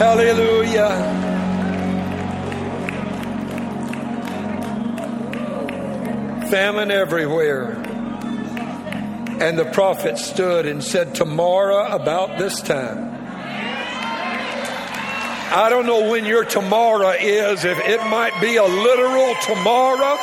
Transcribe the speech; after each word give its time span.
Hallelujah. 0.00 0.88
Famine 6.48 6.90
everywhere. 6.90 7.72
And 9.42 9.58
the 9.58 9.66
prophet 9.74 10.16
stood 10.16 10.64
and 10.64 10.82
said, 10.82 11.14
Tomorrow, 11.14 11.94
about 11.94 12.38
this 12.38 12.62
time. 12.62 13.10
I 15.52 15.66
don't 15.68 15.84
know 15.84 16.08
when 16.10 16.24
your 16.24 16.46
tomorrow 16.46 17.10
is, 17.10 17.66
if 17.66 17.78
it 17.80 18.02
might 18.06 18.40
be 18.40 18.56
a 18.56 18.64
literal 18.64 19.34
tomorrow, 19.42 20.16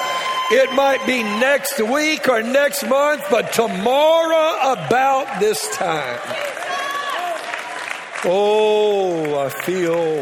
it 0.49 0.73
might 0.73 1.05
be 1.05 1.21
next 1.21 1.79
week 1.79 2.27
or 2.27 2.41
next 2.41 2.83
month, 2.89 3.23
but 3.29 3.53
tomorrow 3.53 4.73
about 4.73 5.39
this 5.39 5.69
time. 5.77 6.56
Oh, 8.29 9.39
I 9.39 9.47
feel 9.47 10.15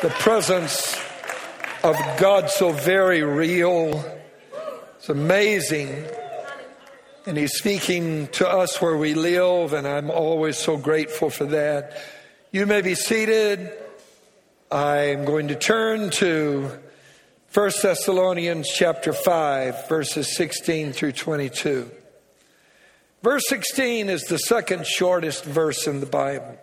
the 0.00 0.14
presence 0.20 0.96
of 1.82 1.96
God 2.18 2.50
so 2.50 2.70
very 2.70 3.24
real. 3.24 4.04
It's 4.96 5.08
amazing. 5.08 6.04
And 7.26 7.36
He's 7.36 7.54
speaking 7.54 8.28
to 8.28 8.48
us 8.48 8.80
where 8.80 8.96
we 8.96 9.14
live, 9.14 9.72
and 9.72 9.88
I'm 9.88 10.08
always 10.08 10.56
so 10.56 10.76
grateful 10.76 11.30
for 11.30 11.46
that. 11.46 12.00
You 12.52 12.64
may 12.64 12.82
be 12.82 12.94
seated. 12.94 13.72
I'm 14.70 15.24
going 15.24 15.48
to 15.48 15.56
turn 15.56 16.10
to 16.10 16.70
1 17.54 17.70
Thessalonians 17.82 18.68
chapter 18.68 19.12
5, 19.12 19.88
verses 19.88 20.36
16 20.36 20.92
through 20.92 21.10
22. 21.10 21.90
Verse 23.24 23.48
16 23.48 24.08
is 24.08 24.22
the 24.26 24.38
second 24.38 24.86
shortest 24.86 25.44
verse 25.44 25.88
in 25.88 25.98
the 25.98 26.06
Bible. 26.06 26.56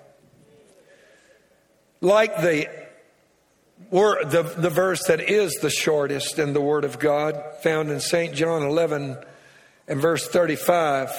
Like 2.06 2.38
the 2.38 2.70
the, 3.90 4.54
the 4.58 4.70
verse 4.70 5.06
that 5.08 5.22
is 5.22 5.54
the 5.56 5.72
shortest 5.72 6.38
in 6.38 6.54
the 6.54 6.62
Word 6.62 6.86
of 6.86 7.00
God, 7.00 7.44
found 7.64 7.90
in 7.90 8.00
St. 8.00 8.36
John 8.36 8.62
11 8.62 9.18
and 9.88 10.00
verse 10.00 10.28
35, 10.28 11.10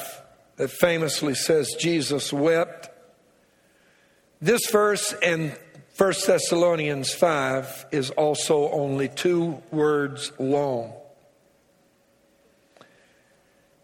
that 0.58 0.70
famously 0.70 1.34
says, 1.34 1.74
Jesus 1.77 2.33
wept. 2.33 2.88
This 4.41 4.70
verse 4.70 5.12
in 5.20 5.56
1 5.96 6.12
Thessalonians 6.24 7.12
5 7.12 7.86
is 7.91 8.11
also 8.11 8.70
only 8.70 9.08
two 9.08 9.61
words 9.72 10.30
long. 10.39 10.92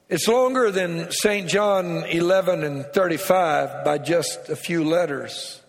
It's 0.09 0.29
longer 0.29 0.71
than 0.71 1.11
St. 1.11 1.49
John 1.49 2.05
11 2.05 2.63
and 2.63 2.87
35 2.87 3.85
by 3.85 3.99
just 3.99 4.51
a 4.51 4.57
few 4.57 4.85
letters. 4.85 5.62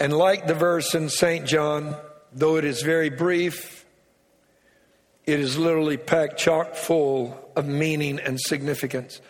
And 0.00 0.12
like 0.12 0.46
the 0.46 0.54
verse 0.54 0.94
in 0.94 1.08
St. 1.08 1.46
John, 1.46 1.96
though 2.32 2.56
it 2.56 2.64
is 2.64 2.82
very 2.82 3.10
brief, 3.10 3.84
it 5.26 5.40
is 5.40 5.58
literally 5.58 5.96
packed 5.96 6.38
chock 6.38 6.74
full 6.74 7.50
of 7.56 7.66
meaning 7.66 8.18
and 8.18 8.40
significance. 8.40 9.20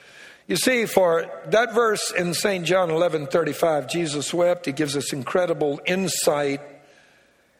You 0.46 0.56
see, 0.56 0.86
for 0.86 1.30
that 1.48 1.74
verse 1.74 2.10
in 2.10 2.32
St. 2.34 2.64
John 2.64 2.90
11 2.90 3.26
35, 3.26 3.86
Jesus 3.88 4.32
wept. 4.32 4.66
It 4.68 4.76
gives 4.76 4.96
us 4.96 5.12
incredible 5.12 5.80
insight 5.86 6.60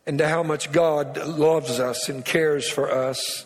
into 0.06 0.26
how 0.26 0.42
much 0.42 0.72
God 0.72 1.18
loves 1.26 1.80
us 1.80 2.08
and 2.08 2.24
cares 2.24 2.68
for 2.68 2.90
us. 2.90 3.44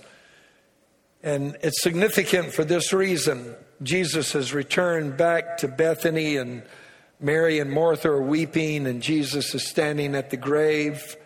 And 1.25 1.57
it's 1.63 1.83
significant 1.83 2.53
for 2.53 2.65
this 2.65 2.93
reason. 2.93 3.57
Jesus 3.83 4.33
has 4.33 4.55
returned 4.55 5.17
back 5.17 5.59
to 5.59 5.69
Bethany, 5.69 6.37
and 6.37 6.63
Mary 7.23 7.61
and 7.61 7.71
Martha 7.71 8.11
are 8.11 8.21
weeping, 8.21 8.87
and 8.87 9.01
Jesus 9.01 9.55
is 9.55 9.67
standing 9.69 10.17
at 10.17 10.31
the 10.31 10.37
grave 10.37 11.17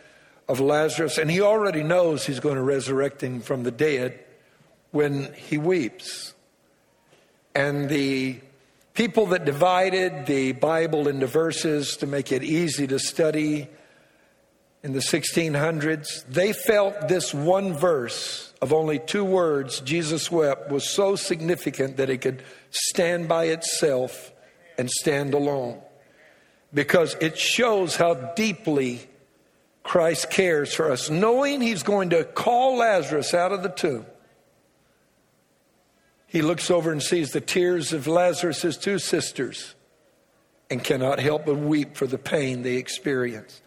of 0.47 0.61
Lazarus. 0.61 1.17
And 1.17 1.31
he 1.31 1.41
already 1.41 1.83
knows 1.83 2.27
he's 2.27 2.39
going 2.39 2.57
to 2.57 2.63
resurrect 2.63 3.23
him 3.23 3.41
from 3.41 3.63
the 3.63 3.71
dead 3.71 4.23
when 4.91 5.33
he 5.33 5.57
weeps. 5.57 6.35
And 7.55 7.89
the 7.89 8.41
people 8.93 9.27
that 9.27 9.47
divided 9.47 10.27
the 10.27 10.53
Bible 10.53 11.09
into 11.09 11.27
verses 11.27 11.97
to 11.99 12.07
make 12.07 12.31
it 12.31 12.43
easy 12.43 12.87
to 12.87 12.99
study 12.99 13.69
in 14.83 14.93
the 14.93 15.01
1600s, 15.01 16.27
they 16.29 16.53
felt 16.53 17.09
this 17.09 17.33
one 17.33 17.73
verse 17.73 18.53
of 18.61 18.73
only 18.73 18.99
two 18.99 19.25
words, 19.25 19.81
Jesus 19.81 20.31
wept, 20.31 20.71
was 20.71 20.89
so 20.89 21.17
significant 21.17 21.97
that 21.97 22.11
it 22.11 22.19
could 22.19 22.43
stand 22.71 23.29
by 23.29 23.47
itself 23.47 24.33
and 24.79 24.91
stand 24.91 25.35
alone. 25.35 25.81
Because 26.73 27.17
it 27.21 27.39
shows 27.39 27.97
how 27.97 28.15
deeply 28.35 29.09
Christ 29.83 30.31
cares 30.31 30.75
for 30.75 30.91
us, 30.91 31.09
knowing 31.09 31.61
He's 31.61 31.83
going 31.83 32.11
to 32.11 32.25
call 32.25 32.79
Lazarus 32.79 33.35
out 33.35 33.53
of 33.53 33.63
the 33.63 33.69
tomb 33.69 34.07
he 36.37 36.43
looks 36.43 36.71
over 36.71 36.93
and 36.93 37.03
sees 37.03 37.31
the 37.31 37.41
tears 37.41 37.93
of 37.93 38.07
Lazarus' 38.07 38.77
two 38.77 38.99
sisters 38.99 39.75
and 40.69 40.83
cannot 40.83 41.21
help 41.21 41.47
but 41.47 41.55
weep 41.55 41.97
for 41.97 42.07
the 42.07 42.19
pain 42.19 42.63
they 42.63 42.75
experience. 42.75 43.63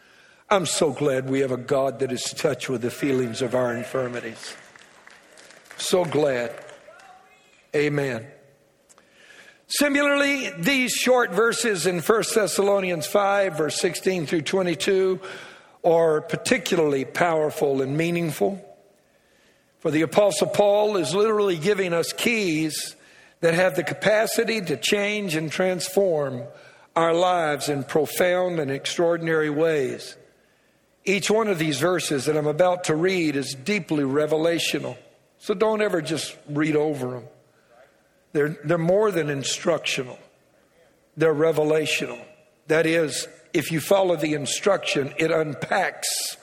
I'm 0.50 0.68
so 0.68 0.92
glad 0.92 1.30
we 1.30 1.40
have 1.40 1.52
a 1.52 1.58
God 1.58 1.98
that 2.00 2.12
is 2.12 2.24
touched 2.24 2.70
with 2.70 2.82
the 2.82 2.92
feelings 2.92 3.42
of 3.42 3.56
our 3.56 3.76
infirmities. 3.76 4.56
So 5.78 6.04
glad. 6.06 6.54
Amen. 7.76 8.28
Similarly, 9.70 10.50
these 10.58 10.94
short 10.94 11.32
verses 11.32 11.86
in 11.86 12.00
1 12.00 12.24
Thessalonians 12.34 13.06
5, 13.06 13.56
verse 13.56 13.80
16 13.80 14.26
through 14.26 14.42
22, 14.42 15.20
are 15.84 16.22
particularly 16.22 17.06
powerful 17.06 17.84
and 17.84 17.96
meaningful. 17.96 18.66
For 19.80 19.92
the 19.92 20.02
Apostle 20.02 20.48
Paul 20.48 20.98
is 20.98 21.14
literally 21.14 21.58
giving 21.58 21.94
us 21.94 22.14
keys 22.14 22.96
that 23.42 23.54
have 23.54 23.76
the 23.76 23.84
capacity 23.84 24.60
to 24.60 24.76
change 24.76 25.36
and 25.36 25.52
transform 25.52 26.44
our 26.96 27.14
lives 27.14 27.70
in 27.70 27.84
profound 27.84 28.60
and 28.60 28.72
extraordinary 28.72 29.52
ways. 29.52 30.18
Each 31.06 31.30
one 31.30 31.48
of 31.48 31.60
these 31.60 31.80
verses 31.80 32.26
that 32.26 32.36
I'm 32.36 32.48
about 32.48 32.86
to 32.86 32.96
read 32.96 33.36
is 33.36 33.54
deeply 33.54 34.04
revelational. 34.04 34.98
So 35.38 35.54
don't 35.54 35.82
ever 35.84 36.02
just 36.02 36.36
read 36.50 36.76
over 36.76 37.12
them. 37.12 37.24
They're, 38.32 38.58
they're 38.64 38.78
more 38.78 39.12
than 39.12 39.30
instructional, 39.30 40.20
they're 41.18 41.34
revelational. 41.34 42.20
That 42.68 42.86
is, 42.86 43.28
if 43.54 43.72
you 43.72 43.80
follow 43.80 44.16
the 44.16 44.34
instruction, 44.36 45.14
it 45.18 45.32
unpacks 45.32 46.38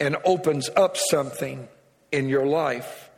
and 0.00 0.16
opens 0.24 0.70
up 0.74 0.96
something 0.96 1.68
in 2.10 2.28
your 2.28 2.46
life. 2.46 3.10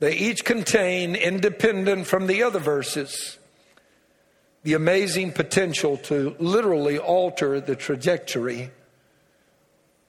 They 0.00 0.14
each 0.14 0.44
contain, 0.44 1.16
independent 1.16 2.06
from 2.06 2.26
the 2.26 2.42
other 2.42 2.58
verses, 2.58 3.38
the 4.62 4.74
amazing 4.74 5.32
potential 5.32 5.96
to 5.96 6.36
literally 6.38 6.98
alter 6.98 7.60
the 7.60 7.74
trajectory 7.74 8.70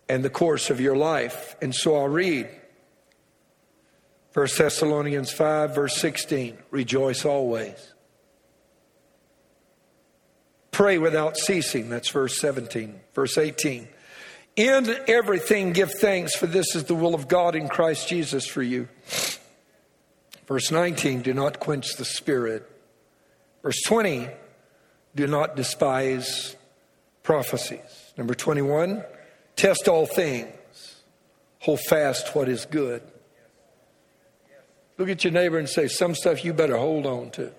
and 0.10 0.24
the 0.24 0.30
course 0.30 0.70
of 0.70 0.82
your 0.82 0.98
life. 0.98 1.56
And 1.62 1.74
so 1.74 1.96
I'll 1.96 2.08
read 2.08 2.50
1 4.34 4.48
Thessalonians 4.58 5.32
5, 5.32 5.76
verse 5.76 5.96
16 5.98 6.58
Rejoice 6.72 7.26
always. 7.26 7.94
Pray 10.72 10.98
without 10.98 11.36
ceasing. 11.36 11.90
That's 11.90 12.10
verse 12.10 12.40
17. 12.40 13.00
Verse 13.14 13.38
18 13.38 13.88
in 14.60 14.94
everything, 15.08 15.72
give 15.72 15.94
thanks, 15.94 16.36
for 16.36 16.46
this 16.46 16.76
is 16.76 16.84
the 16.84 16.94
will 16.94 17.16
of 17.16 17.30
God 17.30 17.56
in 17.56 17.70
Christ 17.70 18.10
Jesus 18.10 18.46
for 18.46 18.62
you. 18.62 18.90
Verse 20.48 20.70
19, 20.70 21.22
do 21.22 21.34
not 21.34 21.62
quench 21.62 21.96
the 21.96 22.04
spirit. 22.04 22.70
Verse 23.64 23.82
20, 23.86 24.28
do 25.16 25.28
not 25.28 25.56
despise 25.56 26.58
prophecies. 27.24 28.14
Number 28.18 28.34
21, 28.34 29.02
test 29.56 29.88
all 29.88 30.06
things, 30.06 30.54
hold 31.60 31.80
fast 31.88 32.36
what 32.36 32.50
is 32.50 32.66
good. 32.66 33.02
Look 35.00 35.08
at 35.08 35.24
your 35.24 35.32
neighbor 35.32 35.58
and 35.58 35.70
say, 35.70 35.88
some 35.88 36.14
stuff 36.14 36.44
you 36.44 36.52
better 36.52 36.76
hold 36.76 37.06
on 37.06 37.32
to. 37.32 37.54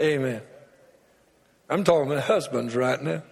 Amen. 0.00 0.42
I'm 1.70 1.84
talking 1.84 2.10
to 2.10 2.20
husbands 2.20 2.74
right 2.74 3.00
now. 3.00 3.22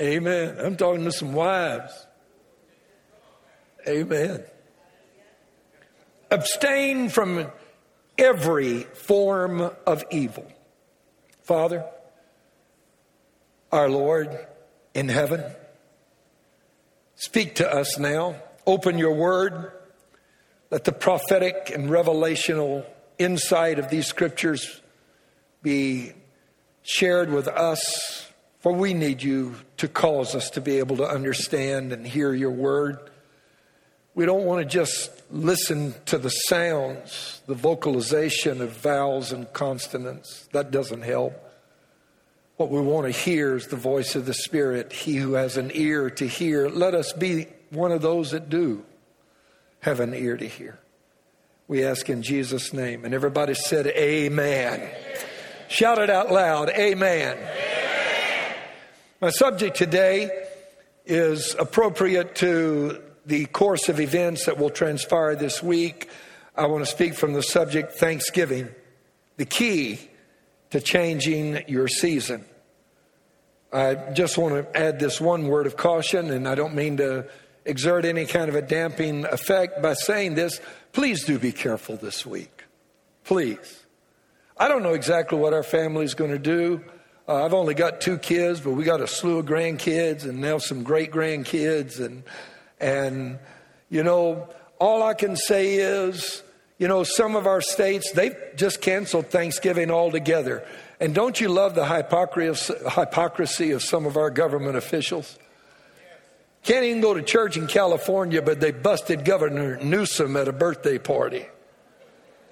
Amen. 0.00 0.56
I'm 0.58 0.76
talking 0.76 1.04
to 1.04 1.12
some 1.12 1.32
wives. 1.32 2.06
Amen. 3.86 4.42
Abstain 6.32 7.08
from 7.08 7.52
every 8.18 8.80
form 8.80 9.70
of 9.86 10.02
evil. 10.10 10.46
Father, 11.44 11.84
our 13.70 13.88
Lord 13.88 14.36
in 14.92 15.08
heaven, 15.08 15.44
speak 17.16 17.56
to 17.56 17.70
us 17.70 17.98
now. 17.98 18.36
Open 18.66 18.98
your 18.98 19.14
word. 19.14 19.72
Let 20.70 20.84
the 20.84 20.92
prophetic 20.92 21.70
and 21.74 21.90
revelational 21.90 22.86
insight 23.18 23.78
of 23.78 23.90
these 23.90 24.06
scriptures 24.06 24.80
be 25.62 26.12
shared 26.82 27.30
with 27.30 27.48
us, 27.48 28.30
for 28.60 28.72
we 28.72 28.94
need 28.94 29.22
you 29.22 29.56
to 29.76 29.88
cause 29.88 30.34
us 30.34 30.50
to 30.50 30.60
be 30.60 30.78
able 30.78 30.96
to 30.96 31.08
understand 31.08 31.92
and 31.92 32.06
hear 32.06 32.32
your 32.34 32.50
word. 32.50 33.10
We 34.14 34.24
don't 34.24 34.44
want 34.44 34.60
to 34.60 34.64
just 34.64 35.10
listen 35.30 35.94
to 36.06 36.18
the 36.18 36.30
sounds, 36.30 37.42
the 37.46 37.54
vocalization 37.54 38.60
of 38.60 38.70
vowels 38.70 39.32
and 39.32 39.52
consonants. 39.52 40.48
That 40.52 40.70
doesn't 40.70 41.02
help. 41.02 41.45
What 42.56 42.70
we 42.70 42.80
want 42.80 43.06
to 43.06 43.12
hear 43.12 43.56
is 43.56 43.66
the 43.66 43.76
voice 43.76 44.16
of 44.16 44.24
the 44.24 44.32
Spirit. 44.32 44.90
He 44.90 45.16
who 45.16 45.34
has 45.34 45.58
an 45.58 45.70
ear 45.74 46.08
to 46.08 46.26
hear, 46.26 46.70
let 46.70 46.94
us 46.94 47.12
be 47.12 47.48
one 47.70 47.92
of 47.92 48.00
those 48.00 48.30
that 48.30 48.48
do 48.48 48.82
have 49.80 50.00
an 50.00 50.14
ear 50.14 50.38
to 50.38 50.48
hear. 50.48 50.78
We 51.68 51.84
ask 51.84 52.08
in 52.08 52.22
Jesus' 52.22 52.72
name. 52.72 53.04
And 53.04 53.12
everybody 53.12 53.52
said, 53.52 53.86
Amen. 53.88 54.80
Amen. 54.80 54.94
Shout 55.68 55.98
it 55.98 56.08
out 56.08 56.32
loud, 56.32 56.70
Amen. 56.70 57.36
Amen. 57.36 58.54
My 59.20 59.30
subject 59.30 59.76
today 59.76 60.30
is 61.04 61.54
appropriate 61.58 62.36
to 62.36 63.02
the 63.26 63.46
course 63.46 63.90
of 63.90 64.00
events 64.00 64.46
that 64.46 64.56
will 64.56 64.70
transpire 64.70 65.36
this 65.36 65.62
week. 65.62 66.08
I 66.56 66.66
want 66.68 66.86
to 66.86 66.90
speak 66.90 67.14
from 67.14 67.34
the 67.34 67.42
subject 67.42 67.92
Thanksgiving, 67.92 68.68
the 69.36 69.44
key 69.44 70.08
to 70.70 70.80
changing 70.80 71.64
your 71.68 71.88
season. 71.88 72.44
I 73.72 73.94
just 74.12 74.38
want 74.38 74.54
to 74.54 74.78
add 74.78 74.98
this 74.98 75.20
one 75.20 75.48
word 75.48 75.66
of 75.66 75.76
caution, 75.76 76.30
and 76.30 76.48
I 76.48 76.54
don't 76.54 76.74
mean 76.74 76.96
to 76.98 77.28
exert 77.64 78.04
any 78.04 78.26
kind 78.26 78.48
of 78.48 78.54
a 78.54 78.62
damping 78.62 79.24
effect 79.24 79.82
by 79.82 79.94
saying 79.94 80.34
this. 80.34 80.60
Please 80.92 81.24
do 81.24 81.38
be 81.38 81.52
careful 81.52 81.96
this 81.96 82.24
week. 82.24 82.64
Please. 83.24 83.84
I 84.56 84.68
don't 84.68 84.82
know 84.82 84.94
exactly 84.94 85.38
what 85.38 85.52
our 85.52 85.64
family 85.64 86.04
is 86.04 86.14
going 86.14 86.30
to 86.30 86.38
do. 86.38 86.82
Uh, 87.28 87.44
I've 87.44 87.52
only 87.52 87.74
got 87.74 88.00
two 88.00 88.18
kids, 88.18 88.60
but 88.60 88.72
we 88.72 88.84
got 88.84 89.00
a 89.00 89.06
slew 89.06 89.38
of 89.38 89.46
grandkids 89.46 90.24
and 90.24 90.40
now 90.40 90.58
some 90.58 90.84
great 90.84 91.10
grandkids. 91.10 91.98
And, 91.98 92.22
and, 92.80 93.38
you 93.90 94.04
know, 94.04 94.48
all 94.78 95.02
I 95.02 95.14
can 95.14 95.36
say 95.36 95.74
is 95.74 96.42
you 96.78 96.88
know, 96.88 97.04
some 97.04 97.36
of 97.36 97.46
our 97.46 97.60
states, 97.60 98.12
they've 98.12 98.36
just 98.56 98.80
canceled 98.80 99.28
Thanksgiving 99.28 99.90
altogether. 99.90 100.66
And 101.00 101.14
don't 101.14 101.40
you 101.40 101.48
love 101.48 101.74
the 101.74 101.86
hypocrisy 101.86 103.70
of 103.70 103.82
some 103.82 104.06
of 104.06 104.16
our 104.16 104.30
government 104.30 104.76
officials? 104.76 105.38
Can't 106.62 106.84
even 106.84 107.00
go 107.00 107.14
to 107.14 107.22
church 107.22 107.56
in 107.56 107.66
California, 107.66 108.42
but 108.42 108.60
they 108.60 108.72
busted 108.72 109.24
Governor 109.24 109.78
Newsom 109.78 110.36
at 110.36 110.48
a 110.48 110.52
birthday 110.52 110.98
party 110.98 111.46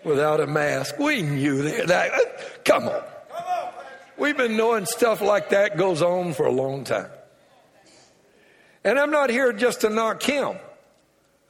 without 0.05 0.41
a 0.41 0.47
mask. 0.47 0.99
We 0.99 1.23
knew 1.23 1.63
that. 1.87 2.65
Come 2.65 2.89
on. 2.89 3.03
We've 4.17 4.37
been 4.37 4.57
knowing 4.57 4.87
stuff 4.87 5.21
like 5.21 5.51
that 5.51 5.77
goes 5.77 6.01
on 6.01 6.35
for 6.35 6.47
a 6.47 6.53
long 6.53 6.85
time. 6.85 7.11
And 8.85 8.99
I'm 8.99 9.11
not 9.11 9.31
here 9.31 9.53
just 9.53 9.81
to 9.81 9.91
knock 9.91 10.23
him. 10.23 10.59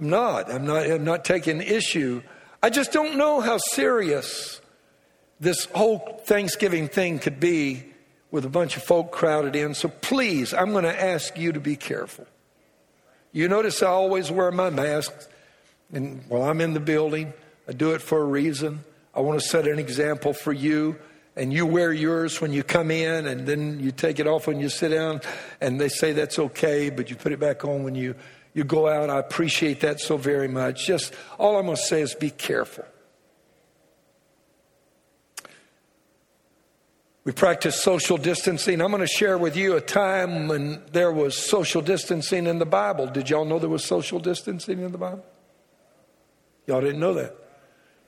I'm 0.00 0.08
not. 0.08 0.50
I'm 0.50 0.64
not, 0.64 0.90
I'm 0.90 1.04
not 1.04 1.24
taking 1.24 1.60
issue 1.60 2.22
I 2.64 2.70
just 2.70 2.92
don't 2.92 3.18
know 3.18 3.42
how 3.42 3.58
serious 3.58 4.58
this 5.38 5.66
whole 5.66 6.22
Thanksgiving 6.24 6.88
thing 6.88 7.18
could 7.18 7.38
be 7.38 7.84
with 8.30 8.46
a 8.46 8.48
bunch 8.48 8.78
of 8.78 8.82
folk 8.82 9.12
crowded 9.12 9.54
in. 9.54 9.74
So 9.74 9.90
please, 9.90 10.54
I'm 10.54 10.72
going 10.72 10.84
to 10.84 11.02
ask 11.02 11.36
you 11.36 11.52
to 11.52 11.60
be 11.60 11.76
careful. 11.76 12.26
You 13.32 13.48
notice 13.48 13.82
I 13.82 13.88
always 13.88 14.30
wear 14.30 14.50
my 14.50 14.70
mask, 14.70 15.12
and 15.92 16.24
while 16.26 16.44
I'm 16.44 16.62
in 16.62 16.72
the 16.72 16.80
building, 16.80 17.34
I 17.68 17.72
do 17.72 17.92
it 17.92 18.00
for 18.00 18.22
a 18.22 18.24
reason. 18.24 18.82
I 19.14 19.20
want 19.20 19.38
to 19.38 19.46
set 19.46 19.68
an 19.68 19.78
example 19.78 20.32
for 20.32 20.54
you. 20.54 20.96
And 21.36 21.52
you 21.52 21.66
wear 21.66 21.92
yours 21.92 22.40
when 22.40 22.54
you 22.54 22.62
come 22.62 22.90
in, 22.90 23.26
and 23.26 23.46
then 23.46 23.78
you 23.78 23.90
take 23.90 24.20
it 24.20 24.26
off 24.26 24.46
when 24.46 24.58
you 24.58 24.70
sit 24.70 24.88
down, 24.88 25.20
and 25.60 25.78
they 25.78 25.90
say 25.90 26.12
that's 26.12 26.38
okay, 26.38 26.88
but 26.88 27.10
you 27.10 27.16
put 27.16 27.32
it 27.32 27.40
back 27.40 27.62
on 27.62 27.84
when 27.84 27.94
you 27.94 28.14
you 28.54 28.64
go 28.64 28.88
out. 28.88 29.10
I 29.10 29.18
appreciate 29.18 29.80
that 29.80 30.00
so 30.00 30.16
very 30.16 30.48
much. 30.48 30.86
Just 30.86 31.12
all 31.38 31.58
I'm 31.58 31.66
going 31.66 31.76
to 31.76 31.82
say 31.82 32.00
is 32.00 32.14
be 32.14 32.30
careful. 32.30 32.84
We 37.24 37.32
practice 37.32 37.82
social 37.82 38.18
distancing. 38.18 38.80
I'm 38.82 38.90
going 38.90 39.00
to 39.00 39.06
share 39.06 39.38
with 39.38 39.56
you 39.56 39.76
a 39.76 39.80
time 39.80 40.46
when 40.46 40.82
there 40.92 41.10
was 41.10 41.36
social 41.36 41.80
distancing 41.80 42.46
in 42.46 42.58
the 42.58 42.66
Bible. 42.66 43.06
Did 43.06 43.30
y'all 43.30 43.46
know 43.46 43.58
there 43.58 43.70
was 43.70 43.84
social 43.84 44.18
distancing 44.18 44.80
in 44.80 44.92
the 44.92 44.98
Bible? 44.98 45.24
Y'all 46.66 46.82
didn't 46.82 47.00
know 47.00 47.14
that. 47.14 47.34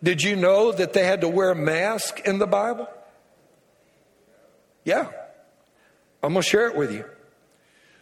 Did 0.02 0.22
you 0.22 0.36
know 0.36 0.70
that 0.70 0.92
they 0.92 1.04
had 1.04 1.22
to 1.22 1.28
wear 1.28 1.50
a 1.50 1.56
mask 1.56 2.20
in 2.20 2.38
the 2.38 2.46
Bible? 2.46 2.88
Yeah. 4.84 5.10
I'm 6.22 6.34
going 6.34 6.42
to 6.42 6.48
share 6.48 6.68
it 6.68 6.76
with 6.76 6.92
you. 6.92 7.04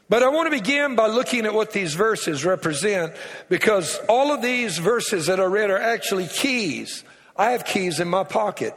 But 0.08 0.22
I 0.22 0.28
want 0.28 0.46
to 0.46 0.50
begin 0.50 0.96
by 0.96 1.06
looking 1.06 1.46
at 1.46 1.54
what 1.54 1.72
these 1.72 1.94
verses 1.94 2.44
represent 2.44 3.14
because 3.48 3.98
all 4.08 4.32
of 4.32 4.42
these 4.42 4.78
verses 4.78 5.26
that 5.26 5.40
I 5.40 5.44
read 5.44 5.70
are 5.70 5.78
actually 5.78 6.26
keys. 6.26 7.04
I 7.36 7.52
have 7.52 7.64
keys 7.64 8.00
in 8.00 8.08
my 8.08 8.24
pocket. 8.24 8.74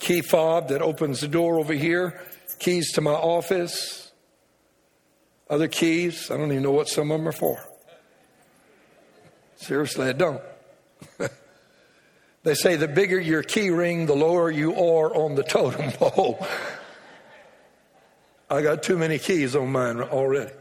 Key 0.00 0.20
fob 0.20 0.68
that 0.68 0.82
opens 0.82 1.20
the 1.20 1.28
door 1.28 1.58
over 1.58 1.72
here, 1.72 2.20
keys 2.58 2.92
to 2.92 3.00
my 3.00 3.12
office, 3.12 4.12
other 5.48 5.68
keys. 5.68 6.30
I 6.30 6.36
don't 6.36 6.50
even 6.50 6.64
know 6.64 6.72
what 6.72 6.88
some 6.88 7.10
of 7.10 7.18
them 7.18 7.28
are 7.28 7.32
for. 7.32 7.64
Seriously, 9.56 10.08
I 10.08 10.12
don't. 10.12 10.42
they 12.42 12.54
say 12.54 12.76
the 12.76 12.88
bigger 12.88 13.18
your 13.18 13.42
key 13.42 13.70
ring, 13.70 14.06
the 14.06 14.16
lower 14.16 14.50
you 14.50 14.72
are 14.72 15.14
on 15.14 15.34
the 15.34 15.44
totem 15.44 15.92
pole. 15.92 16.46
I 18.48 18.62
got 18.62 18.82
too 18.82 18.96
many 18.96 19.18
keys 19.18 19.56
on 19.56 19.72
mine 19.72 20.00
already. 20.00 20.52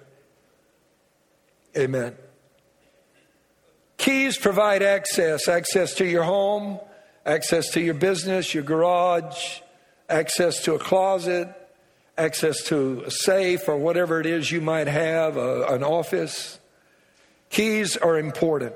Amen. 1.77 2.15
Keys 3.97 4.37
provide 4.37 4.81
access 4.81 5.47
access 5.47 5.93
to 5.95 6.05
your 6.05 6.23
home, 6.23 6.79
access 7.25 7.69
to 7.71 7.81
your 7.81 7.93
business, 7.93 8.53
your 8.53 8.63
garage, 8.63 9.59
access 10.09 10.63
to 10.63 10.73
a 10.73 10.79
closet, 10.79 11.49
access 12.17 12.63
to 12.63 13.03
a 13.05 13.11
safe 13.11 13.67
or 13.67 13.77
whatever 13.77 14.19
it 14.19 14.25
is 14.25 14.51
you 14.51 14.61
might 14.61 14.87
have, 14.87 15.37
a, 15.37 15.65
an 15.67 15.83
office. 15.83 16.59
Keys 17.49 17.97
are 17.97 18.17
important. 18.17 18.73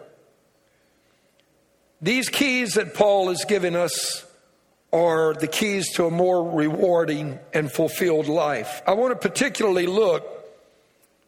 These 2.01 2.29
keys 2.29 2.75
that 2.75 2.94
Paul 2.94 3.29
has 3.29 3.44
given 3.45 3.75
us 3.75 4.25
are 4.91 5.33
the 5.33 5.47
keys 5.47 5.93
to 5.93 6.05
a 6.05 6.11
more 6.11 6.51
rewarding 6.51 7.39
and 7.53 7.71
fulfilled 7.71 8.27
life. 8.27 8.81
I 8.87 8.93
want 8.93 9.19
to 9.19 9.29
particularly 9.29 9.85
look, 9.85 10.27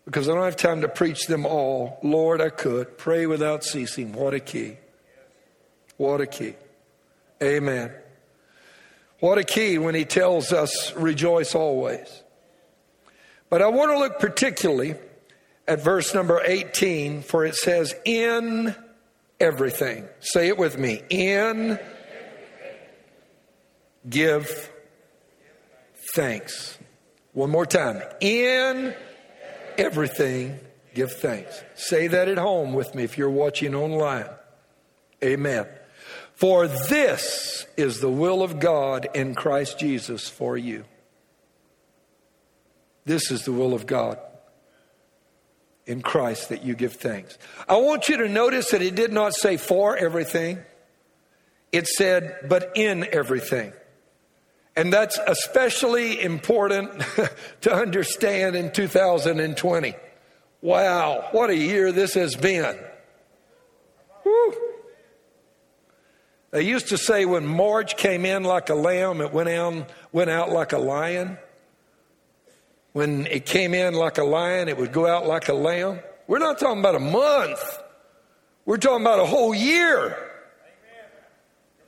because 0.05 0.27
I 0.27 0.33
don't 0.33 0.43
have 0.43 0.57
time 0.57 0.81
to 0.81 0.87
preach 0.87 1.27
them 1.27 1.45
all. 1.45 1.99
Lord, 2.01 2.41
I 2.41 2.49
could. 2.49 2.97
Pray 2.97 3.27
without 3.27 3.63
ceasing. 3.63 4.13
What 4.13 4.33
a 4.33 4.39
key. 4.39 4.77
What 5.97 6.21
a 6.21 6.25
key. 6.25 6.55
Amen. 7.41 7.91
What 9.19 9.37
a 9.37 9.43
key 9.43 9.77
when 9.77 9.93
he 9.93 10.05
tells 10.05 10.51
us, 10.51 10.93
rejoice 10.95 11.53
always. 11.53 12.23
But 13.49 13.61
I 13.61 13.67
want 13.67 13.91
to 13.91 13.99
look 13.99 14.19
particularly 14.19 14.95
at 15.67 15.83
verse 15.83 16.15
number 16.15 16.41
18, 16.43 17.21
for 17.21 17.45
it 17.45 17.55
says, 17.55 17.93
in 18.03 18.75
everything. 19.39 20.07
Say 20.19 20.47
it 20.47 20.57
with 20.57 20.79
me. 20.79 21.03
In 21.09 21.79
give 24.09 24.71
thanks. 26.13 26.77
One 27.33 27.49
more 27.49 27.65
time. 27.65 28.01
In 28.19 28.95
everything, 29.77 30.59
give 30.93 31.13
thanks. 31.13 31.63
Say 31.75 32.07
that 32.07 32.27
at 32.27 32.37
home 32.37 32.73
with 32.73 32.93
me 32.95 33.03
if 33.03 33.17
you're 33.17 33.29
watching 33.29 33.75
online. 33.75 34.27
Amen. 35.23 35.67
For 36.33 36.67
this 36.67 37.65
is 37.77 37.99
the 37.99 38.09
will 38.09 38.41
of 38.41 38.59
God 38.59 39.07
in 39.13 39.35
Christ 39.35 39.79
Jesus 39.79 40.27
for 40.27 40.57
you. 40.57 40.85
This 43.05 43.31
is 43.31 43.45
the 43.45 43.51
will 43.51 43.73
of 43.73 43.85
God 43.85 44.19
in 45.85 46.01
Christ 46.01 46.49
that 46.49 46.63
you 46.63 46.75
give 46.75 46.93
thanks. 46.93 47.37
I 47.67 47.77
want 47.77 48.09
you 48.09 48.17
to 48.17 48.29
notice 48.29 48.71
that 48.71 48.81
it 48.81 48.95
did 48.95 49.11
not 49.11 49.33
say 49.33 49.57
for 49.57 49.95
everything, 49.97 50.59
it 51.71 51.87
said, 51.87 52.37
but 52.47 52.71
in 52.75 53.07
everything. 53.11 53.73
And 54.75 54.91
that's 54.91 55.19
especially 55.27 56.21
important 56.21 57.03
to 57.61 57.73
understand 57.73 58.55
in 58.55 58.71
2020. 58.71 59.95
Wow, 60.61 61.27
what 61.31 61.49
a 61.49 61.55
year 61.55 61.91
this 61.91 62.13
has 62.13 62.35
been. 62.35 62.77
Woo. 64.23 64.53
They 66.51 66.61
used 66.63 66.89
to 66.89 66.97
say 66.97 67.25
when 67.25 67.45
March 67.45 67.97
came 67.97 68.25
in 68.25 68.43
like 68.43 68.69
a 68.69 68.75
lamb, 68.75 69.21
it 69.21 69.33
went 69.33 69.49
out, 69.49 69.89
went 70.11 70.29
out 70.29 70.51
like 70.51 70.73
a 70.73 70.77
lion. 70.77 71.37
When 72.93 73.25
it 73.27 73.45
came 73.45 73.73
in 73.73 73.93
like 73.93 74.17
a 74.17 74.23
lion, 74.23 74.67
it 74.67 74.77
would 74.77 74.91
go 74.91 75.07
out 75.07 75.25
like 75.25 75.47
a 75.47 75.53
lamb. 75.53 76.01
We're 76.27 76.39
not 76.39 76.59
talking 76.59 76.79
about 76.79 76.95
a 76.95 76.99
month. 76.99 77.79
We're 78.65 78.77
talking 78.77 79.01
about 79.01 79.19
a 79.19 79.25
whole 79.25 79.55
year. 79.55 80.17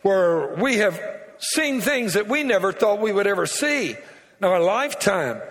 where 0.01 0.55
we 0.55 0.77
have 0.77 0.99
seen 1.43 1.81
things 1.81 2.13
that 2.13 2.27
we 2.27 2.43
never 2.43 2.71
thought 2.71 2.99
we 2.99 3.11
would 3.11 3.27
ever 3.27 3.45
see 3.45 3.91
in 3.91 4.45
our 4.45 4.59
lifetime. 4.59 5.41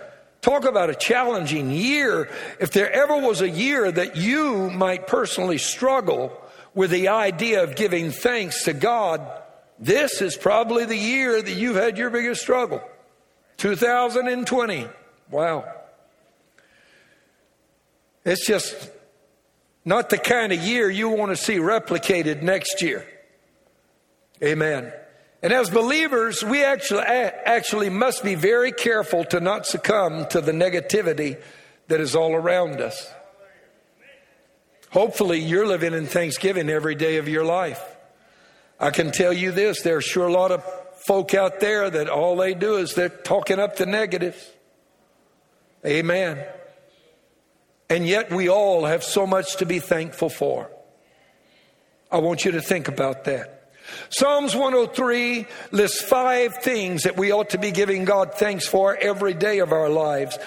Talk 0.41 0.65
about 0.65 0.89
a 0.89 0.95
challenging 0.95 1.71
year. 1.71 2.29
If 2.59 2.71
there 2.71 2.91
ever 2.91 3.17
was 3.17 3.41
a 3.41 3.49
year 3.49 3.91
that 3.91 4.17
you 4.17 4.69
might 4.69 5.07
personally 5.07 5.57
struggle 5.57 6.37
with 6.73 6.91
the 6.91 7.07
idea 7.07 7.63
of 7.63 7.75
giving 7.75 8.11
thanks 8.11 8.65
to 8.65 8.73
God, 8.73 9.21
this 9.79 10.21
is 10.21 10.35
probably 10.35 10.85
the 10.85 10.97
year 10.97 11.41
that 11.41 11.51
you've 11.51 11.75
had 11.75 11.97
your 11.97 12.09
biggest 12.09 12.41
struggle. 12.41 12.81
2020. 13.57 14.87
Wow. 15.29 15.71
It's 18.25 18.45
just 18.45 18.89
not 19.85 20.09
the 20.09 20.17
kind 20.17 20.53
of 20.53 20.61
year 20.61 20.89
you 20.89 21.09
want 21.09 21.31
to 21.31 21.35
see 21.35 21.55
replicated 21.55 22.41
next 22.41 22.81
year. 22.81 23.07
Amen. 24.41 24.91
And 25.43 25.51
as 25.51 25.69
believers, 25.69 26.41
we 26.41 26.63
actually, 26.63 27.01
actually 27.01 27.89
must 27.89 28.23
be 28.23 28.33
very 28.33 28.71
careful 28.71 29.25
to 29.25 29.41
not 29.41 29.65
succumb 29.65 30.25
to 30.27 30.39
the 30.39 30.53
negativity 30.53 31.39
that 31.89 31.99
is 31.99 32.15
all 32.15 32.33
around 32.33 32.79
us. 32.79 33.11
Hopefully, 34.91 35.39
you're 35.39 35.67
living 35.67 35.93
in 35.93 36.05
Thanksgiving 36.05 36.69
every 36.69 36.95
day 36.95 37.17
of 37.17 37.27
your 37.27 37.43
life. 37.43 37.83
I 38.79 38.91
can 38.91 39.11
tell 39.11 39.33
you 39.33 39.51
this 39.51 39.81
there 39.81 39.97
are 39.97 40.01
sure 40.01 40.27
a 40.27 40.31
lot 40.31 40.51
of 40.51 40.63
folk 41.07 41.33
out 41.33 41.59
there 41.59 41.89
that 41.89 42.09
all 42.09 42.37
they 42.37 42.53
do 42.53 42.77
is 42.77 42.93
they're 42.93 43.09
talking 43.09 43.59
up 43.59 43.75
the 43.75 43.85
negatives. 43.85 44.49
Amen. 45.85 46.45
And 47.89 48.07
yet, 48.07 48.31
we 48.31 48.49
all 48.49 48.85
have 48.85 49.03
so 49.03 49.27
much 49.27 49.57
to 49.57 49.65
be 49.65 49.79
thankful 49.79 50.29
for. 50.29 50.71
I 52.09 52.19
want 52.19 52.45
you 52.45 52.51
to 52.51 52.61
think 52.61 52.87
about 52.87 53.25
that. 53.25 53.62
Psalms 54.09 54.55
103 54.55 55.45
lists 55.71 56.01
five 56.01 56.57
things 56.57 57.03
that 57.03 57.17
we 57.17 57.31
ought 57.31 57.49
to 57.51 57.57
be 57.57 57.71
giving 57.71 58.05
God 58.05 58.33
thanks 58.33 58.67
for 58.67 58.95
every 58.95 59.33
day 59.33 59.59
of 59.59 59.71
our 59.71 59.89
lives. 59.89 60.37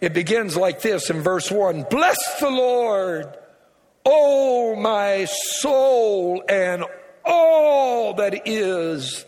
It 0.00 0.12
begins 0.12 0.56
like 0.56 0.82
this 0.82 1.10
in 1.10 1.22
verse 1.22 1.50
1 1.50 1.86
Bless 1.90 2.40
the 2.40 2.50
Lord, 2.50 3.26
O 4.04 4.76
my 4.76 5.24
soul, 5.24 6.42
and 6.48 6.84
all 7.24 8.14
that 8.14 8.46
is 8.46 9.24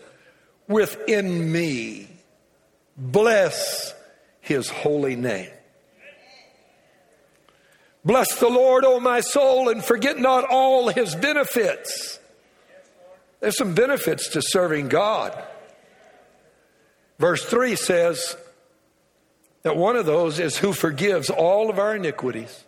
within 0.68 1.50
me. 1.50 2.08
Bless 2.96 3.94
his 4.40 4.68
holy 4.68 5.16
name. 5.16 5.50
Bless 8.04 8.38
the 8.38 8.48
Lord, 8.48 8.84
O 8.84 9.00
my 9.00 9.20
soul, 9.20 9.68
and 9.68 9.84
forget 9.84 10.16
not 10.16 10.44
all 10.48 10.88
his 10.88 11.16
benefits 11.16 12.20
there's 13.40 13.56
some 13.56 13.74
benefits 13.74 14.30
to 14.30 14.42
serving 14.42 14.88
God. 14.88 15.36
Verse 17.18 17.44
3 17.44 17.76
says 17.76 18.36
that 19.62 19.76
one 19.76 19.96
of 19.96 20.06
those 20.06 20.38
is 20.38 20.56
who 20.56 20.72
forgives 20.72 21.30
all 21.30 21.70
of 21.70 21.78
our 21.78 21.96
iniquities. 21.96 22.64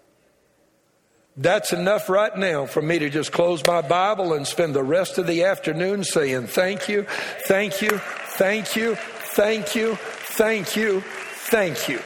That's 1.36 1.72
enough 1.72 2.08
right 2.08 2.36
now 2.36 2.66
for 2.66 2.82
me 2.82 2.98
to 2.98 3.10
just 3.10 3.30
close 3.30 3.64
my 3.64 3.80
Bible 3.80 4.32
and 4.32 4.44
spend 4.46 4.74
the 4.74 4.82
rest 4.82 5.18
of 5.18 5.26
the 5.28 5.44
afternoon 5.44 6.02
saying, 6.02 6.48
Thank 6.48 6.88
you, 6.88 7.04
thank 7.46 7.80
you, 7.80 7.98
thank 7.98 8.74
you, 8.74 8.96
thank 8.96 9.76
you, 9.76 9.94
thank 9.94 10.74
you, 10.74 11.00
thank 11.00 11.88
you. 11.88 12.00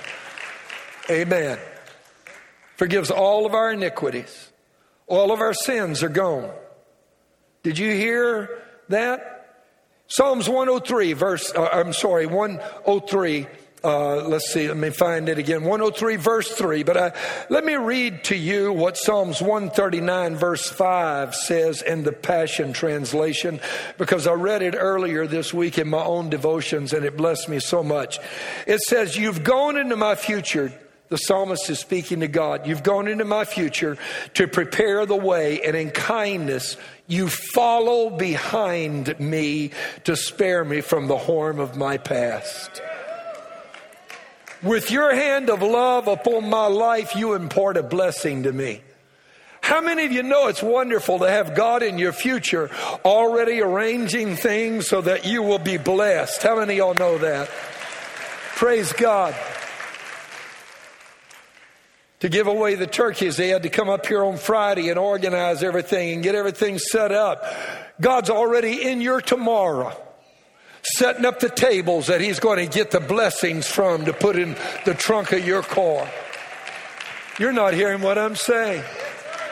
Amen. 1.08 1.58
Forgives 2.76 3.10
all 3.10 3.46
of 3.46 3.54
our 3.54 3.72
iniquities. 3.72 4.50
All 5.06 5.32
of 5.32 5.40
our 5.40 5.54
sins 5.54 6.02
are 6.02 6.08
gone. 6.10 6.50
Did 7.62 7.78
you 7.78 7.92
hear 7.92 8.62
that? 8.88 9.38
Psalms 10.08 10.48
103, 10.48 11.12
verse, 11.12 11.52
uh, 11.54 11.68
I'm 11.72 11.92
sorry, 11.92 12.26
103. 12.26 13.46
Uh, 13.84 14.28
let's 14.28 14.52
see, 14.52 14.68
let 14.68 14.76
me 14.76 14.90
find 14.90 15.28
it 15.28 15.38
again. 15.38 15.62
103, 15.62 16.16
verse 16.16 16.50
3. 16.52 16.82
But 16.82 16.96
I, 16.96 17.00
uh, 17.00 17.10
let 17.50 17.64
me 17.64 17.74
read 17.74 18.24
to 18.24 18.36
you 18.36 18.72
what 18.72 18.96
Psalms 18.96 19.40
139, 19.40 20.36
verse 20.36 20.68
5 20.68 21.34
says 21.34 21.82
in 21.82 22.02
the 22.02 22.12
Passion 22.12 22.72
Translation, 22.72 23.60
because 23.96 24.26
I 24.26 24.32
read 24.34 24.62
it 24.62 24.74
earlier 24.76 25.26
this 25.26 25.54
week 25.54 25.78
in 25.78 25.88
my 25.88 26.02
own 26.02 26.30
devotions 26.30 26.92
and 26.92 27.04
it 27.04 27.16
blessed 27.16 27.48
me 27.48 27.58
so 27.58 27.82
much. 27.82 28.18
It 28.66 28.80
says, 28.80 29.16
You've 29.16 29.42
gone 29.42 29.76
into 29.76 29.96
my 29.96 30.14
future 30.14 30.72
the 31.12 31.18
psalmist 31.18 31.68
is 31.68 31.78
speaking 31.78 32.20
to 32.20 32.26
God. 32.26 32.66
You've 32.66 32.82
gone 32.82 33.06
into 33.06 33.26
my 33.26 33.44
future 33.44 33.98
to 34.32 34.48
prepare 34.48 35.04
the 35.04 35.14
way, 35.14 35.60
and 35.60 35.76
in 35.76 35.90
kindness, 35.90 36.78
you 37.06 37.28
follow 37.28 38.08
behind 38.08 39.20
me 39.20 39.72
to 40.04 40.16
spare 40.16 40.64
me 40.64 40.80
from 40.80 41.08
the 41.08 41.18
harm 41.18 41.60
of 41.60 41.76
my 41.76 41.98
past. 41.98 42.80
With 44.62 44.90
your 44.90 45.14
hand 45.14 45.50
of 45.50 45.60
love 45.60 46.08
upon 46.08 46.48
my 46.48 46.66
life, 46.68 47.14
you 47.14 47.34
impart 47.34 47.76
a 47.76 47.82
blessing 47.82 48.44
to 48.44 48.52
me. 48.52 48.80
How 49.60 49.82
many 49.82 50.06
of 50.06 50.12
you 50.12 50.22
know 50.22 50.46
it's 50.46 50.62
wonderful 50.62 51.18
to 51.18 51.28
have 51.28 51.54
God 51.54 51.82
in 51.82 51.98
your 51.98 52.14
future 52.14 52.70
already 53.04 53.60
arranging 53.60 54.34
things 54.34 54.88
so 54.88 55.02
that 55.02 55.26
you 55.26 55.42
will 55.42 55.58
be 55.58 55.76
blessed? 55.76 56.42
How 56.42 56.56
many 56.56 56.72
of 56.72 56.78
y'all 56.78 56.94
know 56.94 57.18
that? 57.18 57.50
Praise 58.56 58.94
God 58.94 59.34
to 62.22 62.28
give 62.28 62.46
away 62.46 62.76
the 62.76 62.86
turkeys. 62.86 63.36
They 63.36 63.48
had 63.48 63.64
to 63.64 63.68
come 63.68 63.88
up 63.88 64.06
here 64.06 64.24
on 64.24 64.36
Friday 64.36 64.90
and 64.90 64.98
organize 64.98 65.64
everything 65.64 66.14
and 66.14 66.22
get 66.22 66.36
everything 66.36 66.78
set 66.78 67.10
up. 67.10 67.44
God's 68.00 68.30
already 68.30 68.80
in 68.80 69.00
your 69.00 69.20
tomorrow, 69.20 69.92
setting 70.84 71.24
up 71.24 71.40
the 71.40 71.48
tables 71.48 72.06
that 72.06 72.20
He's 72.20 72.38
going 72.38 72.58
to 72.64 72.72
get 72.72 72.92
the 72.92 73.00
blessings 73.00 73.66
from 73.66 74.04
to 74.04 74.12
put 74.12 74.36
in 74.36 74.56
the 74.84 74.94
trunk 74.94 75.32
of 75.32 75.44
your 75.44 75.62
car. 75.62 76.08
You're 77.40 77.52
not 77.52 77.74
hearing 77.74 78.02
what 78.02 78.18
I'm 78.18 78.36
saying. 78.36 78.84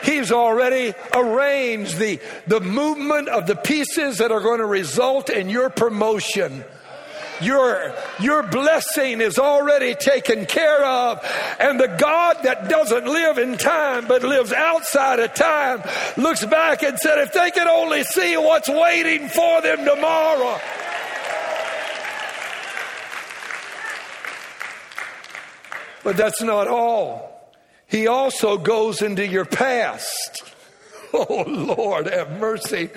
He's 0.05 0.31
already 0.31 0.93
arranged 1.13 1.97
the, 1.97 2.21
the 2.47 2.61
movement 2.61 3.27
of 3.27 3.47
the 3.47 3.57
pieces 3.57 4.19
that 4.19 4.31
are 4.31 4.39
going 4.39 4.59
to 4.59 4.65
result 4.65 5.29
in 5.29 5.49
your 5.49 5.69
promotion. 5.69 6.63
Your, 7.41 7.93
your 8.19 8.43
blessing 8.43 9.21
is 9.21 9.39
already 9.39 9.95
taken 9.95 10.45
care 10.45 10.83
of. 10.83 11.19
And 11.59 11.79
the 11.79 11.87
God 11.87 12.37
that 12.43 12.69
doesn't 12.69 13.05
live 13.05 13.37
in 13.37 13.57
time 13.57 14.07
but 14.07 14.23
lives 14.23 14.51
outside 14.51 15.19
of 15.19 15.33
time 15.33 15.81
looks 16.17 16.45
back 16.45 16.83
and 16.83 16.97
said, 16.99 17.17
if 17.19 17.33
they 17.33 17.51
could 17.51 17.67
only 17.67 18.03
see 18.03 18.37
what's 18.37 18.69
waiting 18.69 19.27
for 19.27 19.61
them 19.61 19.85
tomorrow. 19.85 20.59
But 26.03 26.17
that's 26.17 26.41
not 26.41 26.67
all. 26.67 27.31
He 27.87 28.07
also 28.07 28.57
goes 28.57 29.01
into 29.01 29.27
your 29.27 29.45
past. 29.45 30.50
Oh 31.29 31.43
Lord, 31.45 32.07
have 32.07 32.39
mercy. 32.39 32.89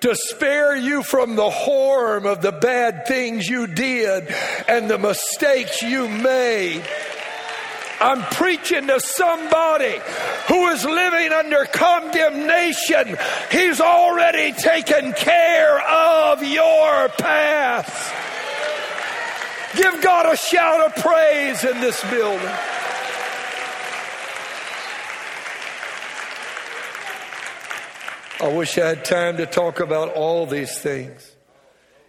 To 0.00 0.14
spare 0.14 0.76
you 0.76 1.02
from 1.02 1.36
the 1.36 1.48
harm 1.48 2.26
of 2.26 2.42
the 2.42 2.52
bad 2.52 3.06
things 3.06 3.48
you 3.48 3.66
did 3.66 4.28
and 4.68 4.90
the 4.90 4.98
mistakes 4.98 5.80
you 5.80 6.06
made. 6.06 6.84
I'm 7.98 8.22
preaching 8.34 8.88
to 8.88 9.00
somebody 9.00 9.98
who 10.48 10.68
is 10.68 10.84
living 10.84 11.32
under 11.32 11.64
condemnation. 11.64 13.16
He's 13.50 13.80
already 13.80 14.52
taken 14.52 15.14
care 15.14 15.80
of 15.80 16.42
your 16.42 17.08
past. 17.08 18.14
Give 19.76 20.02
God 20.02 20.32
a 20.32 20.36
shout 20.36 20.86
of 20.86 21.02
praise 21.02 21.64
in 21.64 21.80
this 21.80 22.02
building. 22.10 22.75
I 28.38 28.48
wish 28.48 28.76
I 28.76 28.88
had 28.88 29.04
time 29.04 29.38
to 29.38 29.46
talk 29.46 29.80
about 29.80 30.12
all 30.12 30.44
these 30.44 30.78
things. 30.78 31.34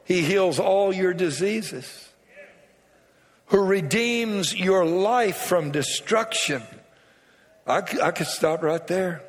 He 0.03 0.23
heals 0.23 0.59
all 0.59 0.93
your 0.93 1.13
diseases, 1.13 2.09
who 3.47 3.63
redeems 3.63 4.53
your 4.53 4.85
life 4.85 5.37
from 5.37 5.71
destruction. 5.71 6.63
I, 7.65 7.77
I 7.77 8.11
could 8.11 8.27
stop 8.27 8.61
right 8.61 8.85
there. 8.87 9.23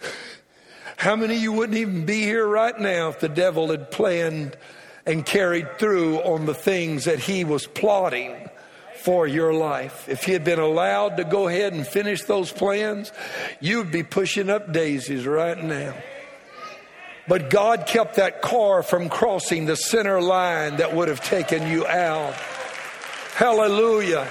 How 0.96 1.14
many 1.14 1.36
of 1.36 1.42
you 1.42 1.52
wouldn't 1.52 1.78
even 1.78 2.06
be 2.06 2.22
here 2.22 2.46
right 2.46 2.78
now 2.78 3.10
if 3.10 3.20
the 3.20 3.28
devil 3.28 3.68
had 3.70 3.92
planned 3.92 4.56
and 5.06 5.24
carried 5.24 5.78
through 5.78 6.18
on 6.18 6.46
the 6.46 6.54
things 6.54 7.04
that 7.04 7.20
he 7.20 7.44
was 7.44 7.68
plotting 7.68 8.49
for 9.00 9.26
your 9.26 9.52
life. 9.52 10.08
If 10.08 10.24
he 10.24 10.32
had 10.32 10.44
been 10.44 10.58
allowed 10.58 11.16
to 11.16 11.24
go 11.24 11.48
ahead 11.48 11.72
and 11.72 11.86
finish 11.86 12.22
those 12.24 12.52
plans, 12.52 13.12
you'd 13.60 13.90
be 13.90 14.02
pushing 14.02 14.50
up 14.50 14.72
daisies 14.72 15.26
right 15.26 15.56
now. 15.62 15.94
But 17.26 17.50
God 17.50 17.86
kept 17.86 18.16
that 18.16 18.42
car 18.42 18.82
from 18.82 19.08
crossing 19.08 19.66
the 19.66 19.76
center 19.76 20.20
line 20.20 20.76
that 20.76 20.94
would 20.94 21.08
have 21.08 21.20
taken 21.20 21.68
you 21.68 21.86
out. 21.86 22.34
Hallelujah. 23.34 24.26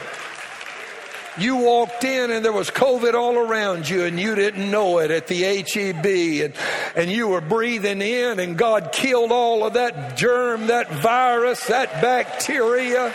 You 1.37 1.55
walked 1.55 2.03
in 2.03 2.31
and 2.31 2.43
there 2.43 2.51
was 2.51 2.69
COVID 2.69 3.13
all 3.13 3.37
around 3.37 3.87
you 3.87 4.03
and 4.03 4.19
you 4.19 4.35
didn't 4.35 4.69
know 4.69 4.99
it 4.99 5.09
at 5.11 5.27
the 5.27 5.43
HEB 5.43 6.05
and, 6.05 6.53
and 6.95 7.09
you 7.09 7.29
were 7.29 7.39
breathing 7.39 8.01
in 8.01 8.39
and 8.39 8.57
God 8.57 8.91
killed 8.91 9.31
all 9.31 9.65
of 9.65 9.73
that 9.73 10.17
germ, 10.17 10.67
that 10.67 10.91
virus, 10.91 11.67
that 11.67 12.01
bacteria. 12.01 13.13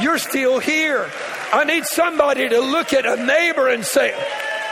You're 0.00 0.18
still 0.18 0.58
here. 0.58 1.10
I 1.52 1.64
need 1.64 1.86
somebody 1.86 2.48
to 2.48 2.60
look 2.60 2.92
at 2.92 3.06
a 3.06 3.16
neighbor 3.22 3.68
and 3.68 3.84
say, 3.84 4.14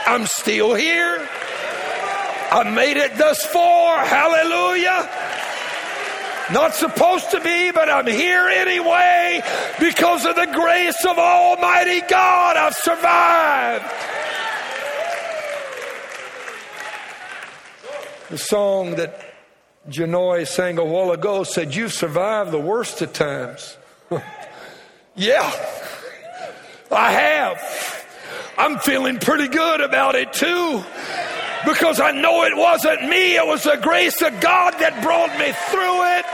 I'm 0.05 0.27
still 0.27 0.75
here. 0.75 1.27
I 2.51 2.69
made 2.73 2.97
it 2.97 3.17
thus 3.17 3.43
far. 3.45 4.05
Hallelujah. 4.05 5.09
Not 6.51 6.75
supposed 6.75 7.31
to 7.31 7.39
be, 7.41 7.71
but 7.71 7.89
I'm 7.89 8.05
here 8.05 8.47
anyway 8.47 9.41
because 9.79 10.25
of 10.25 10.35
the 10.35 10.45
grace 10.45 11.03
of 11.05 11.17
Almighty 11.17 12.01
God. 12.01 12.55
I've 12.55 12.75
survived. 12.75 13.85
The 18.29 18.37
song 18.37 18.95
that 18.95 19.33
Janoy 19.89 20.47
sang 20.47 20.77
a 20.77 20.85
while 20.85 21.11
ago 21.11 21.43
said, 21.43 21.73
You've 21.73 21.93
survived 21.93 22.51
the 22.51 22.59
worst 22.59 23.01
of 23.01 23.11
times. 23.11 23.77
yeah, 25.15 25.51
I 26.91 27.11
have. 27.11 28.05
I'm 28.57 28.79
feeling 28.79 29.19
pretty 29.19 29.47
good 29.47 29.81
about 29.81 30.15
it 30.15 30.31
too 30.33 30.83
because 31.65 31.99
I 31.99 32.11
know 32.11 32.43
it 32.43 32.55
wasn't 32.55 33.09
me, 33.09 33.35
it 33.35 33.45
was 33.45 33.63
the 33.63 33.77
grace 33.81 34.21
of 34.21 34.39
God 34.39 34.75
that 34.79 35.01
brought 35.03 35.31
me 35.39 35.51
through 35.71 36.03
it. 36.17 36.25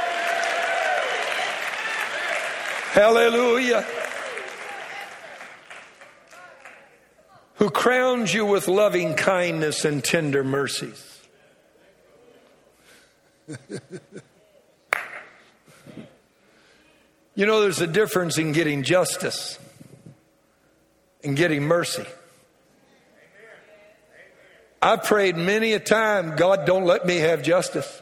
Hallelujah. 2.91 3.85
Who 7.55 7.69
crowns 7.69 8.33
you 8.33 8.45
with 8.45 8.67
loving 8.67 9.13
kindness 9.13 9.85
and 9.85 10.03
tender 10.03 10.43
mercies. 10.43 11.21
you 17.35 17.45
know, 17.45 17.61
there's 17.61 17.81
a 17.81 17.88
difference 17.88 18.38
in 18.38 18.51
getting 18.51 18.83
justice 18.83 19.57
and 21.23 21.35
getting 21.35 21.63
mercy. 21.63 22.05
I've 24.81 25.03
prayed 25.03 25.38
many 25.38 25.73
a 25.73 25.79
time, 25.79 26.35
God, 26.35 26.65
don't 26.65 26.85
let 26.85 27.05
me 27.05 27.17
have 27.17 27.43
justice. 27.43 28.01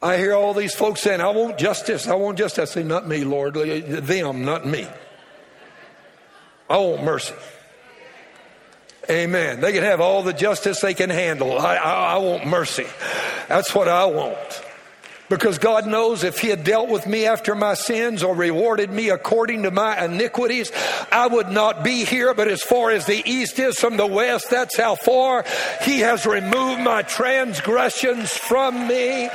I 0.00 0.18
hear 0.18 0.34
all 0.34 0.54
these 0.54 0.74
folks 0.74 1.00
saying, 1.00 1.20
I 1.20 1.30
want 1.30 1.58
justice. 1.58 2.06
I 2.06 2.14
want 2.14 2.36
justice. 2.36 2.70
I 2.70 2.74
say, 2.74 2.82
not 2.82 3.08
me, 3.08 3.24
Lord. 3.24 3.54
Them, 3.54 4.44
not 4.44 4.66
me. 4.66 4.86
I 6.68 6.76
want 6.76 7.04
mercy. 7.04 7.34
Amen. 9.10 9.60
They 9.60 9.72
can 9.72 9.82
have 9.82 10.00
all 10.00 10.22
the 10.22 10.32
justice 10.32 10.80
they 10.80 10.94
can 10.94 11.10
handle. 11.10 11.58
I, 11.58 11.76
I, 11.76 12.14
I 12.14 12.18
want 12.18 12.46
mercy. 12.46 12.86
That's 13.48 13.74
what 13.74 13.88
I 13.88 14.06
want. 14.06 14.63
Because 15.34 15.58
God 15.58 15.88
knows 15.88 16.22
if 16.22 16.38
He 16.38 16.46
had 16.46 16.62
dealt 16.62 16.88
with 16.88 17.08
me 17.08 17.26
after 17.26 17.56
my 17.56 17.74
sins 17.74 18.22
or 18.22 18.36
rewarded 18.36 18.90
me 18.90 19.10
according 19.10 19.64
to 19.64 19.72
my 19.72 20.04
iniquities, 20.04 20.70
I 21.10 21.26
would 21.26 21.48
not 21.48 21.82
be 21.82 22.04
here. 22.04 22.34
But 22.34 22.46
as 22.46 22.62
far 22.62 22.92
as 22.92 23.06
the 23.06 23.20
east 23.28 23.58
is 23.58 23.76
from 23.76 23.96
the 23.96 24.06
west, 24.06 24.48
that's 24.48 24.76
how 24.76 24.94
far 24.94 25.44
He 25.82 25.98
has 26.00 26.24
removed 26.24 26.82
my 26.82 27.02
transgressions 27.02 28.30
from 28.30 28.86
me. 28.86 29.28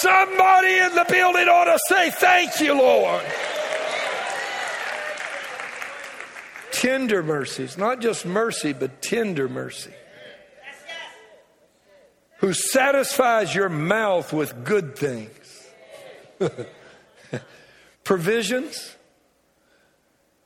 Somebody 0.00 0.74
in 0.74 0.94
the 0.94 1.06
building 1.08 1.48
ought 1.48 1.64
to 1.64 1.78
say, 1.88 2.10
Thank 2.10 2.60
you, 2.60 2.74
Lord. 2.74 3.24
Tender 6.72 7.22
mercies, 7.22 7.78
not 7.78 8.00
just 8.00 8.26
mercy, 8.26 8.74
but 8.74 9.00
tender 9.00 9.48
mercy 9.48 9.92
who 12.42 12.52
satisfies 12.52 13.54
your 13.54 13.68
mouth 13.68 14.32
with 14.32 14.64
good 14.64 14.96
things. 14.96 15.68
Provisions. 18.04 18.96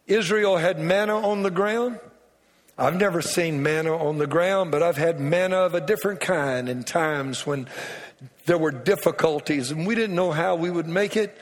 Israel 0.06 0.58
had 0.58 0.78
manna 0.78 1.16
on 1.16 1.42
the 1.42 1.50
ground. 1.50 1.98
I've 2.76 2.96
never 2.96 3.22
seen 3.22 3.62
manna 3.62 3.96
on 3.96 4.18
the 4.18 4.26
ground, 4.26 4.70
but 4.70 4.82
I've 4.82 4.98
had 4.98 5.20
manna 5.20 5.56
of 5.56 5.74
a 5.74 5.80
different 5.80 6.20
kind 6.20 6.68
in 6.68 6.84
times 6.84 7.46
when 7.46 7.66
there 8.44 8.58
were 8.58 8.70
difficulties 8.70 9.70
and 9.70 9.86
we 9.86 9.94
didn't 9.94 10.14
know 10.14 10.32
how 10.32 10.54
we 10.54 10.70
would 10.70 10.86
make 10.86 11.16
it. 11.16 11.34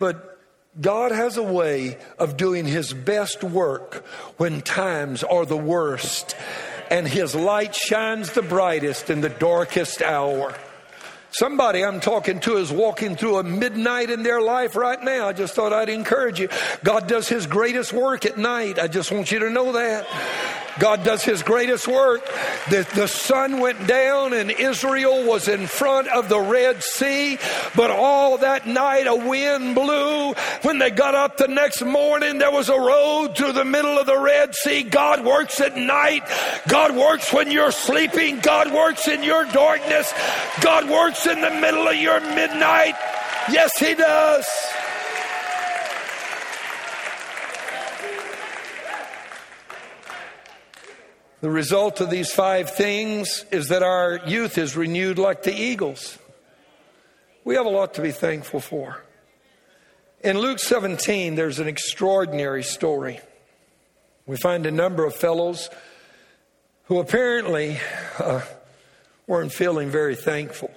But 0.00 0.40
God 0.80 1.12
has 1.12 1.36
a 1.36 1.42
way 1.42 1.98
of 2.18 2.36
doing 2.36 2.66
His 2.66 2.92
best 2.92 3.44
work 3.44 4.04
when 4.38 4.60
times 4.60 5.22
are 5.22 5.46
the 5.46 5.56
worst 5.56 6.34
and 6.90 7.06
his 7.06 7.34
light 7.34 7.74
shines 7.74 8.32
the 8.32 8.42
brightest 8.42 9.08
in 9.10 9.20
the 9.20 9.28
darkest 9.28 10.02
hour. 10.02 10.54
Somebody 11.32 11.84
I'm 11.84 12.00
talking 12.00 12.40
to 12.40 12.56
is 12.56 12.72
walking 12.72 13.14
through 13.14 13.38
a 13.38 13.44
midnight 13.44 14.10
in 14.10 14.24
their 14.24 14.40
life 14.40 14.74
right 14.74 15.00
now. 15.00 15.28
I 15.28 15.32
just 15.32 15.54
thought 15.54 15.72
I'd 15.72 15.88
encourage 15.88 16.40
you. 16.40 16.48
God 16.82 17.06
does 17.06 17.28
his 17.28 17.46
greatest 17.46 17.92
work 17.92 18.26
at 18.26 18.36
night. 18.36 18.80
I 18.80 18.88
just 18.88 19.12
want 19.12 19.30
you 19.30 19.38
to 19.38 19.50
know 19.50 19.72
that. 19.72 20.08
God 20.78 21.04
does 21.04 21.22
his 21.22 21.42
greatest 21.42 21.88
work. 21.88 22.24
The, 22.70 22.86
the 22.94 23.08
sun 23.08 23.60
went 23.60 23.86
down 23.86 24.32
and 24.32 24.50
Israel 24.50 25.26
was 25.26 25.48
in 25.48 25.66
front 25.66 26.08
of 26.08 26.28
the 26.28 26.40
Red 26.40 26.82
Sea, 26.82 27.38
but 27.74 27.90
all 27.90 28.38
that 28.38 28.66
night 28.66 29.06
a 29.06 29.14
wind 29.14 29.74
blew. 29.74 30.32
When 30.62 30.78
they 30.78 30.90
got 30.90 31.14
up 31.14 31.36
the 31.36 31.48
next 31.48 31.82
morning, 31.82 32.38
there 32.38 32.50
was 32.50 32.68
a 32.68 32.78
road 32.78 33.36
through 33.36 33.52
the 33.52 33.64
middle 33.64 33.98
of 33.98 34.06
the 34.06 34.18
Red 34.18 34.54
Sea. 34.54 34.82
God 34.82 35.24
works 35.24 35.60
at 35.60 35.76
night. 35.76 36.22
God 36.68 36.96
works 36.96 37.32
when 37.32 37.50
you're 37.50 37.72
sleeping. 37.72 38.40
God 38.40 38.72
works 38.72 39.08
in 39.08 39.22
your 39.22 39.44
darkness. 39.46 40.12
God 40.60 40.88
works 40.88 41.26
in 41.26 41.40
the 41.40 41.50
middle 41.50 41.86
of 41.88 41.96
your 41.96 42.20
midnight. 42.20 42.94
Yes, 43.50 43.76
He 43.78 43.94
does. 43.94 44.46
The 51.40 51.50
result 51.50 52.02
of 52.02 52.10
these 52.10 52.30
five 52.30 52.70
things 52.70 53.46
is 53.50 53.68
that 53.68 53.82
our 53.82 54.20
youth 54.26 54.58
is 54.58 54.76
renewed 54.76 55.18
like 55.18 55.42
the 55.42 55.54
eagles. 55.54 56.18
We 57.44 57.54
have 57.54 57.64
a 57.64 57.70
lot 57.70 57.94
to 57.94 58.02
be 58.02 58.10
thankful 58.10 58.60
for. 58.60 59.02
In 60.22 60.38
Luke 60.38 60.58
17, 60.58 61.36
there's 61.36 61.58
an 61.58 61.66
extraordinary 61.66 62.62
story. 62.62 63.20
We 64.26 64.36
find 64.36 64.66
a 64.66 64.70
number 64.70 65.06
of 65.06 65.14
fellows 65.14 65.70
who 66.84 67.00
apparently 67.00 67.78
uh, 68.18 68.42
weren't 69.26 69.52
feeling 69.52 69.88
very 69.88 70.16
thankful. 70.16 70.70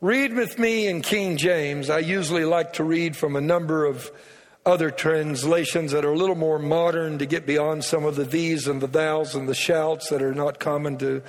Read 0.00 0.34
with 0.34 0.58
me 0.58 0.88
in 0.88 1.02
King 1.02 1.36
James. 1.36 1.88
I 1.88 2.00
usually 2.00 2.44
like 2.44 2.74
to 2.74 2.84
read 2.84 3.16
from 3.16 3.36
a 3.36 3.40
number 3.40 3.84
of 3.84 4.10
other 4.68 4.90
translations 4.90 5.92
that 5.92 6.04
are 6.04 6.12
a 6.12 6.16
little 6.16 6.36
more 6.36 6.58
modern 6.58 7.18
to 7.18 7.26
get 7.26 7.46
beyond 7.46 7.82
some 7.82 8.04
of 8.04 8.16
the 8.16 8.24
these 8.24 8.68
and 8.68 8.82
the 8.82 8.86
thous 8.86 9.34
and 9.34 9.48
the 9.48 9.54
shouts 9.54 10.10
that 10.10 10.22
are 10.22 10.34
not 10.34 10.60
common 10.60 10.98
to, 10.98 11.22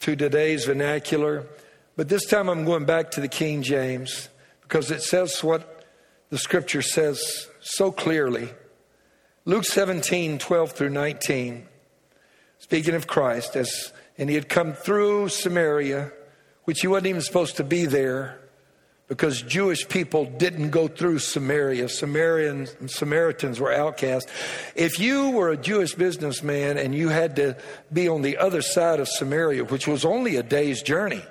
to 0.00 0.14
today's 0.14 0.66
vernacular. 0.66 1.46
But 1.96 2.10
this 2.10 2.26
time 2.26 2.50
I'm 2.50 2.66
going 2.66 2.84
back 2.84 3.10
to 3.12 3.20
the 3.22 3.28
King 3.28 3.62
James 3.62 4.28
because 4.60 4.90
it 4.90 5.02
says 5.02 5.42
what 5.42 5.86
the 6.28 6.38
scripture 6.38 6.82
says 6.82 7.48
so 7.60 7.90
clearly. 7.90 8.50
Luke 9.46 9.64
17, 9.64 10.38
12 10.38 10.72
through 10.72 10.90
19, 10.90 11.66
speaking 12.58 12.94
of 12.94 13.06
Christ, 13.06 13.56
as 13.56 13.92
and 14.18 14.28
he 14.28 14.34
had 14.34 14.48
come 14.48 14.72
through 14.72 15.28
Samaria, 15.28 16.10
which 16.64 16.80
he 16.80 16.86
wasn't 16.86 17.06
even 17.06 17.22
supposed 17.22 17.56
to 17.56 17.64
be 17.64 17.86
there 17.86 18.38
because 19.08 19.40
Jewish 19.40 19.88
people 19.88 20.24
didn't 20.24 20.70
go 20.70 20.88
through 20.88 21.20
Samaria. 21.20 21.84
Samarians, 21.84 22.90
Samaritans 22.90 23.60
were 23.60 23.72
outcast. 23.72 24.28
If 24.74 24.98
you 24.98 25.30
were 25.30 25.50
a 25.50 25.56
Jewish 25.56 25.94
businessman 25.94 26.76
and 26.76 26.94
you 26.94 27.08
had 27.08 27.36
to 27.36 27.56
be 27.92 28.08
on 28.08 28.22
the 28.22 28.38
other 28.38 28.62
side 28.62 28.98
of 28.98 29.08
Samaria, 29.08 29.64
which 29.64 29.86
was 29.86 30.04
only 30.04 30.36
a 30.36 30.42
day's 30.42 30.82
journey, 30.82 31.22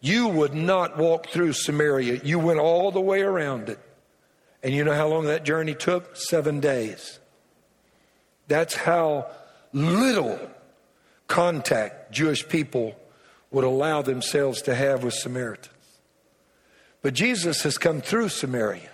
you 0.00 0.26
would 0.28 0.54
not 0.54 0.98
walk 0.98 1.28
through 1.28 1.52
Samaria. 1.52 2.20
You 2.24 2.38
went 2.38 2.58
all 2.58 2.90
the 2.90 3.00
way 3.00 3.20
around 3.20 3.68
it. 3.68 3.78
And 4.62 4.74
you 4.74 4.82
know 4.84 4.94
how 4.94 5.08
long 5.08 5.26
that 5.26 5.44
journey 5.44 5.74
took? 5.74 6.16
Seven 6.16 6.58
days. 6.60 7.20
That's 8.48 8.74
how 8.74 9.30
little 9.72 10.38
contact 11.28 12.12
Jewish 12.12 12.46
people 12.48 12.96
would 13.50 13.64
allow 13.64 14.02
themselves 14.02 14.62
to 14.62 14.74
have 14.74 15.02
with 15.02 15.14
Samaritans. 15.14 15.74
But 17.02 17.14
Jesus 17.14 17.62
has 17.62 17.78
come 17.78 18.00
through 18.00 18.28
Samaria. 18.28 18.90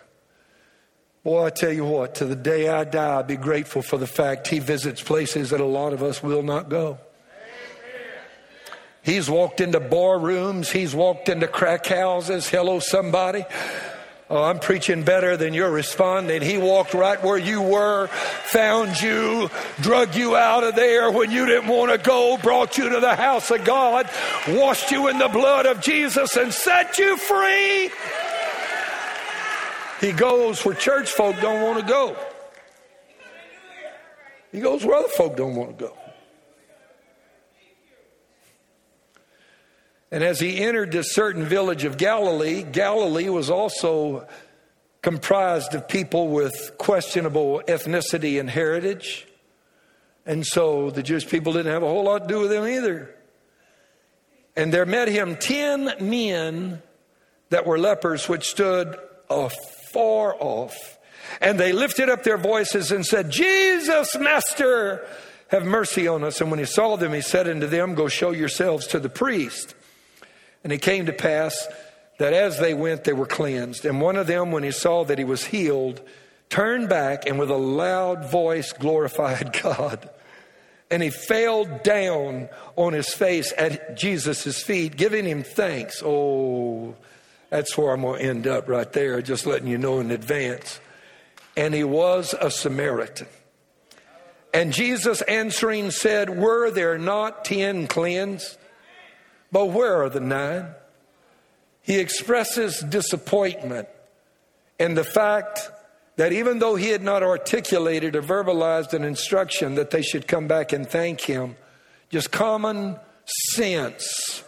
Boy, 1.25 1.45
I 1.45 1.51
tell 1.51 1.73
you 1.73 1.85
what, 1.85 2.15
to 2.17 2.25
the 2.25 2.37
day 2.37 2.69
I 2.69 2.85
die, 2.85 3.15
I'll 3.15 3.23
be 3.25 3.37
grateful 3.37 3.83
for 3.83 3.99
the 3.99 4.07
fact 4.07 4.47
he 4.47 4.61
visits 4.61 5.03
places 5.03 5.51
that 5.51 5.61
a 5.61 5.65
lot 5.65 5.93
of 5.93 6.03
us 6.03 6.23
will 6.23 6.45
not 6.45 6.69
go. 6.69 6.99
He's 9.03 9.29
walked 9.29 9.61
into 9.61 9.81
bar 9.81 10.19
rooms, 10.19 10.71
he's 10.71 10.95
walked 10.95 11.29
into 11.29 11.49
crack 11.49 11.87
houses. 11.87 12.49
Hello, 12.49 12.79
somebody. 12.81 13.45
Oh, 14.29 14.43
I'm 14.43 14.59
preaching 14.59 15.05
better 15.05 15.37
than 15.37 15.55
you're 15.55 15.71
responding. 15.71 16.43
He 16.43 16.59
walked 16.59 16.95
right 16.95 17.23
where 17.23 17.39
you 17.39 17.63
were, 17.63 18.09
found 18.09 19.01
you, 19.01 19.49
drug 19.81 20.17
you 20.17 20.35
out 20.35 20.65
of 20.65 20.75
there 20.75 21.13
when 21.13 21.31
you 21.31 21.47
didn't 21.47 21.69
want 21.69 21.93
to 21.93 21.99
go, 21.99 22.37
brought 22.37 22.77
you 22.77 22.89
to 22.89 22.99
the 22.99 23.15
house 23.15 23.53
of 23.53 23.65
God, 23.65 24.11
washed 24.49 24.91
you 24.91 25.07
in 25.07 25.19
the 25.19 25.29
blood 25.29 25.67
of 25.67 25.81
Jesus, 25.81 26.37
and 26.37 26.53
set 26.53 26.99
you 26.99 27.17
free. 27.17 27.91
He 30.01 30.13
goes 30.13 30.65
where 30.65 30.75
church 30.75 31.09
folk 31.09 31.37
don't 31.41 31.63
want 31.63 31.79
to 31.79 31.87
go. 31.87 32.17
He 34.51 34.59
goes 34.61 34.85
where 34.85 34.97
other 34.97 35.09
folk 35.09 35.37
don't 35.37 35.55
want 35.55 35.79
to 35.79 35.85
go. 35.85 35.97
And 40.11 40.23
as 40.23 40.39
he 40.39 40.59
entered 40.59 40.93
this 40.93 41.13
certain 41.13 41.45
village 41.45 41.85
of 41.85 41.97
Galilee, 41.97 42.63
Galilee 42.63 43.29
was 43.29 43.51
also 43.51 44.27
comprised 45.03 45.75
of 45.75 45.89
people 45.89 46.29
with 46.29 46.73
questionable 46.79 47.63
ethnicity 47.67 48.39
and 48.39 48.49
heritage. 48.49 49.27
And 50.25 50.45
so 50.47 50.91
the 50.91 51.03
Jewish 51.03 51.29
people 51.29 51.53
didn't 51.53 51.73
have 51.73 51.83
a 51.83 51.89
whole 51.89 52.05
lot 52.05 52.23
to 52.23 52.29
do 52.29 52.41
with 52.41 52.53
him 52.53 52.67
either. 52.67 53.15
And 54.57 54.73
there 54.73 54.87
met 54.87 55.09
him 55.09 55.37
ten 55.37 55.93
men 56.01 56.83
that 57.51 57.67
were 57.67 57.79
lepers, 57.79 58.29
which 58.29 58.49
stood 58.49 58.97
afar 59.29 60.35
off. 60.41 60.99
And 61.41 61.59
they 61.59 61.73
lifted 61.73 62.09
up 62.09 62.23
their 62.23 62.39
voices 62.39 62.91
and 62.91 63.05
said, 63.05 63.31
Jesus, 63.31 64.17
Master, 64.17 65.07
have 65.49 65.65
mercy 65.65 66.09
on 66.09 66.25
us. 66.25 66.41
And 66.41 66.51
when 66.51 66.59
he 66.59 66.65
saw 66.65 66.97
them, 66.97 67.13
he 67.13 67.21
said 67.21 67.49
unto 67.49 67.67
them, 67.67 67.95
Go 67.95 68.09
show 68.09 68.31
yourselves 68.31 68.87
to 68.89 68.99
the 68.99 69.09
priest. 69.09 69.75
And 70.67 70.73
it 70.73 70.83
came 70.83 71.07
to 71.07 71.13
pass 71.13 71.69
that 72.19 72.33
as 72.33 72.59
they 72.59 72.75
went, 72.75 73.05
they 73.05 73.13
were 73.13 73.25
cleansed. 73.25 73.85
And 73.85 74.01
one 74.01 74.17
of 74.17 74.27
them, 74.27 74.51
when 74.51 74.65
he 74.65 74.73
saw 74.73 75.05
that 75.05 75.17
he 75.17 75.23
was 75.23 75.45
healed, 75.45 76.01
turned 76.49 76.89
back 76.89 77.25
and 77.25 77.39
with 77.39 77.51
a 77.53 77.57
loud 77.57 78.29
voice 78.29 78.73
glorified 78.73 79.57
God. 79.63 80.11
And 80.91 81.05
he 81.05 81.11
fell 81.11 81.67
down 81.85 82.49
on 82.75 82.95
his 82.95 83.15
face 83.15 83.53
at 83.57 83.97
Jesus' 83.97 84.61
feet, 84.61 84.97
giving 84.97 85.25
him 85.25 85.45
thanks. 85.45 86.03
Oh, 86.05 86.97
that's 87.49 87.79
where 87.79 87.93
I'm 87.93 88.03
going 88.03 88.19
to 88.19 88.29
end 88.29 88.47
up 88.49 88.69
right 88.69 88.93
there, 88.93 89.23
just 89.23 89.47
letting 89.47 89.69
you 89.69 89.79
know 89.79 90.01
in 90.01 90.11
advance. 90.11 90.81
And 91.57 91.75
he 91.75 91.85
was 91.85 92.35
a 92.41 92.51
Samaritan. 92.51 93.29
And 94.53 94.73
Jesus 94.73 95.23
answering 95.23 95.93
said, 95.93 96.29
Were 96.29 96.73
there 96.73 96.99
not 96.99 97.45
ten 97.45 97.87
cleansed? 97.87 98.59
But 99.57 99.71
where 99.71 100.03
are 100.03 100.11
the 100.11 100.21
nine? 100.21 100.67
He 101.81 101.99
expresses 101.99 102.79
disappointment 102.81 103.89
in 104.79 104.93
the 104.93 105.03
fact 105.03 105.71
that 106.17 106.31
even 106.31 106.59
though 106.59 106.75
he 106.75 106.91
had 106.91 107.03
not 107.03 107.23
articulated 107.23 108.17
or 108.17 108.21
verbalized 108.21 108.93
an 108.93 109.03
instruction 109.03 109.77
that 109.77 109.89
they 109.89 110.03
should 110.03 110.29
come 110.29 110.47
back 110.47 110.75
and 110.75 110.87
thank 110.87 111.23
him, 111.23 111.57
just 112.11 112.31
common 112.31 112.99
sense 113.55 114.45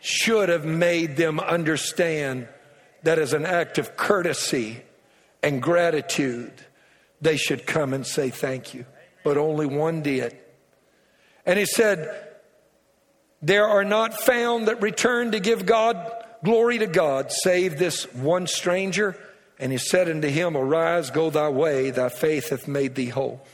should 0.00 0.48
have 0.48 0.64
made 0.64 1.16
them 1.16 1.40
understand 1.40 2.46
that 3.02 3.18
as 3.18 3.32
an 3.32 3.46
act 3.46 3.78
of 3.78 3.96
courtesy 3.96 4.80
and 5.42 5.60
gratitude, 5.60 6.52
they 7.20 7.36
should 7.36 7.66
come 7.66 7.92
and 7.92 8.06
say 8.06 8.30
thank 8.30 8.74
you. 8.74 8.86
But 9.24 9.38
only 9.38 9.66
one 9.66 10.02
did. 10.02 10.38
And 11.44 11.58
he 11.58 11.66
said, 11.66 12.35
there 13.42 13.66
are 13.66 13.84
not 13.84 14.14
found 14.14 14.68
that 14.68 14.82
return 14.82 15.32
to 15.32 15.40
give 15.40 15.66
God 15.66 16.12
glory 16.44 16.78
to 16.78 16.86
God, 16.86 17.32
save 17.32 17.78
this 17.78 18.12
one 18.14 18.46
stranger. 18.46 19.16
And 19.58 19.72
he 19.72 19.78
said 19.78 20.08
unto 20.08 20.28
him, 20.28 20.56
Arise, 20.56 21.10
go 21.10 21.30
thy 21.30 21.48
way, 21.48 21.90
thy 21.90 22.08
faith 22.08 22.50
hath 22.50 22.68
made 22.68 22.94
thee 22.94 23.08
whole. 23.08 23.44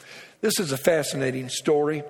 This 0.40 0.59
is 0.59 0.73
a 0.73 0.77
fascinating 0.77 1.49
story. 1.49 2.03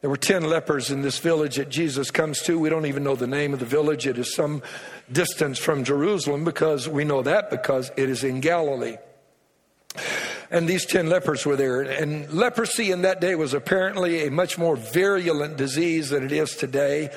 There 0.00 0.10
were 0.10 0.16
10 0.16 0.44
lepers 0.44 0.92
in 0.92 1.02
this 1.02 1.18
village 1.18 1.56
that 1.56 1.68
Jesus 1.68 2.12
comes 2.12 2.40
to. 2.42 2.58
We 2.58 2.70
don't 2.70 2.86
even 2.86 3.02
know 3.02 3.16
the 3.16 3.26
name 3.26 3.52
of 3.52 3.58
the 3.58 3.66
village. 3.66 4.06
It 4.06 4.16
is 4.16 4.32
some 4.32 4.62
distance 5.10 5.58
from 5.58 5.82
Jerusalem 5.82 6.44
because 6.44 6.88
we 6.88 7.02
know 7.02 7.22
that 7.22 7.50
because 7.50 7.90
it 7.96 8.08
is 8.08 8.22
in 8.22 8.40
Galilee. 8.40 8.96
And 10.50 10.68
these 10.68 10.86
10 10.86 11.08
lepers 11.08 11.44
were 11.44 11.56
there. 11.56 11.82
And 11.82 12.30
leprosy 12.32 12.90
in 12.90 13.02
that 13.02 13.20
day 13.20 13.34
was 13.34 13.52
apparently 13.54 14.26
a 14.26 14.30
much 14.30 14.56
more 14.56 14.76
virulent 14.76 15.56
disease 15.56 16.10
than 16.10 16.24
it 16.24 16.32
is 16.32 16.56
today 16.56 17.10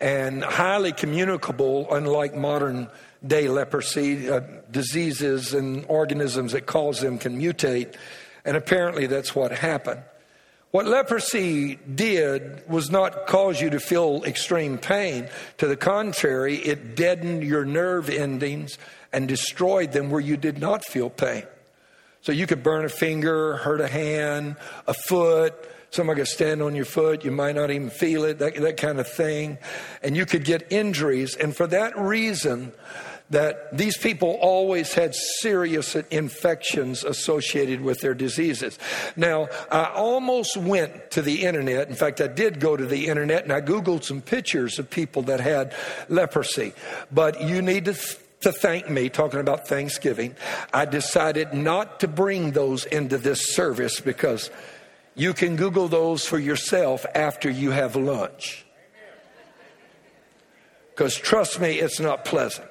and 0.00 0.42
highly 0.42 0.92
communicable, 0.92 1.86
unlike 1.94 2.34
modern 2.34 2.88
day 3.24 3.46
leprosy. 3.48 4.28
Uh, 4.28 4.40
diseases 4.72 5.54
and 5.54 5.84
organisms 5.88 6.52
that 6.52 6.66
cause 6.66 7.00
them 7.00 7.18
can 7.18 7.38
mutate. 7.38 7.94
And 8.44 8.56
apparently 8.56 9.06
that's 9.06 9.36
what 9.36 9.52
happened. 9.52 10.02
What 10.72 10.86
leprosy 10.86 11.76
did 11.76 12.66
was 12.68 12.90
not 12.90 13.26
cause 13.26 13.60
you 13.60 13.70
to 13.70 13.78
feel 13.78 14.24
extreme 14.24 14.78
pain. 14.78 15.28
To 15.58 15.66
the 15.66 15.76
contrary, 15.76 16.56
it 16.56 16.96
deadened 16.96 17.44
your 17.44 17.66
nerve 17.66 18.08
endings 18.08 18.78
and 19.12 19.28
destroyed 19.28 19.92
them 19.92 20.10
where 20.10 20.20
you 20.20 20.38
did 20.38 20.58
not 20.58 20.82
feel 20.84 21.10
pain. 21.10 21.44
So 22.22 22.32
you 22.32 22.46
could 22.46 22.62
burn 22.62 22.84
a 22.84 22.88
finger, 22.88 23.56
hurt 23.56 23.80
a 23.80 23.88
hand, 23.88 24.56
a 24.86 24.94
foot. 24.94 25.54
Somebody 25.90 26.20
could 26.20 26.28
stand 26.28 26.62
on 26.62 26.74
your 26.74 26.84
foot. 26.84 27.24
You 27.24 27.32
might 27.32 27.54
not 27.54 27.70
even 27.70 27.90
feel 27.90 28.24
it, 28.24 28.38
that, 28.38 28.54
that 28.54 28.76
kind 28.76 28.98
of 28.98 29.08
thing. 29.08 29.58
And 30.02 30.16
you 30.16 30.24
could 30.24 30.44
get 30.44 30.70
injuries. 30.70 31.36
And 31.36 31.54
for 31.54 31.66
that 31.66 31.98
reason, 31.98 32.72
that 33.30 33.76
these 33.76 33.96
people 33.96 34.38
always 34.40 34.94
had 34.94 35.14
serious 35.14 35.96
infections 35.96 37.02
associated 37.02 37.80
with 37.80 38.00
their 38.00 38.14
diseases. 38.14 38.78
Now, 39.16 39.48
I 39.70 39.90
almost 39.94 40.56
went 40.56 41.10
to 41.12 41.22
the 41.22 41.44
internet. 41.44 41.88
In 41.88 41.94
fact, 41.94 42.20
I 42.20 42.26
did 42.26 42.60
go 42.60 42.76
to 42.76 42.86
the 42.86 43.08
internet 43.08 43.42
and 43.42 43.52
I 43.52 43.62
Googled 43.62 44.04
some 44.04 44.20
pictures 44.20 44.78
of 44.78 44.88
people 44.88 45.22
that 45.22 45.40
had 45.40 45.74
leprosy. 46.08 46.72
But 47.10 47.42
you 47.42 47.62
need 47.62 47.86
to 47.86 47.94
to 48.42 48.52
thank 48.52 48.88
me, 48.88 49.08
talking 49.08 49.40
about 49.40 49.66
Thanksgiving, 49.66 50.36
I 50.72 50.84
decided 50.84 51.54
not 51.54 52.00
to 52.00 52.08
bring 52.08 52.52
those 52.52 52.84
into 52.84 53.18
this 53.18 53.54
service 53.54 54.00
because 54.00 54.50
you 55.14 55.34
can 55.34 55.56
Google 55.56 55.88
those 55.88 56.24
for 56.26 56.38
yourself 56.38 57.04
after 57.14 57.50
you 57.50 57.70
have 57.70 57.96
lunch. 57.96 58.64
Because 60.90 61.16
trust 61.16 61.60
me, 61.60 61.78
it's 61.78 62.00
not 62.00 62.24
pleasant. 62.24 62.68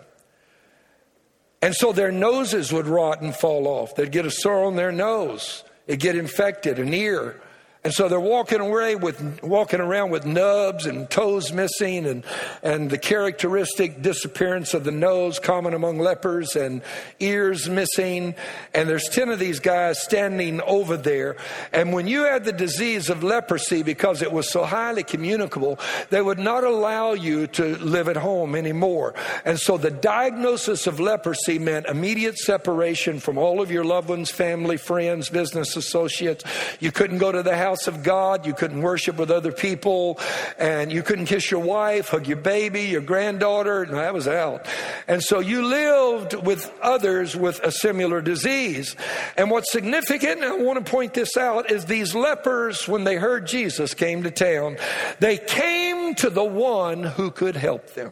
And 1.61 1.75
so 1.75 1.91
their 1.91 2.11
noses 2.11 2.71
would 2.71 2.87
rot 2.87 3.21
and 3.21 3.35
fall 3.35 3.67
off. 3.67 3.95
They'd 3.95 4.11
get 4.11 4.25
a 4.25 4.31
sore 4.31 4.65
on 4.65 4.75
their 4.75 4.91
nose. 4.91 5.63
It'd 5.87 5.99
get 5.99 6.15
infected, 6.15 6.79
an 6.79 6.93
ear. 6.93 7.41
And 7.83 7.91
so 7.91 8.07
they're 8.07 8.19
walking 8.19 8.59
away 8.59 8.95
with 8.95 9.41
walking 9.41 9.79
around 9.79 10.11
with 10.11 10.23
nubs 10.23 10.85
and 10.85 11.09
toes 11.09 11.51
missing 11.51 12.05
and 12.05 12.23
and 12.61 12.91
the 12.91 12.97
characteristic 12.99 14.03
disappearance 14.03 14.75
of 14.75 14.83
the 14.83 14.91
nose 14.91 15.39
common 15.39 15.73
among 15.73 15.97
lepers 15.97 16.55
and 16.55 16.83
ears 17.19 17.67
missing. 17.67 18.35
And 18.75 18.87
there's 18.87 19.09
10 19.09 19.29
of 19.29 19.39
these 19.39 19.59
guys 19.59 19.99
standing 19.99 20.61
over 20.61 20.95
there. 20.95 21.37
And 21.73 21.91
when 21.91 22.05
you 22.05 22.25
had 22.25 22.43
the 22.43 22.51
disease 22.51 23.09
of 23.09 23.23
leprosy 23.23 23.81
because 23.81 24.21
it 24.21 24.31
was 24.31 24.47
so 24.47 24.63
highly 24.63 25.01
communicable 25.01 25.79
they 26.11 26.21
would 26.21 26.37
not 26.37 26.63
allow 26.63 27.13
you 27.13 27.47
to 27.47 27.77
live 27.77 28.07
at 28.07 28.17
home 28.17 28.55
anymore. 28.55 29.15
And 29.43 29.59
so 29.59 29.79
the 29.79 29.89
diagnosis 29.89 30.85
of 30.85 30.99
leprosy 30.99 31.57
meant 31.57 31.87
immediate 31.87 32.37
separation 32.37 33.19
from 33.19 33.39
all 33.39 33.59
of 33.59 33.71
your 33.71 33.83
loved 33.83 34.09
ones 34.09 34.29
family 34.29 34.77
friends 34.77 35.29
business 35.29 35.75
associates. 35.75 36.43
You 36.79 36.91
couldn't 36.91 37.17
go 37.17 37.31
to 37.31 37.41
the 37.41 37.57
house 37.57 37.70
house 37.71 37.87
of 37.87 38.03
God. 38.03 38.45
You 38.45 38.53
couldn't 38.53 38.81
worship 38.81 39.15
with 39.15 39.31
other 39.31 39.53
people 39.53 40.19
and 40.57 40.91
you 40.91 41.01
couldn't 41.01 41.27
kiss 41.27 41.49
your 41.49 41.61
wife, 41.61 42.09
hug 42.09 42.27
your 42.27 42.35
baby, 42.35 42.81
your 42.81 42.99
granddaughter. 42.99 43.85
No, 43.85 43.95
that 43.95 44.13
was 44.13 44.27
out. 44.27 44.67
And 45.07 45.23
so 45.23 45.39
you 45.39 45.65
lived 45.65 46.33
with 46.33 46.69
others 46.81 47.33
with 47.33 47.61
a 47.63 47.71
similar 47.71 48.21
disease. 48.21 48.97
And 49.37 49.49
what's 49.49 49.71
significant, 49.71 50.43
and 50.43 50.51
I 50.51 50.57
want 50.57 50.85
to 50.85 50.91
point 50.91 51.13
this 51.13 51.37
out, 51.37 51.71
is 51.71 51.85
these 51.85 52.13
lepers, 52.13 52.89
when 52.89 53.05
they 53.05 53.15
heard 53.15 53.47
Jesus 53.47 53.93
came 53.93 54.23
to 54.23 54.31
town, 54.31 54.75
they 55.19 55.37
came 55.37 56.13
to 56.15 56.29
the 56.29 56.43
one 56.43 57.03
who 57.03 57.31
could 57.31 57.55
help 57.55 57.93
them. 57.93 58.11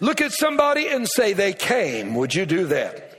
Look 0.00 0.22
at 0.22 0.32
somebody 0.32 0.88
and 0.88 1.06
say, 1.06 1.34
They 1.34 1.52
came. 1.52 2.14
Would 2.14 2.34
you 2.34 2.46
do 2.46 2.68
that? 2.68 3.11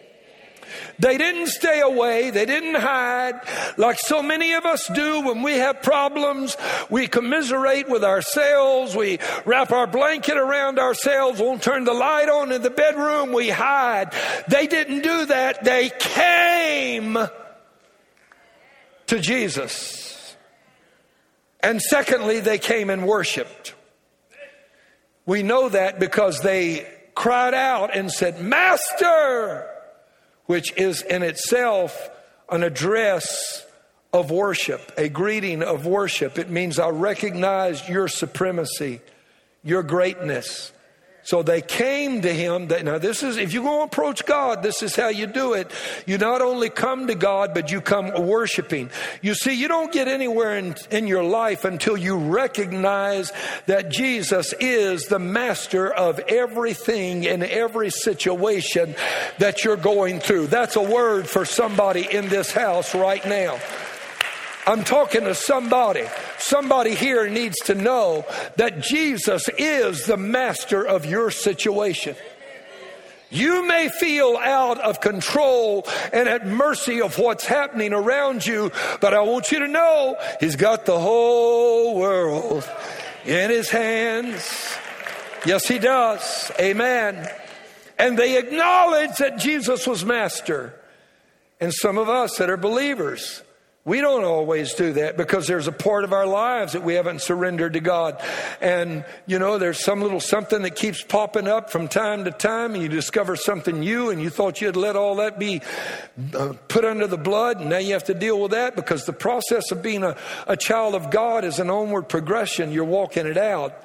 They 0.99 1.17
didn't 1.17 1.47
stay 1.47 1.81
away. 1.81 2.29
They 2.29 2.45
didn't 2.45 2.75
hide 2.75 3.41
like 3.77 3.99
so 3.99 4.21
many 4.21 4.53
of 4.53 4.65
us 4.65 4.87
do 4.93 5.21
when 5.21 5.41
we 5.41 5.53
have 5.53 5.81
problems. 5.81 6.55
We 6.89 7.07
commiserate 7.07 7.89
with 7.89 8.03
ourselves. 8.03 8.95
We 8.95 9.19
wrap 9.45 9.71
our 9.71 9.87
blanket 9.87 10.37
around 10.37 10.79
ourselves. 10.79 11.39
Won't 11.39 11.63
turn 11.63 11.83
the 11.83 11.93
light 11.93 12.29
on 12.29 12.51
in 12.51 12.61
the 12.61 12.69
bedroom. 12.69 13.33
We 13.33 13.49
hide. 13.49 14.13
They 14.47 14.67
didn't 14.67 15.01
do 15.01 15.25
that. 15.25 15.63
They 15.63 15.91
came 15.99 17.17
to 19.07 19.19
Jesus. 19.19 20.35
And 21.59 21.81
secondly, 21.81 22.39
they 22.39 22.59
came 22.59 22.89
and 22.89 23.07
worshiped. 23.07 23.73
We 25.25 25.43
know 25.43 25.69
that 25.69 25.99
because 25.99 26.41
they 26.41 26.85
cried 27.15 27.53
out 27.53 27.95
and 27.95 28.11
said, 28.11 28.41
Master, 28.41 29.72
which 30.45 30.75
is 30.77 31.01
in 31.01 31.23
itself 31.23 32.09
an 32.49 32.63
address 32.63 33.65
of 34.11 34.29
worship, 34.29 34.91
a 34.97 35.09
greeting 35.09 35.63
of 35.63 35.85
worship. 35.85 36.37
It 36.37 36.49
means 36.49 36.77
I 36.77 36.89
recognize 36.89 37.87
your 37.89 38.07
supremacy, 38.07 39.01
your 39.63 39.81
greatness. 39.81 40.71
So 41.23 41.41
they 41.41 41.61
came 41.61 42.21
to 42.21 42.33
him. 42.33 42.67
That, 42.67 42.83
now, 42.83 42.97
this 42.97 43.23
is, 43.23 43.37
if 43.37 43.53
you 43.53 43.63
go 43.63 43.83
approach 43.83 44.25
God, 44.25 44.61
this 44.61 44.83
is 44.83 44.95
how 44.95 45.07
you 45.07 45.25
do 45.25 45.53
it. 45.53 45.71
You 46.05 46.17
not 46.17 46.41
only 46.41 46.69
come 46.69 47.07
to 47.07 47.15
God, 47.15 47.53
but 47.53 47.71
you 47.71 47.79
come 47.79 48.27
worshiping. 48.27 48.89
You 49.21 49.33
see, 49.33 49.53
you 49.53 49.67
don't 49.67 49.91
get 49.91 50.07
anywhere 50.07 50.57
in, 50.57 50.75
in 50.91 51.07
your 51.07 51.23
life 51.23 51.63
until 51.63 51.95
you 51.95 52.17
recognize 52.17 53.31
that 53.67 53.89
Jesus 53.89 54.53
is 54.59 55.05
the 55.05 55.19
master 55.19 55.91
of 55.93 56.19
everything 56.19 57.23
in 57.23 57.41
every 57.41 57.89
situation 57.89 58.95
that 59.39 59.63
you're 59.63 59.77
going 59.77 60.19
through. 60.19 60.47
That's 60.47 60.75
a 60.75 60.83
word 60.83 61.29
for 61.29 61.45
somebody 61.45 62.05
in 62.11 62.27
this 62.27 62.51
house 62.51 62.93
right 62.93 63.25
now. 63.25 63.59
I'm 64.65 64.83
talking 64.83 65.25
to 65.25 65.35
somebody. 65.35 66.05
Somebody 66.37 66.95
here 66.95 67.29
needs 67.29 67.57
to 67.65 67.75
know 67.75 68.25
that 68.55 68.81
Jesus 68.81 69.49
is 69.57 70.05
the 70.05 70.17
master 70.17 70.85
of 70.85 71.05
your 71.05 71.31
situation. 71.31 72.15
You 73.29 73.65
may 73.65 73.89
feel 73.89 74.37
out 74.37 74.79
of 74.79 75.01
control 75.01 75.87
and 76.13 76.29
at 76.29 76.45
mercy 76.45 77.01
of 77.01 77.17
what's 77.17 77.45
happening 77.45 77.91
around 77.91 78.45
you, 78.45 78.71
but 79.01 79.15
I 79.15 79.21
want 79.21 79.51
you 79.51 79.59
to 79.59 79.67
know 79.67 80.17
He's 80.39 80.55
got 80.55 80.85
the 80.85 80.99
whole 80.99 81.99
world 81.99 82.69
in 83.25 83.49
His 83.49 83.71
hands. 83.71 84.77
Yes, 85.45 85.67
He 85.67 85.79
does. 85.79 86.51
Amen. 86.59 87.27
And 87.97 88.19
they 88.19 88.37
acknowledge 88.37 89.17
that 89.17 89.39
Jesus 89.39 89.87
was 89.87 90.05
master. 90.05 90.79
And 91.59 91.73
some 91.73 91.97
of 91.97 92.09
us 92.09 92.37
that 92.37 92.51
are 92.51 92.57
believers, 92.57 93.41
we 93.85 93.99
don't 93.99 94.23
always 94.23 94.73
do 94.75 94.93
that 94.93 95.17
because 95.17 95.45
there's 95.45 95.67
a 95.67 95.71
part 95.73 96.05
of 96.05 96.13
our 96.13 96.25
lives 96.25 96.71
that 96.71 96.83
we 96.83 96.93
haven't 96.93 97.21
surrendered 97.21 97.73
to 97.73 97.81
God. 97.81 98.21
And, 98.61 99.03
you 99.25 99.39
know, 99.39 99.57
there's 99.57 99.83
some 99.83 100.01
little 100.01 100.21
something 100.21 100.61
that 100.61 100.77
keeps 100.77 101.03
popping 101.03 101.49
up 101.49 101.69
from 101.69 101.89
time 101.89 102.23
to 102.23 102.31
time, 102.31 102.75
and 102.75 102.81
you 102.81 102.87
discover 102.87 103.35
something 103.35 103.81
new, 103.81 104.09
and 104.09 104.21
you 104.21 104.29
thought 104.29 104.61
you'd 104.61 104.77
let 104.77 104.95
all 104.95 105.17
that 105.17 105.37
be 105.37 105.61
uh, 106.33 106.53
put 106.69 106.85
under 106.85 107.07
the 107.07 107.17
blood, 107.17 107.59
and 107.59 107.69
now 107.69 107.77
you 107.77 107.91
have 107.91 108.05
to 108.05 108.13
deal 108.13 108.41
with 108.41 108.51
that 108.51 108.77
because 108.77 109.05
the 109.05 109.11
process 109.11 109.69
of 109.69 109.81
being 109.83 110.03
a, 110.03 110.15
a 110.47 110.55
child 110.55 110.95
of 110.95 111.11
God 111.11 111.43
is 111.43 111.59
an 111.59 111.69
onward 111.69 112.07
progression. 112.07 112.71
You're 112.71 112.85
walking 112.85 113.27
it 113.27 113.37
out. 113.37 113.83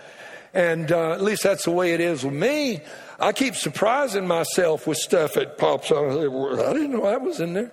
And 0.54 0.92
uh, 0.92 1.12
at 1.12 1.22
least 1.22 1.42
that's 1.42 1.64
the 1.64 1.72
way 1.72 1.92
it 1.92 2.00
is 2.00 2.24
with 2.24 2.34
me. 2.34 2.80
I 3.18 3.32
keep 3.32 3.56
surprising 3.56 4.28
myself 4.28 4.87
with 4.87 4.96
stuff 4.96 5.34
that 5.34 5.58
pops 5.58 5.90
up. 5.90 6.04
I 6.04 6.72
didn't 6.72 6.92
know 6.92 7.04
I 7.04 7.16
was 7.16 7.40
in 7.40 7.54
there. 7.54 7.72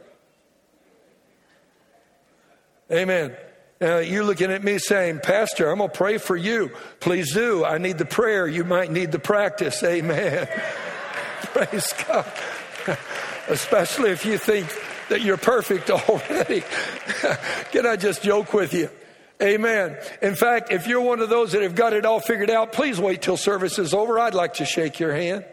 Amen. 2.92 3.36
Now, 3.82 3.98
you're 3.98 4.24
looking 4.24 4.52
at 4.52 4.64
me 4.64 4.78
saying, 4.78 5.20
Pastor, 5.22 5.70
I'm 5.70 5.80
going 5.80 5.90
to 5.90 5.98
pray 5.98 6.18
for 6.18 6.38
you. 6.38 6.72
Please 7.00 7.34
do. 7.34 7.66
I 7.66 7.78
need 7.78 7.98
the 7.98 8.06
prayer. 8.06 8.48
You 8.48 8.64
might 8.64 8.92
need 8.92 9.12
the 9.12 9.20
practice. 9.20 9.84
Amen. 9.84 10.48
Praise 11.42 11.94
God. 12.08 12.32
Especially 13.50 14.12
if 14.12 14.26
you 14.26 14.38
think 14.38 14.68
that 15.10 15.22
you're 15.22 15.38
perfect 15.38 15.90
already. 16.10 16.64
Can 17.72 17.86
I 17.86 17.96
just 17.96 18.24
joke 18.24 18.54
with 18.54 18.74
you? 18.74 18.90
Amen. 19.42 19.98
In 20.22 20.36
fact, 20.36 20.72
if 20.72 20.88
you're 20.88 21.02
one 21.02 21.20
of 21.20 21.30
those 21.30 21.52
that 21.52 21.62
have 21.62 21.76
got 21.76 21.92
it 21.92 22.06
all 22.06 22.22
figured 22.22 22.50
out, 22.50 22.72
please 22.72 23.00
wait 23.00 23.22
till 23.22 23.36
service 23.36 23.78
is 23.78 23.94
over. 23.94 24.18
I'd 24.18 24.34
like 24.34 24.56
to 24.56 24.66
shake 24.66 25.00
your 25.00 25.14
hand. 25.14 25.44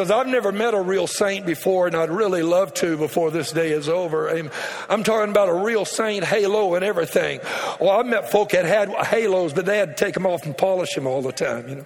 Because 0.00 0.12
I've 0.12 0.28
never 0.28 0.50
met 0.50 0.72
a 0.72 0.80
real 0.80 1.06
saint 1.06 1.44
before, 1.44 1.86
and 1.86 1.94
I'd 1.94 2.08
really 2.08 2.42
love 2.42 2.72
to 2.72 2.96
before 2.96 3.30
this 3.30 3.52
day 3.52 3.70
is 3.70 3.86
over. 3.86 4.30
I'm 4.88 5.02
talking 5.02 5.30
about 5.30 5.50
a 5.50 5.52
real 5.52 5.84
saint 5.84 6.24
halo 6.24 6.74
and 6.74 6.82
everything. 6.82 7.40
Well, 7.78 7.90
I've 7.90 8.06
met 8.06 8.32
folk 8.32 8.52
that 8.52 8.64
had 8.64 8.88
halos, 8.88 9.52
but 9.52 9.66
they 9.66 9.76
had 9.76 9.98
to 9.98 10.02
take 10.02 10.14
them 10.14 10.24
off 10.24 10.46
and 10.46 10.56
polish 10.56 10.94
them 10.94 11.06
all 11.06 11.20
the 11.20 11.32
time, 11.32 11.68
you 11.68 11.74
know. 11.74 11.84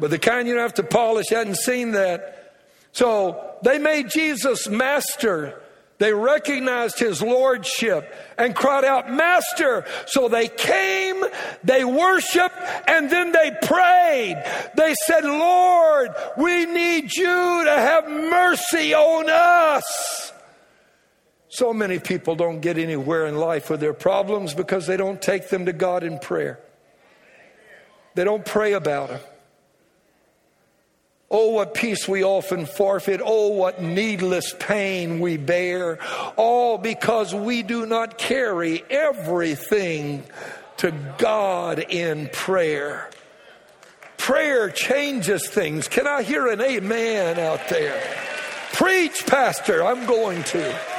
But 0.00 0.10
the 0.10 0.18
kind 0.18 0.48
you 0.48 0.54
don't 0.54 0.64
have 0.64 0.74
to 0.74 0.82
polish, 0.82 1.26
hadn't 1.30 1.58
seen 1.58 1.92
that. 1.92 2.56
So 2.90 3.54
they 3.62 3.78
made 3.78 4.10
Jesus 4.10 4.68
master 4.68 5.62
they 6.02 6.12
recognized 6.12 6.98
his 6.98 7.22
lordship 7.22 8.12
and 8.36 8.56
cried 8.56 8.84
out, 8.84 9.08
Master. 9.08 9.84
So 10.06 10.28
they 10.28 10.48
came, 10.48 11.22
they 11.62 11.84
worshiped, 11.84 12.56
and 12.88 13.08
then 13.08 13.30
they 13.30 13.56
prayed. 13.62 14.42
They 14.76 14.96
said, 15.06 15.22
Lord, 15.22 16.08
we 16.36 16.66
need 16.66 17.14
you 17.14 17.64
to 17.66 17.70
have 17.70 18.08
mercy 18.10 18.92
on 18.92 19.30
us. 19.30 20.32
So 21.50 21.72
many 21.72 22.00
people 22.00 22.34
don't 22.34 22.58
get 22.58 22.78
anywhere 22.78 23.26
in 23.26 23.36
life 23.36 23.70
with 23.70 23.78
their 23.78 23.94
problems 23.94 24.54
because 24.54 24.88
they 24.88 24.96
don't 24.96 25.22
take 25.22 25.50
them 25.50 25.66
to 25.66 25.72
God 25.72 26.02
in 26.02 26.18
prayer. 26.18 26.58
They 28.16 28.24
don't 28.24 28.44
pray 28.44 28.72
about 28.72 29.10
them. 29.10 29.20
Oh, 31.34 31.48
what 31.48 31.72
peace 31.72 32.06
we 32.06 32.22
often 32.22 32.66
forfeit. 32.66 33.22
Oh, 33.24 33.48
what 33.48 33.80
needless 33.80 34.54
pain 34.58 35.18
we 35.18 35.38
bear. 35.38 35.98
All 36.36 36.76
because 36.76 37.34
we 37.34 37.62
do 37.62 37.86
not 37.86 38.18
carry 38.18 38.84
everything 38.90 40.24
to 40.76 40.92
God 41.16 41.78
in 41.78 42.28
prayer. 42.34 43.08
Prayer 44.18 44.68
changes 44.68 45.48
things. 45.48 45.88
Can 45.88 46.06
I 46.06 46.22
hear 46.22 46.48
an 46.48 46.60
amen 46.60 47.38
out 47.38 47.66
there? 47.70 47.98
Preach, 48.74 49.26
Pastor. 49.26 49.82
I'm 49.82 50.06
going 50.06 50.44
to. 50.44 50.91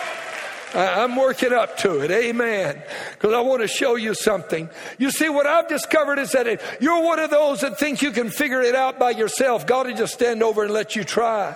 I'm 0.73 1.15
working 1.15 1.53
up 1.53 1.77
to 1.79 1.99
it. 1.99 2.09
Amen. 2.09 2.81
Because 3.11 3.33
I 3.33 3.41
want 3.41 3.61
to 3.61 3.67
show 3.67 3.95
you 3.95 4.13
something. 4.13 4.69
You 4.97 5.11
see, 5.11 5.29
what 5.29 5.45
I've 5.45 5.67
discovered 5.67 6.17
is 6.19 6.31
that 6.31 6.47
if 6.47 6.77
you're 6.81 7.01
one 7.01 7.19
of 7.19 7.29
those 7.29 7.61
that 7.61 7.77
think 7.77 8.01
you 8.01 8.11
can 8.11 8.29
figure 8.29 8.61
it 8.61 8.75
out 8.75 8.97
by 8.97 9.11
yourself, 9.11 9.67
God 9.67 9.87
will 9.87 9.95
just 9.95 10.13
stand 10.13 10.41
over 10.41 10.63
and 10.63 10.73
let 10.73 10.95
you 10.95 11.03
try. 11.03 11.55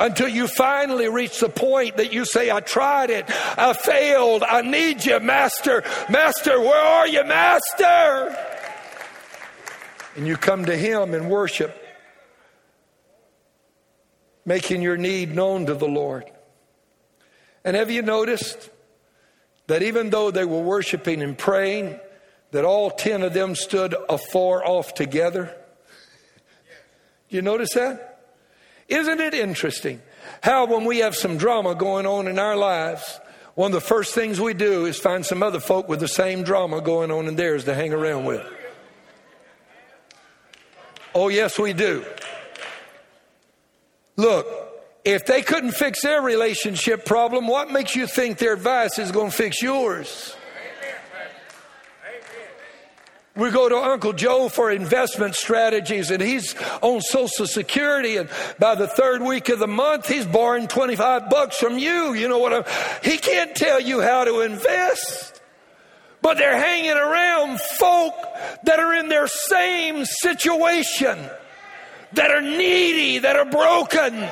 Until 0.00 0.28
you 0.28 0.48
finally 0.48 1.08
reach 1.08 1.38
the 1.38 1.48
point 1.48 1.98
that 1.98 2.12
you 2.12 2.24
say, 2.24 2.50
I 2.50 2.58
tried 2.58 3.10
it, 3.10 3.24
I 3.56 3.72
failed, 3.72 4.42
I 4.42 4.62
need 4.62 5.04
you, 5.04 5.20
Master. 5.20 5.84
Master, 6.08 6.60
where 6.60 6.82
are 6.82 7.06
you, 7.06 7.24
Master? 7.24 8.36
And 10.16 10.26
you 10.26 10.36
come 10.36 10.64
to 10.64 10.76
Him 10.76 11.14
in 11.14 11.28
worship, 11.28 11.80
making 14.44 14.82
your 14.82 14.96
need 14.96 15.36
known 15.36 15.66
to 15.66 15.74
the 15.74 15.86
Lord. 15.86 16.31
And 17.64 17.76
have 17.76 17.90
you 17.90 18.02
noticed 18.02 18.70
that 19.66 19.82
even 19.82 20.10
though 20.10 20.30
they 20.30 20.44
were 20.44 20.60
worshiping 20.60 21.22
and 21.22 21.36
praying, 21.36 21.98
that 22.50 22.64
all 22.64 22.90
10 22.90 23.22
of 23.22 23.32
them 23.32 23.54
stood 23.54 23.94
afar 24.08 24.64
off 24.64 24.94
together? 24.94 25.54
Do 27.28 27.36
you 27.36 27.42
notice 27.42 27.74
that? 27.74 28.20
Isn't 28.88 29.20
it 29.20 29.32
interesting 29.32 30.02
how 30.42 30.66
when 30.66 30.84
we 30.84 30.98
have 30.98 31.14
some 31.14 31.38
drama 31.38 31.74
going 31.74 32.06
on 32.06 32.28
in 32.28 32.38
our 32.38 32.56
lives, 32.56 33.20
one 33.54 33.70
of 33.70 33.74
the 33.74 33.86
first 33.86 34.14
things 34.14 34.40
we 34.40 34.54
do 34.54 34.86
is 34.86 34.98
find 34.98 35.24
some 35.24 35.42
other 35.42 35.60
folk 35.60 35.88
with 35.88 36.00
the 36.00 36.08
same 36.08 36.42
drama 36.42 36.80
going 36.80 37.10
on 37.10 37.26
in 37.26 37.36
theirs 37.36 37.64
to 37.64 37.74
hang 37.74 37.92
around 37.92 38.24
with? 38.24 38.44
Oh, 41.14 41.28
yes, 41.28 41.58
we 41.58 41.72
do. 41.72 42.04
Look, 44.16 44.46
if 45.04 45.26
they 45.26 45.42
couldn't 45.42 45.72
fix 45.72 46.02
their 46.02 46.22
relationship 46.22 47.04
problem, 47.04 47.46
what 47.46 47.70
makes 47.70 47.96
you 47.96 48.06
think 48.06 48.38
their 48.38 48.54
advice 48.54 48.98
is 48.98 49.10
going 49.10 49.30
to 49.30 49.36
fix 49.36 49.60
yours? 49.60 50.36
We 53.34 53.50
go 53.50 53.66
to 53.66 53.76
Uncle 53.76 54.12
Joe 54.12 54.50
for 54.50 54.70
investment 54.70 55.34
strategies, 55.34 56.10
and 56.10 56.22
he's 56.22 56.54
on 56.82 57.00
Social 57.00 57.46
Security. 57.46 58.18
And 58.18 58.28
by 58.58 58.74
the 58.74 58.86
third 58.86 59.22
week 59.22 59.48
of 59.48 59.58
the 59.58 59.66
month, 59.66 60.06
he's 60.06 60.26
borrowing 60.26 60.68
25 60.68 61.30
bucks 61.30 61.56
from 61.56 61.78
you. 61.78 62.12
You 62.12 62.28
know 62.28 62.38
what? 62.38 62.52
I'm, 62.52 62.64
he 63.02 63.16
can't 63.16 63.54
tell 63.54 63.80
you 63.80 64.02
how 64.02 64.24
to 64.24 64.42
invest. 64.42 65.40
But 66.20 66.36
they're 66.36 66.58
hanging 66.58 66.90
around 66.92 67.58
folk 67.60 68.14
that 68.64 68.78
are 68.78 68.94
in 68.94 69.08
their 69.08 69.26
same 69.26 70.04
situation, 70.04 71.18
that 72.12 72.30
are 72.30 72.42
needy, 72.42 73.18
that 73.20 73.36
are 73.36 73.46
broken. 73.46 74.28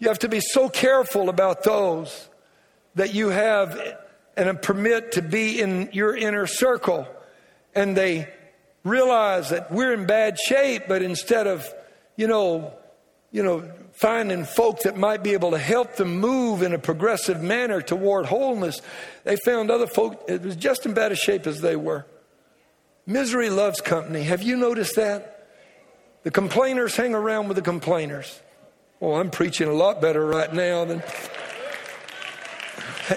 You 0.00 0.08
have 0.08 0.18
to 0.20 0.28
be 0.28 0.40
so 0.40 0.68
careful 0.68 1.28
about 1.28 1.62
those 1.62 2.28
that 2.96 3.14
you 3.14 3.28
have 3.28 3.98
and 4.36 4.60
permit 4.60 5.12
to 5.12 5.22
be 5.22 5.60
in 5.60 5.90
your 5.92 6.16
inner 6.16 6.46
circle. 6.46 7.06
And 7.74 7.96
they 7.96 8.28
realize 8.82 9.50
that 9.50 9.70
we're 9.70 9.92
in 9.92 10.06
bad 10.06 10.38
shape, 10.38 10.84
but 10.88 11.02
instead 11.02 11.46
of, 11.46 11.72
you 12.16 12.26
know, 12.26 12.72
you 13.30 13.42
know, 13.42 13.70
finding 13.92 14.44
folk 14.44 14.80
that 14.80 14.96
might 14.96 15.22
be 15.22 15.34
able 15.34 15.50
to 15.50 15.58
help 15.58 15.96
them 15.96 16.18
move 16.18 16.62
in 16.62 16.72
a 16.72 16.78
progressive 16.78 17.42
manner 17.42 17.82
toward 17.82 18.26
wholeness, 18.26 18.80
they 19.24 19.36
found 19.36 19.70
other 19.70 19.86
folk 19.86 20.26
that 20.26 20.42
was 20.42 20.56
just 20.56 20.86
in 20.86 20.94
bad 20.94 21.12
a 21.12 21.16
shape 21.16 21.46
as 21.46 21.60
they 21.60 21.76
were. 21.76 22.06
Misery 23.06 23.50
loves 23.50 23.80
company. 23.80 24.22
Have 24.22 24.42
you 24.42 24.56
noticed 24.56 24.96
that? 24.96 25.48
The 26.22 26.30
complainers 26.30 26.96
hang 26.96 27.14
around 27.14 27.48
with 27.48 27.56
the 27.56 27.62
complainers. 27.62 28.40
Oh, 29.02 29.14
I'm 29.14 29.30
preaching 29.30 29.66
a 29.66 29.72
lot 29.72 30.02
better 30.02 30.24
right 30.24 30.52
now 30.52 30.84
than. 30.84 31.02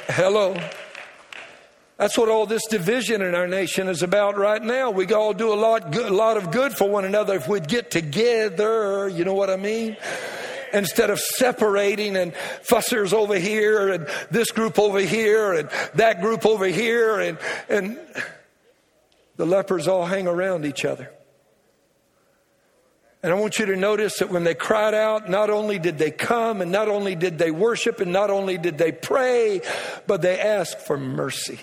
Hello. 0.08 0.56
That's 1.98 2.18
what 2.18 2.30
all 2.30 2.46
this 2.46 2.66
division 2.68 3.22
in 3.22 3.36
our 3.36 3.48
nation 3.48 3.90
is 3.90 4.02
about 4.02 4.38
right 4.38 4.62
now. 4.62 4.92
We 4.92 5.06
all 5.14 5.34
do 5.34 5.52
a 5.52 5.56
lot, 5.56 5.92
good, 5.92 6.10
a 6.10 6.16
lot 6.16 6.38
of 6.38 6.52
good 6.52 6.72
for 6.72 6.90
one 6.90 7.04
another 7.04 7.36
if 7.36 7.50
we'd 7.50 7.68
get 7.68 7.92
together. 7.92 9.10
You 9.10 9.26
know 9.26 9.34
what 9.34 9.50
I 9.50 9.58
mean? 9.58 9.98
Instead 10.72 11.10
of 11.10 11.20
separating 11.20 12.16
and 12.16 12.34
fussers 12.64 13.12
over 13.12 13.38
here 13.38 13.90
and 13.90 14.08
this 14.32 14.52
group 14.52 14.80
over 14.80 15.00
here 15.00 15.52
and 15.52 15.70
that 15.96 16.22
group 16.22 16.46
over 16.46 16.66
here 16.66 17.20
and, 17.20 17.38
and 17.68 18.00
the 19.36 19.46
lepers 19.46 19.88
all 19.88 20.06
hang 20.06 20.28
around 20.28 20.66
each 20.66 20.86
other. 20.86 21.12
And 23.24 23.32
I 23.32 23.36
want 23.36 23.58
you 23.58 23.66
to 23.68 23.78
notice 23.78 24.20
that 24.20 24.30
when 24.30 24.44
they 24.44 24.54
cried 24.54 24.94
out, 24.94 25.30
not 25.30 25.50
only 25.50 25.80
did 25.80 25.98
they 25.98 26.12
come 26.12 26.62
and 26.62 26.74
not 26.74 26.90
only 26.90 27.16
did 27.16 27.38
they 27.38 27.52
worship 27.52 28.02
and 28.02 28.12
not 28.12 28.30
only 28.30 28.58
did 28.58 28.78
they 28.78 28.92
pray, 28.92 29.62
but 30.06 30.22
they 30.22 30.38
asked 30.38 30.82
for 30.82 30.98
mercy. 30.98 31.62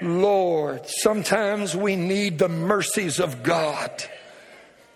Lord, 0.00 0.86
sometimes 0.86 1.76
we 1.76 1.96
need 1.96 2.38
the 2.38 2.48
mercies 2.48 3.18
of 3.18 3.42
God. 3.42 4.04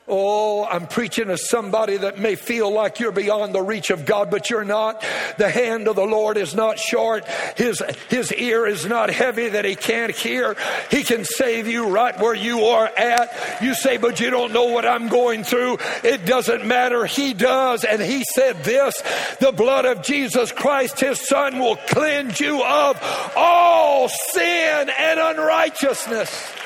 Oh, 0.07 0.67
I'm 0.67 0.87
preaching 0.87 1.29
to 1.29 1.38
somebody 1.38 1.97
that 1.97 2.19
may 2.19 2.35
feel 2.35 2.71
like 2.71 3.01
you're 3.01 3.11
beyond 3.11 3.55
the 3.55 3.62
reach 3.62 3.88
of 3.88 4.05
God, 4.05 4.31
but 4.31 4.51
you're 4.51 4.62
not. 4.62 5.03
The 5.38 5.49
hand 5.49 5.88
of 5.88 5.97
the 5.97 6.05
Lord 6.05 6.37
is 6.37 6.55
not 6.55 6.79
short. 6.79 7.27
His, 7.57 7.83
his 8.11 8.31
ear 8.35 8.67
is 8.67 8.85
not 8.85 9.09
heavy 9.09 9.49
that 9.49 9.64
he 9.64 9.75
can't 9.75 10.14
hear. 10.14 10.57
He 10.90 11.05
can 11.05 11.25
save 11.25 11.69
you 11.69 11.88
right 11.88 12.19
where 12.21 12.35
you 12.35 12.64
are 12.64 12.87
at. 12.87 13.62
You 13.62 13.75
say, 13.75 13.97
but 13.97 14.21
you 14.21 14.29
don't 14.29 14.53
know 14.53 14.67
what 14.67 14.85
I'm 14.85 15.09
going 15.09 15.43
through. 15.43 15.79
It 16.03 16.27
doesn't 16.27 16.67
matter. 16.67 17.07
He 17.07 17.33
does. 17.33 17.85
And 17.85 18.03
he 18.03 18.25
said 18.35 18.62
this, 18.62 19.03
the 19.40 19.53
blood 19.53 19.87
of 19.87 20.03
Jesus 20.03 20.53
Christ, 20.53 21.01
his 21.01 21.19
son, 21.27 21.59
will 21.59 21.77
cleanse 21.77 22.38
you 22.40 22.62
of 22.62 23.33
all 23.35 24.11
sin 24.11 24.90
and 24.90 25.19
unrighteousness. 25.19 26.63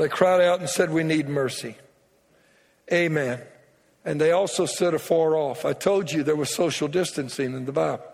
They 0.00 0.08
cried 0.08 0.40
out 0.40 0.60
and 0.60 0.68
said, 0.68 0.90
We 0.90 1.04
need 1.04 1.28
mercy. 1.28 1.76
Amen. 2.90 3.42
And 4.02 4.18
they 4.18 4.32
also 4.32 4.64
stood 4.64 4.94
afar 4.94 5.36
off. 5.36 5.66
I 5.66 5.74
told 5.74 6.10
you 6.10 6.22
there 6.22 6.34
was 6.34 6.54
social 6.54 6.88
distancing 6.88 7.54
in 7.54 7.66
the 7.66 7.72
Bible. 7.72 8.06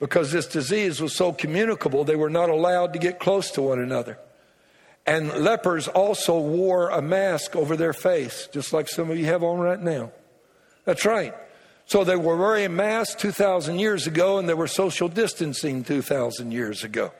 Because 0.00 0.32
this 0.32 0.48
disease 0.48 1.00
was 1.00 1.14
so 1.14 1.32
communicable, 1.32 2.02
they 2.02 2.16
were 2.16 2.28
not 2.28 2.50
allowed 2.50 2.92
to 2.94 2.98
get 2.98 3.20
close 3.20 3.52
to 3.52 3.62
one 3.62 3.78
another. 3.78 4.18
And 5.06 5.32
lepers 5.44 5.86
also 5.86 6.40
wore 6.40 6.88
a 6.88 7.00
mask 7.00 7.54
over 7.54 7.76
their 7.76 7.92
face, 7.92 8.48
just 8.52 8.72
like 8.72 8.88
some 8.88 9.12
of 9.12 9.16
you 9.16 9.26
have 9.26 9.44
on 9.44 9.60
right 9.60 9.80
now. 9.80 10.10
That's 10.84 11.04
right. 11.04 11.34
So 11.86 12.02
they 12.02 12.16
were 12.16 12.36
wearing 12.36 12.74
masks 12.74 13.14
2,000 13.22 13.78
years 13.78 14.08
ago, 14.08 14.38
and 14.38 14.48
they 14.48 14.54
were 14.54 14.66
social 14.66 15.08
distancing 15.08 15.84
2,000 15.84 16.50
years 16.50 16.82
ago. 16.82 17.12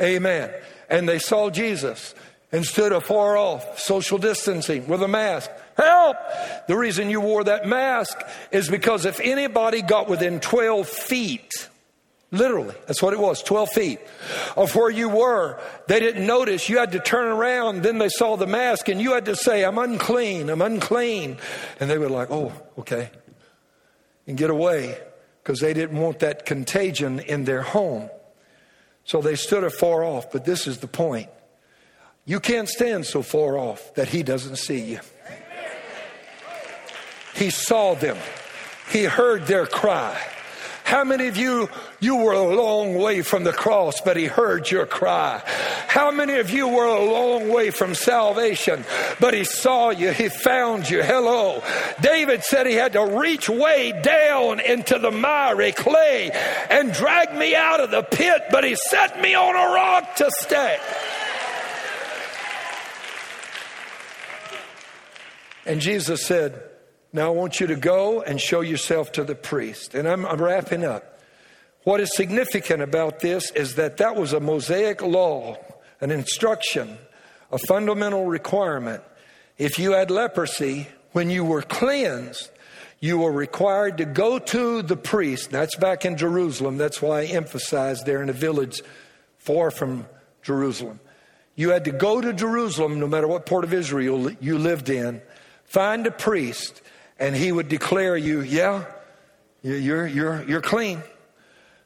Amen. 0.00 0.52
And 0.88 1.08
they 1.08 1.18
saw 1.18 1.50
Jesus 1.50 2.14
and 2.52 2.66
stood 2.66 2.92
afar 2.92 3.36
off, 3.36 3.78
social 3.78 4.18
distancing 4.18 4.86
with 4.86 5.02
a 5.02 5.08
mask. 5.08 5.50
Help! 5.76 6.18
The 6.68 6.76
reason 6.76 7.08
you 7.08 7.20
wore 7.20 7.44
that 7.44 7.66
mask 7.66 8.20
is 8.50 8.68
because 8.68 9.06
if 9.06 9.18
anybody 9.20 9.80
got 9.80 10.08
within 10.08 10.38
12 10.38 10.86
feet, 10.86 11.50
literally, 12.30 12.74
that's 12.86 13.02
what 13.02 13.14
it 13.14 13.18
was, 13.18 13.42
12 13.42 13.70
feet 13.70 14.00
of 14.54 14.76
where 14.76 14.90
you 14.90 15.08
were, 15.08 15.58
they 15.88 15.98
didn't 15.98 16.26
notice. 16.26 16.68
You 16.68 16.78
had 16.78 16.92
to 16.92 17.00
turn 17.00 17.28
around, 17.28 17.82
then 17.82 17.96
they 17.96 18.10
saw 18.10 18.36
the 18.36 18.46
mask, 18.46 18.88
and 18.90 19.00
you 19.00 19.14
had 19.14 19.24
to 19.24 19.34
say, 19.34 19.64
I'm 19.64 19.78
unclean, 19.78 20.50
I'm 20.50 20.60
unclean. 20.60 21.38
And 21.80 21.88
they 21.88 21.96
were 21.96 22.10
like, 22.10 22.30
oh, 22.30 22.52
okay. 22.78 23.10
And 24.26 24.36
get 24.36 24.50
away 24.50 24.98
because 25.42 25.60
they 25.60 25.72
didn't 25.72 25.98
want 25.98 26.18
that 26.18 26.44
contagion 26.44 27.18
in 27.18 27.44
their 27.44 27.62
home. 27.62 28.10
So 29.04 29.22
they 29.22 29.36
stood 29.36 29.64
afar 29.64 30.04
off, 30.04 30.30
but 30.30 30.44
this 30.44 30.66
is 30.66 30.78
the 30.78 30.86
point. 30.86 31.30
You 32.24 32.38
can't 32.38 32.68
stand 32.68 33.04
so 33.04 33.22
far 33.22 33.58
off 33.58 33.94
that 33.94 34.08
He 34.08 34.22
doesn't 34.22 34.56
see 34.56 34.80
you. 34.80 35.00
He 37.34 37.50
saw 37.50 37.94
them, 37.94 38.16
He 38.90 39.04
heard 39.04 39.46
their 39.46 39.66
cry. 39.66 40.20
How 40.84 41.04
many 41.04 41.28
of 41.28 41.38
you, 41.38 41.70
you 42.00 42.16
were 42.16 42.34
a 42.34 42.54
long 42.54 42.96
way 42.96 43.22
from 43.22 43.44
the 43.44 43.52
cross, 43.52 44.02
but 44.02 44.18
he 44.18 44.26
heard 44.26 44.70
your 44.70 44.84
cry? 44.84 45.42
How 45.88 46.10
many 46.10 46.34
of 46.34 46.50
you 46.50 46.68
were 46.68 46.84
a 46.84 47.02
long 47.02 47.48
way 47.48 47.70
from 47.70 47.94
salvation, 47.94 48.84
but 49.18 49.32
he 49.32 49.44
saw 49.44 49.88
you, 49.88 50.10
he 50.10 50.28
found 50.28 50.90
you? 50.90 51.02
Hello. 51.02 51.62
David 52.02 52.44
said 52.44 52.66
he 52.66 52.74
had 52.74 52.92
to 52.92 53.06
reach 53.06 53.48
way 53.48 53.98
down 54.02 54.60
into 54.60 54.98
the 54.98 55.10
miry 55.10 55.72
clay 55.72 56.30
and 56.68 56.92
drag 56.92 57.34
me 57.38 57.54
out 57.54 57.80
of 57.80 57.90
the 57.90 58.02
pit, 58.02 58.42
but 58.50 58.62
he 58.62 58.76
set 58.90 59.18
me 59.18 59.34
on 59.34 59.54
a 59.54 59.74
rock 59.74 60.16
to 60.16 60.30
stay. 60.40 60.78
And 65.64 65.80
Jesus 65.80 66.26
said, 66.26 66.62
Now 67.12 67.28
I 67.28 67.30
want 67.30 67.60
you 67.60 67.66
to 67.68 67.76
go 67.76 68.22
and 68.22 68.40
show 68.40 68.60
yourself 68.60 69.12
to 69.12 69.24
the 69.24 69.34
priest. 69.34 69.94
And 69.94 70.08
I'm, 70.08 70.26
I'm 70.26 70.40
wrapping 70.40 70.84
up. 70.84 71.20
What 71.84 72.00
is 72.00 72.14
significant 72.14 72.82
about 72.82 73.20
this 73.20 73.50
is 73.52 73.74
that 73.74 73.96
that 73.96 74.14
was 74.14 74.32
a 74.32 74.40
Mosaic 74.40 75.02
law, 75.02 75.58
an 76.00 76.10
instruction, 76.10 76.96
a 77.50 77.58
fundamental 77.58 78.26
requirement. 78.26 79.02
If 79.58 79.78
you 79.78 79.92
had 79.92 80.10
leprosy, 80.10 80.88
when 81.10 81.28
you 81.28 81.44
were 81.44 81.62
cleansed, 81.62 82.50
you 83.00 83.18
were 83.18 83.32
required 83.32 83.98
to 83.98 84.04
go 84.04 84.38
to 84.38 84.82
the 84.82 84.96
priest. 84.96 85.50
That's 85.50 85.74
back 85.74 86.04
in 86.04 86.16
Jerusalem. 86.16 86.78
That's 86.78 87.02
why 87.02 87.22
I 87.22 87.24
emphasized 87.24 88.06
there 88.06 88.22
in 88.22 88.28
a 88.28 88.32
village 88.32 88.80
far 89.38 89.72
from 89.72 90.06
Jerusalem. 90.42 91.00
You 91.56 91.70
had 91.70 91.84
to 91.84 91.92
go 91.92 92.20
to 92.20 92.32
Jerusalem, 92.32 93.00
no 93.00 93.08
matter 93.08 93.26
what 93.26 93.44
part 93.44 93.64
of 93.64 93.74
Israel 93.74 94.30
you 94.40 94.56
lived 94.56 94.88
in, 94.88 95.20
Find 95.72 96.06
a 96.06 96.10
priest, 96.10 96.82
and 97.18 97.34
he 97.34 97.50
would 97.50 97.70
declare 97.70 98.14
you, 98.14 98.42
yeah, 98.42 98.84
you're, 99.62 100.06
you're, 100.06 100.42
you're 100.42 100.60
clean. 100.60 101.02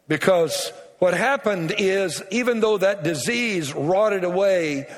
Because 0.09 0.72
what 0.99 1.14
happened 1.14 1.72
is, 1.79 2.20
even 2.33 2.59
though 2.59 2.79
that 2.79 3.05
disease 3.05 3.72
rotted 3.72 4.25
away 4.25 4.88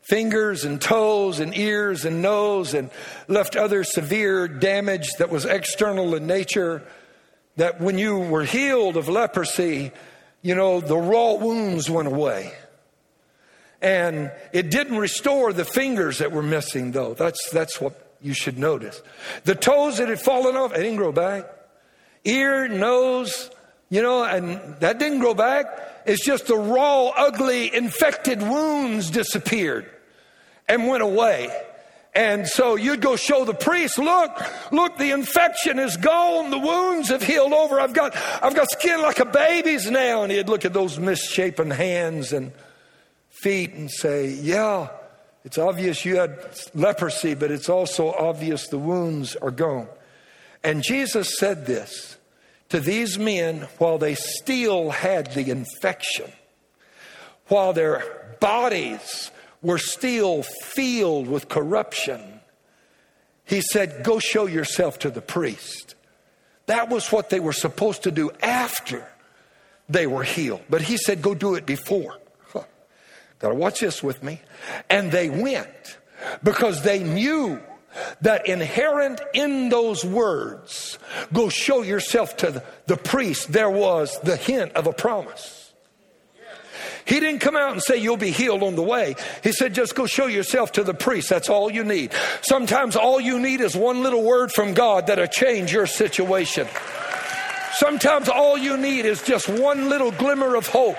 fingers 0.00 0.64
and 0.64 0.80
toes 0.80 1.40
and 1.40 1.54
ears 1.58 2.06
and 2.06 2.22
nose 2.22 2.72
and 2.72 2.90
left 3.26 3.54
other 3.54 3.84
severe 3.84 4.48
damage 4.48 5.10
that 5.18 5.28
was 5.28 5.44
external 5.44 6.14
in 6.14 6.26
nature, 6.26 6.82
that 7.56 7.82
when 7.82 7.98
you 7.98 8.16
were 8.16 8.44
healed 8.44 8.96
of 8.96 9.10
leprosy, 9.10 9.92
you 10.40 10.54
know, 10.54 10.80
the 10.80 10.96
raw 10.96 11.34
wounds 11.34 11.90
went 11.90 12.08
away. 12.08 12.54
And 13.82 14.32
it 14.54 14.70
didn't 14.70 14.96
restore 14.96 15.52
the 15.52 15.66
fingers 15.66 16.16
that 16.20 16.32
were 16.32 16.42
missing, 16.42 16.92
though. 16.92 17.12
That's, 17.12 17.50
that's 17.50 17.78
what 17.78 18.07
you 18.20 18.34
should 18.34 18.58
notice. 18.58 19.00
The 19.44 19.54
toes 19.54 19.98
that 19.98 20.08
had 20.08 20.20
fallen 20.20 20.56
off, 20.56 20.72
they 20.72 20.82
didn't 20.82 20.96
grow 20.96 21.12
back. 21.12 21.44
Ear, 22.24 22.68
nose, 22.68 23.50
you 23.90 24.02
know, 24.02 24.24
and 24.24 24.76
that 24.80 24.98
didn't 24.98 25.20
grow 25.20 25.34
back. 25.34 25.66
It's 26.04 26.24
just 26.24 26.46
the 26.46 26.56
raw, 26.56 27.08
ugly, 27.08 27.74
infected 27.74 28.42
wounds 28.42 29.10
disappeared 29.10 29.90
and 30.68 30.86
went 30.86 31.02
away. 31.02 31.50
And 32.14 32.48
so 32.48 32.74
you'd 32.74 33.00
go 33.00 33.16
show 33.16 33.44
the 33.44 33.54
priest, 33.54 33.98
look, 33.98 34.42
look, 34.72 34.96
the 34.98 35.12
infection 35.12 35.78
is 35.78 35.96
gone. 35.96 36.50
The 36.50 36.58
wounds 36.58 37.10
have 37.10 37.22
healed 37.22 37.52
over. 37.52 37.78
I've 37.78 37.92
got, 37.92 38.16
I've 38.42 38.56
got 38.56 38.70
skin 38.70 39.00
like 39.02 39.20
a 39.20 39.24
baby's 39.24 39.90
now. 39.90 40.22
And 40.22 40.32
he'd 40.32 40.48
look 40.48 40.64
at 40.64 40.72
those 40.72 40.98
misshapen 40.98 41.70
hands 41.70 42.32
and 42.32 42.52
feet 43.28 43.72
and 43.74 43.90
say, 43.90 44.30
yeah, 44.30 44.88
it's 45.48 45.56
obvious 45.56 46.04
you 46.04 46.16
had 46.16 46.38
leprosy, 46.74 47.32
but 47.34 47.50
it's 47.50 47.70
also 47.70 48.12
obvious 48.12 48.68
the 48.68 48.76
wounds 48.76 49.34
are 49.34 49.50
gone. 49.50 49.88
And 50.62 50.82
Jesus 50.82 51.38
said 51.38 51.64
this 51.64 52.18
to 52.68 52.80
these 52.80 53.18
men 53.18 53.66
while 53.78 53.96
they 53.96 54.14
still 54.14 54.90
had 54.90 55.32
the 55.32 55.50
infection, 55.50 56.30
while 57.46 57.72
their 57.72 58.36
bodies 58.40 59.30
were 59.62 59.78
still 59.78 60.42
filled 60.42 61.28
with 61.28 61.48
corruption. 61.48 62.40
He 63.46 63.62
said, 63.62 64.04
Go 64.04 64.18
show 64.18 64.44
yourself 64.44 64.98
to 64.98 65.08
the 65.08 65.22
priest. 65.22 65.94
That 66.66 66.90
was 66.90 67.10
what 67.10 67.30
they 67.30 67.40
were 67.40 67.54
supposed 67.54 68.02
to 68.02 68.10
do 68.10 68.32
after 68.42 69.02
they 69.88 70.06
were 70.06 70.24
healed. 70.24 70.60
But 70.68 70.82
he 70.82 70.98
said, 70.98 71.22
Go 71.22 71.34
do 71.34 71.54
it 71.54 71.64
before. 71.64 72.18
Got 73.38 73.50
to 73.50 73.54
watch 73.54 73.80
this 73.80 74.02
with 74.02 74.22
me. 74.22 74.40
And 74.90 75.12
they 75.12 75.28
went 75.28 75.98
because 76.42 76.82
they 76.82 77.02
knew 77.02 77.60
that 78.20 78.46
inherent 78.46 79.20
in 79.32 79.68
those 79.68 80.04
words, 80.04 80.98
go 81.32 81.48
show 81.48 81.82
yourself 81.82 82.36
to 82.38 82.62
the 82.86 82.96
priest, 82.96 83.52
there 83.52 83.70
was 83.70 84.18
the 84.20 84.36
hint 84.36 84.72
of 84.72 84.86
a 84.86 84.92
promise. 84.92 85.72
He 87.08 87.20
didn't 87.20 87.40
come 87.40 87.56
out 87.56 87.72
and 87.72 87.82
say, 87.82 87.96
You'll 87.96 88.18
be 88.18 88.30
healed 88.30 88.62
on 88.62 88.76
the 88.76 88.82
way. 88.82 89.16
He 89.42 89.52
said, 89.52 89.74
Just 89.74 89.94
go 89.94 90.04
show 90.04 90.26
yourself 90.26 90.72
to 90.72 90.84
the 90.84 90.92
priest. 90.92 91.30
That's 91.30 91.48
all 91.48 91.72
you 91.72 91.82
need. 91.82 92.12
Sometimes 92.42 92.96
all 92.96 93.18
you 93.18 93.40
need 93.40 93.62
is 93.62 93.74
one 93.74 94.02
little 94.02 94.22
word 94.22 94.52
from 94.52 94.74
God 94.74 95.06
that'll 95.06 95.26
change 95.26 95.72
your 95.72 95.86
situation. 95.86 96.68
Sometimes 97.72 98.28
all 98.28 98.58
you 98.58 98.76
need 98.76 99.06
is 99.06 99.22
just 99.22 99.48
one 99.48 99.88
little 99.88 100.10
glimmer 100.10 100.54
of 100.54 100.66
hope, 100.66 100.98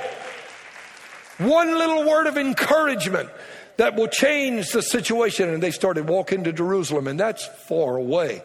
one 1.39 1.77
little 1.77 2.07
word 2.07 2.27
of 2.27 2.37
encouragement 2.37 3.29
that 3.77 3.95
will 3.95 4.07
change 4.07 4.71
the 4.71 4.81
situation. 4.81 5.49
And 5.49 5.63
they 5.63 5.71
started 5.71 6.07
walking 6.07 6.43
to 6.43 6.53
Jerusalem, 6.53 7.07
and 7.07 7.19
that's 7.19 7.45
far 7.45 7.95
away. 7.95 8.43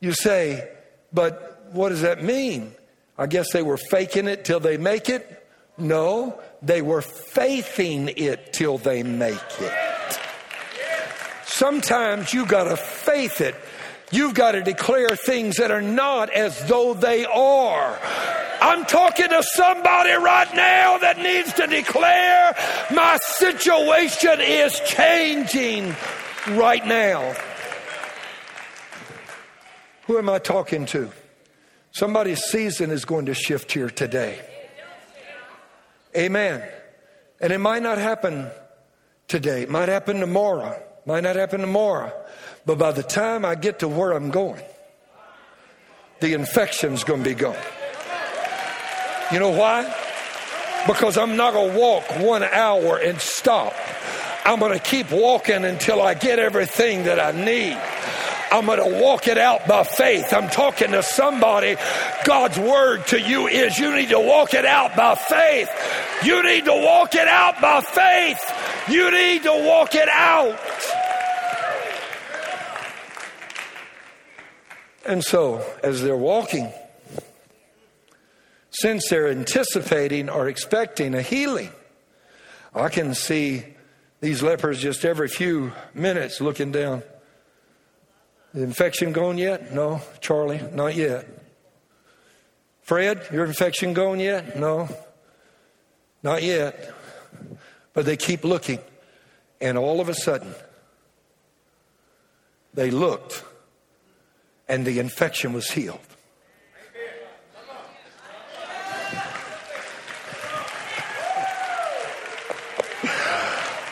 You 0.00 0.12
say, 0.12 0.68
but 1.12 1.68
what 1.72 1.90
does 1.90 2.02
that 2.02 2.22
mean? 2.22 2.72
I 3.16 3.26
guess 3.26 3.52
they 3.52 3.62
were 3.62 3.76
faking 3.76 4.28
it 4.28 4.44
till 4.44 4.60
they 4.60 4.76
make 4.76 5.08
it. 5.08 5.36
No, 5.78 6.38
they 6.62 6.82
were 6.82 7.02
faithing 7.02 8.08
it 8.16 8.52
till 8.52 8.76
they 8.78 9.02
make 9.02 9.34
it. 9.60 9.72
Sometimes 11.44 12.32
you 12.32 12.46
got 12.46 12.64
to 12.64 12.76
faith 12.76 13.40
it. 13.40 13.54
You've 14.10 14.34
got 14.34 14.52
to 14.52 14.62
declare 14.62 15.10
things 15.10 15.56
that 15.56 15.70
are 15.70 15.82
not 15.82 16.30
as 16.30 16.66
though 16.66 16.94
they 16.94 17.24
are. 17.24 17.98
I'm 18.60 18.84
talking 18.84 19.28
to 19.28 19.42
somebody 19.42 20.12
right 20.12 20.54
now 20.54 20.98
that 20.98 21.18
needs 21.18 21.52
to 21.54 21.66
declare 21.66 22.54
my 22.90 23.16
situation 23.22 24.40
is 24.40 24.78
changing 24.80 25.94
right 26.50 26.86
now. 26.86 27.34
Who 30.06 30.18
am 30.18 30.28
I 30.28 30.38
talking 30.38 30.84
to? 30.86 31.10
Somebody's 31.92 32.40
season 32.40 32.90
is 32.90 33.04
going 33.04 33.26
to 33.26 33.34
shift 33.34 33.72
here 33.72 33.88
today. 33.88 34.40
Amen. 36.16 36.62
And 37.40 37.52
it 37.52 37.58
might 37.58 37.82
not 37.82 37.98
happen 37.98 38.50
today. 39.26 39.62
It 39.62 39.70
might 39.70 39.88
happen 39.88 40.20
tomorrow. 40.20 40.80
Might 41.06 41.22
not 41.22 41.36
happen 41.36 41.60
tomorrow. 41.60 42.12
But 42.66 42.78
by 42.78 42.92
the 42.92 43.02
time 43.02 43.44
I 43.44 43.54
get 43.54 43.78
to 43.78 43.88
where 43.88 44.12
I'm 44.12 44.30
going, 44.30 44.62
the 46.20 46.34
infection's 46.34 47.04
going 47.04 47.22
to 47.22 47.30
be 47.30 47.34
gone. 47.34 47.56
You 49.32 49.38
know 49.38 49.50
why? 49.50 49.84
Because 50.86 51.16
I'm 51.16 51.36
not 51.36 51.52
going 51.52 51.72
to 51.72 51.78
walk 51.78 52.18
one 52.18 52.42
hour 52.42 52.96
and 52.96 53.20
stop. 53.20 53.74
I'm 54.44 54.58
going 54.58 54.72
to 54.72 54.78
keep 54.78 55.10
walking 55.12 55.64
until 55.64 56.00
I 56.02 56.14
get 56.14 56.38
everything 56.38 57.04
that 57.04 57.20
I 57.20 57.32
need. 57.32 57.78
I'm 58.52 58.66
going 58.66 58.78
to 58.78 59.00
walk 59.00 59.28
it 59.28 59.38
out 59.38 59.68
by 59.68 59.84
faith. 59.84 60.32
I'm 60.32 60.48
talking 60.48 60.90
to 60.90 61.02
somebody. 61.04 61.76
God's 62.24 62.58
word 62.58 63.06
to 63.08 63.20
you 63.20 63.46
is 63.46 63.78
you 63.78 63.94
need 63.94 64.08
to 64.08 64.18
walk 64.18 64.54
it 64.54 64.64
out 64.64 64.96
by 64.96 65.14
faith. 65.14 65.70
You 66.24 66.42
need 66.42 66.64
to 66.64 66.72
walk 66.72 67.14
it 67.14 67.28
out 67.28 67.60
by 67.60 67.80
faith. 67.82 68.88
You 68.88 69.10
need 69.12 69.44
to 69.44 69.64
walk 69.64 69.94
it 69.94 70.08
out. 70.08 70.58
And 75.06 75.24
so, 75.24 75.64
as 75.82 76.02
they're 76.02 76.16
walking, 76.16 76.72
since 78.70 79.08
they're 79.08 79.28
anticipating 79.28 80.28
or 80.28 80.48
expecting 80.48 81.14
a 81.14 81.22
healing, 81.22 81.70
I 82.74 82.88
can 82.88 83.14
see 83.14 83.64
these 84.20 84.42
lepers 84.42 84.80
just 84.80 85.04
every 85.04 85.28
few 85.28 85.72
minutes 85.94 86.40
looking 86.40 86.72
down. 86.72 87.02
The 88.54 88.62
infection 88.62 89.12
gone 89.12 89.38
yet? 89.38 89.72
No. 89.72 90.02
Charlie, 90.20 90.60
not 90.72 90.94
yet. 90.94 91.26
Fred, 92.82 93.28
your 93.32 93.44
infection 93.44 93.94
gone 93.94 94.20
yet? 94.20 94.58
No. 94.58 94.88
Not 96.22 96.42
yet. 96.42 96.92
But 97.92 98.04
they 98.04 98.16
keep 98.16 98.44
looking. 98.44 98.80
And 99.60 99.78
all 99.78 100.00
of 100.00 100.08
a 100.08 100.14
sudden, 100.14 100.54
they 102.74 102.90
looked 102.90 103.44
and 104.68 104.86
the 104.86 105.00
infection 105.00 105.52
was 105.52 105.70
healed. 105.70 105.98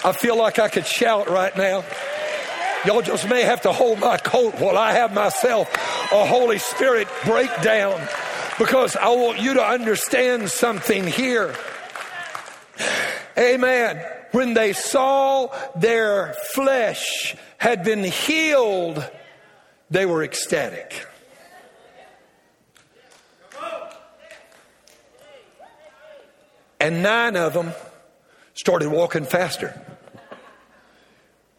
I 0.05 0.13
feel 0.13 0.37
like 0.37 0.59
I 0.59 0.69
could 0.69 0.87
shout 0.87 1.29
right 1.29 1.57
now. 1.57 1.85
Y'all 2.85 3.03
just 3.03 3.29
may 3.29 3.43
have 3.43 3.63
to 3.63 3.73
hold 3.73 3.99
my 3.99 4.17
coat 4.17 4.55
while 4.61 4.79
I 4.79 4.93
have 4.93 5.13
myself 5.13 5.73
a 6.13 6.25
Holy 6.25 6.59
Spirit 6.59 7.09
breakdown 7.25 8.01
because 8.59 8.97
I 8.97 9.09
want 9.09 9.41
you 9.41 9.55
to 9.55 9.65
understand 9.65 10.51
something 10.51 11.07
here. 11.07 11.55
Amen. 13.37 14.05
When 14.33 14.55
they 14.55 14.73
saw 14.73 15.49
their 15.77 16.35
flesh 16.53 17.37
had 17.57 17.83
been 17.83 18.05
healed, 18.05 19.05
they 19.91 20.07
were 20.07 20.23
ecstatic. 20.23 21.07
And 26.81 27.03
nine 27.03 27.37
of 27.37 27.55
them 27.55 27.73
started 28.55 28.89
walking 28.89 29.25
faster. 29.25 29.88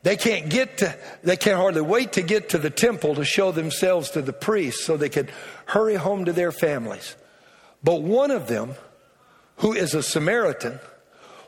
They 0.02 0.16
can't 0.16 0.50
get 0.50 0.78
to, 0.78 0.96
they 1.24 1.36
can't 1.36 1.58
hardly 1.58 1.82
wait 1.82 2.14
to 2.14 2.22
get 2.22 2.50
to 2.50 2.58
the 2.58 2.70
temple 2.70 3.16
to 3.16 3.26
show 3.26 3.52
themselves 3.52 4.12
to 4.12 4.22
the 4.22 4.34
priests 4.34 4.86
so 4.86 4.96
they 4.96 5.10
could 5.10 5.32
hurry 5.66 5.96
home 5.96 6.26
to 6.26 6.34
their 6.34 6.52
families. 6.52 7.16
But 7.84 8.02
one 8.02 8.32
of 8.32 8.48
them, 8.48 8.76
who 9.58 9.74
is 9.74 9.94
a 9.94 10.04
Samaritan, 10.04 10.80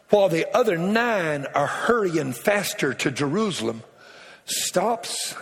while 0.09 0.27
the 0.27 0.45
other 0.55 0.77
nine 0.77 1.45
are 1.55 1.67
hurrying 1.67 2.33
faster 2.33 2.93
to 2.93 3.11
Jerusalem, 3.11 3.83
stops, 4.45 5.33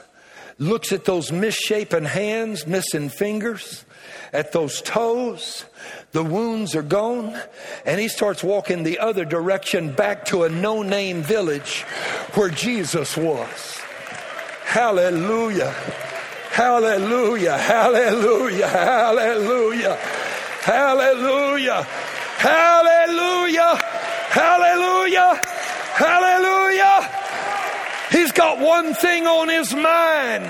looks 0.59 0.91
at 0.91 1.05
those 1.05 1.31
misshapen 1.31 2.05
hands, 2.05 2.67
missing 2.67 3.09
fingers, 3.09 3.85
at 4.31 4.51
those 4.51 4.81
toes, 4.81 5.65
the 6.11 6.23
wounds 6.23 6.75
are 6.75 6.83
gone, 6.83 7.39
and 7.85 7.99
he 7.99 8.07
starts 8.07 8.43
walking 8.43 8.83
the 8.83 8.99
other 8.99 9.25
direction 9.25 9.93
back 9.93 10.25
to 10.25 10.43
a 10.43 10.49
no 10.49 10.83
name 10.83 11.23
village 11.23 11.85
where 12.35 12.49
Jesus 12.49 13.15
was. 13.17 13.79
Hallelujah. 14.65 15.71
Hallelujah. 16.51 17.57
Hallelujah. 17.57 18.67
Hallelujah. 18.67 19.95
Hallelujah. 20.61 21.83
Hallelujah. 22.37 23.75
Hallelujah. 24.29 25.41
Hallelujah. 25.93 27.09
He's 28.11 28.31
got 28.31 28.59
one 28.59 28.93
thing 28.93 29.27
on 29.27 29.49
his 29.49 29.73
mind 29.73 30.49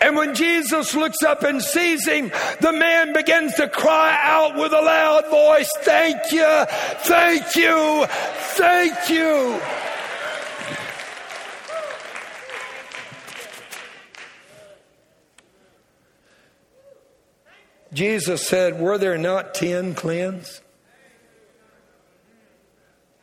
and 0.00 0.16
when 0.16 0.34
Jesus 0.34 0.94
looks 0.94 1.22
up 1.22 1.42
and 1.42 1.62
sees 1.62 2.06
him, 2.06 2.30
the 2.60 2.72
man 2.72 3.12
begins 3.12 3.54
to 3.54 3.68
cry 3.68 4.16
out 4.22 4.54
with 4.56 4.72
a 4.72 4.80
loud 4.80 5.28
voice, 5.30 5.70
Thank 5.78 6.32
you, 6.32 6.64
thank 7.04 7.56
you, 7.56 8.06
thank 8.56 9.10
you. 9.10 9.60
Jesus 17.96 18.46
said, 18.46 18.78
Were 18.78 18.98
there 18.98 19.16
not 19.16 19.54
ten 19.54 19.94
cleansed? 19.94 20.60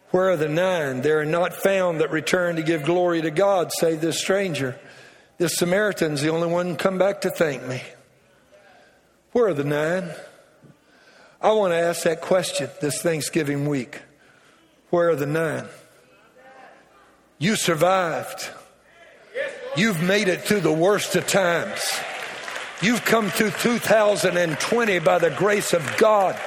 Where 0.10 0.32
are 0.32 0.38
the 0.38 0.50
nine? 0.50 1.02
There 1.02 1.20
are 1.20 1.26
not 1.26 1.54
found 1.54 2.02
that 2.02 2.10
return 2.10 2.56
to 2.56 2.64
give 2.64 2.84
glory 2.84 3.22
to 3.22 3.30
God, 3.30 3.72
save 3.72 4.02
this 4.02 4.20
stranger. 4.20 4.80
This 5.38 5.58
Samaritan's 5.58 6.24
the 6.24 6.30
only 6.30 6.48
one 6.48 6.76
come 6.76 6.98
back 6.98 7.22
to 7.22 7.30
thank 7.30 7.64
me. 7.68 7.84
Where 9.32 9.48
are 9.48 9.54
the 9.54 9.64
nine? 9.64 10.10
I 11.40 11.52
want 11.52 11.74
to 11.74 11.78
ask 11.78 12.02
that 12.04 12.22
question 12.22 12.68
this 12.82 13.00
Thanksgiving 13.00 13.68
week. 13.68 14.02
Where 14.90 15.10
are 15.10 15.16
the 15.16 15.28
nine? 15.28 15.68
You 17.38 17.56
survived. 17.58 18.50
You've 19.78 20.02
made 20.02 20.30
it 20.30 20.42
through 20.42 20.62
the 20.62 20.74
worst 20.74 21.16
of 21.16 21.28
times. 21.28 21.82
You've 22.84 23.06
come 23.06 23.30
through 23.30 23.52
2020 23.52 25.00
by 25.00 25.18
the 25.18 25.30
grace 25.30 25.72
of 25.72 25.96
God. 25.96 26.38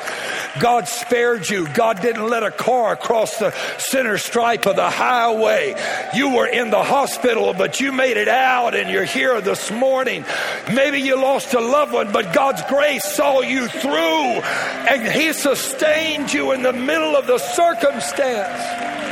God 0.61 0.87
spared 0.87 1.49
you. 1.49 1.66
God 1.68 2.03
didn't 2.03 2.28
let 2.28 2.43
a 2.43 2.51
car 2.51 2.95
cross 2.95 3.39
the 3.39 3.53
center 3.78 4.18
stripe 4.18 4.66
of 4.66 4.76
the 4.76 4.91
highway. 4.91 5.74
You 6.14 6.34
were 6.34 6.47
in 6.47 6.68
the 6.68 6.82
hospital, 6.82 7.55
but 7.55 7.80
you 7.80 7.91
made 7.91 8.18
it 8.18 8.28
out 8.28 8.74
and 8.74 8.91
you're 8.91 9.05
here 9.05 9.41
this 9.41 9.70
morning. 9.70 10.26
Maybe 10.74 11.01
you 11.01 11.16
lost 11.16 11.55
a 11.55 11.61
loved 11.61 11.95
one, 11.95 12.12
but 12.12 12.34
God's 12.34 12.61
grace 12.68 13.05
saw 13.05 13.41
you 13.41 13.66
through 13.68 13.91
and 13.93 15.07
He 15.11 15.32
sustained 15.32 16.34
you 16.34 16.53
in 16.53 16.62
the 16.62 16.74
middle 16.74 17.16
of 17.16 17.26
the 17.26 17.39
circumstance. 17.39 19.06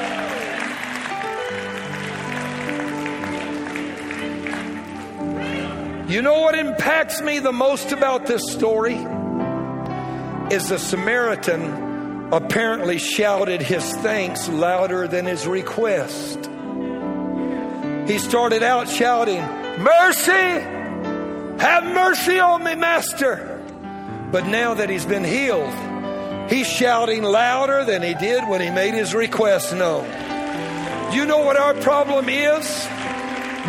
You 6.14 6.22
know 6.22 6.42
what 6.42 6.54
impacts 6.54 7.20
me 7.20 7.40
the 7.40 7.50
most 7.50 7.90
about 7.90 8.24
this 8.24 8.52
story? 8.52 8.94
is 8.94 10.68
the 10.68 10.78
Samaritan 10.78 12.28
apparently 12.32 12.98
shouted 12.98 13.60
his 13.60 13.82
thanks 13.96 14.48
louder 14.48 15.08
than 15.08 15.26
his 15.26 15.44
request. 15.44 16.48
He 18.06 18.18
started 18.18 18.62
out 18.62 18.88
shouting, 18.88 19.40
Mercy! 19.82 20.30
Have 21.58 21.84
mercy 21.92 22.38
on 22.38 22.62
me, 22.62 22.76
Master! 22.76 23.60
But 24.30 24.46
now 24.46 24.74
that 24.74 24.88
he's 24.88 25.06
been 25.06 25.24
healed, 25.24 25.74
he's 26.48 26.68
shouting 26.68 27.24
louder 27.24 27.84
than 27.84 28.02
he 28.02 28.14
did 28.14 28.48
when 28.48 28.60
he 28.60 28.70
made 28.70 28.94
his 28.94 29.16
request 29.16 29.74
known. 29.74 30.04
You 31.12 31.26
know 31.26 31.38
what 31.38 31.56
our 31.56 31.74
problem 31.74 32.28
is? 32.28 32.86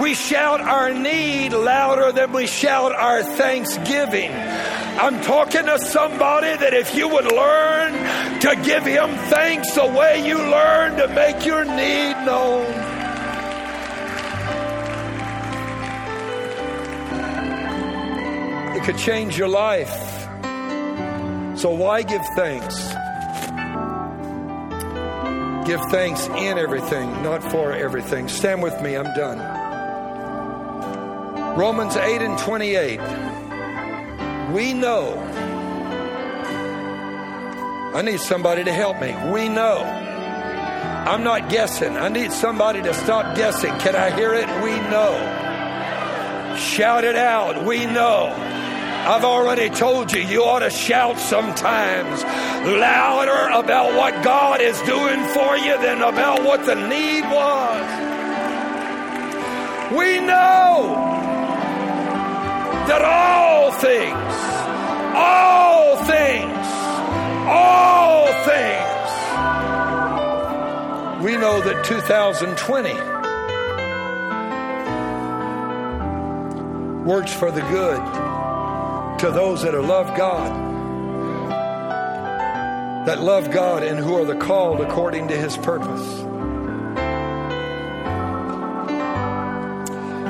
We 0.01 0.13
shout 0.13 0.59
our 0.59 0.93
need 0.93 1.53
louder 1.53 2.11
than 2.11 2.33
we 2.33 2.47
shout 2.47 2.93
our 2.93 3.23
thanksgiving. 3.23 4.29
I'm 4.29 5.21
talking 5.21 5.65
to 5.65 5.79
somebody 5.79 6.55
that 6.55 6.73
if 6.73 6.95
you 6.95 7.07
would 7.07 7.31
learn 7.31 7.93
to 8.41 8.55
give 8.61 8.83
him 8.83 9.15
thanks 9.29 9.73
the 9.73 9.85
way 9.85 10.27
you 10.27 10.37
learn 10.37 10.97
to 10.97 11.07
make 11.07 11.45
your 11.45 11.63
need 11.63 12.25
known. 12.25 12.65
It 18.75 18.83
could 18.83 18.97
change 18.97 19.37
your 19.37 19.47
life. 19.47 19.93
So 21.57 21.69
why 21.69 22.03
give 22.03 22.25
thanks? 22.35 22.75
Give 25.65 25.79
thanks 25.89 26.27
in 26.27 26.57
everything, 26.57 27.09
not 27.23 27.41
for 27.43 27.71
everything. 27.71 28.27
Stand 28.27 28.61
with 28.61 28.79
me, 28.81 28.95
I'm 28.95 29.15
done. 29.15 29.64
Romans 31.55 31.95
8 31.95 32.21
and 32.21 32.37
28 32.37 32.99
we 34.55 34.73
know. 34.73 35.17
I 37.93 38.01
need 38.01 38.19
somebody 38.19 38.63
to 38.63 38.71
help 38.71 39.01
me. 39.01 39.13
We 39.31 39.49
know. 39.49 39.79
I'm 39.79 41.23
not 41.23 41.49
guessing. 41.49 41.97
I 41.97 42.09
need 42.09 42.31
somebody 42.31 42.81
to 42.81 42.93
stop 42.93 43.35
guessing. 43.35 43.71
Can 43.79 43.95
I 43.95 44.11
hear 44.11 44.33
it? 44.33 44.47
We 44.63 44.71
know. 44.89 45.13
Shout 46.57 47.03
it 47.03 47.15
out. 47.15 47.65
We 47.65 47.85
know. 47.85 48.33
I've 49.07 49.25
already 49.25 49.69
told 49.69 50.13
you, 50.13 50.21
you 50.21 50.43
ought 50.43 50.59
to 50.59 50.69
shout 50.69 51.19
sometimes 51.19 52.23
louder 52.23 53.49
about 53.53 53.95
what 53.95 54.23
God 54.23 54.61
is 54.61 54.79
doing 54.81 55.23
for 55.27 55.57
you 55.57 55.77
than 55.81 56.01
about 56.01 56.43
what 56.43 56.65
the 56.65 56.75
need 56.75 57.23
was. 57.23 58.01
We 59.97 60.19
know 60.25 61.14
that 62.87 63.01
all 63.01 63.71
things, 63.71 64.13
all 65.15 65.97
things, 66.05 66.67
all 67.49 68.27
things, 68.45 68.83
we 71.23 71.35
know 71.35 71.61
that 71.61 71.83
2020 71.83 72.93
works 77.09 77.33
for 77.33 77.49
the 77.49 77.61
good 77.61 77.99
to 79.19 79.31
those 79.31 79.63
that 79.63 79.73
love 79.73 80.15
God, 80.15 80.51
that 83.07 83.19
love 83.19 83.49
God 83.49 83.81
and 83.81 83.97
who 83.97 84.13
are 84.15 84.25
the 84.25 84.35
called 84.35 84.79
according 84.81 85.27
to 85.29 85.35
his 85.35 85.57
purpose. 85.57 86.19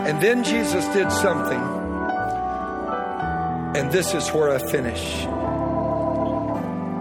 And 0.07 0.21
then 0.21 0.43
Jesus 0.45 0.85
did 0.93 1.11
something 1.11 1.74
and 3.75 3.91
this 3.91 4.13
is 4.13 4.29
where 4.29 4.49
I 4.49 4.57
finish. 4.57 5.27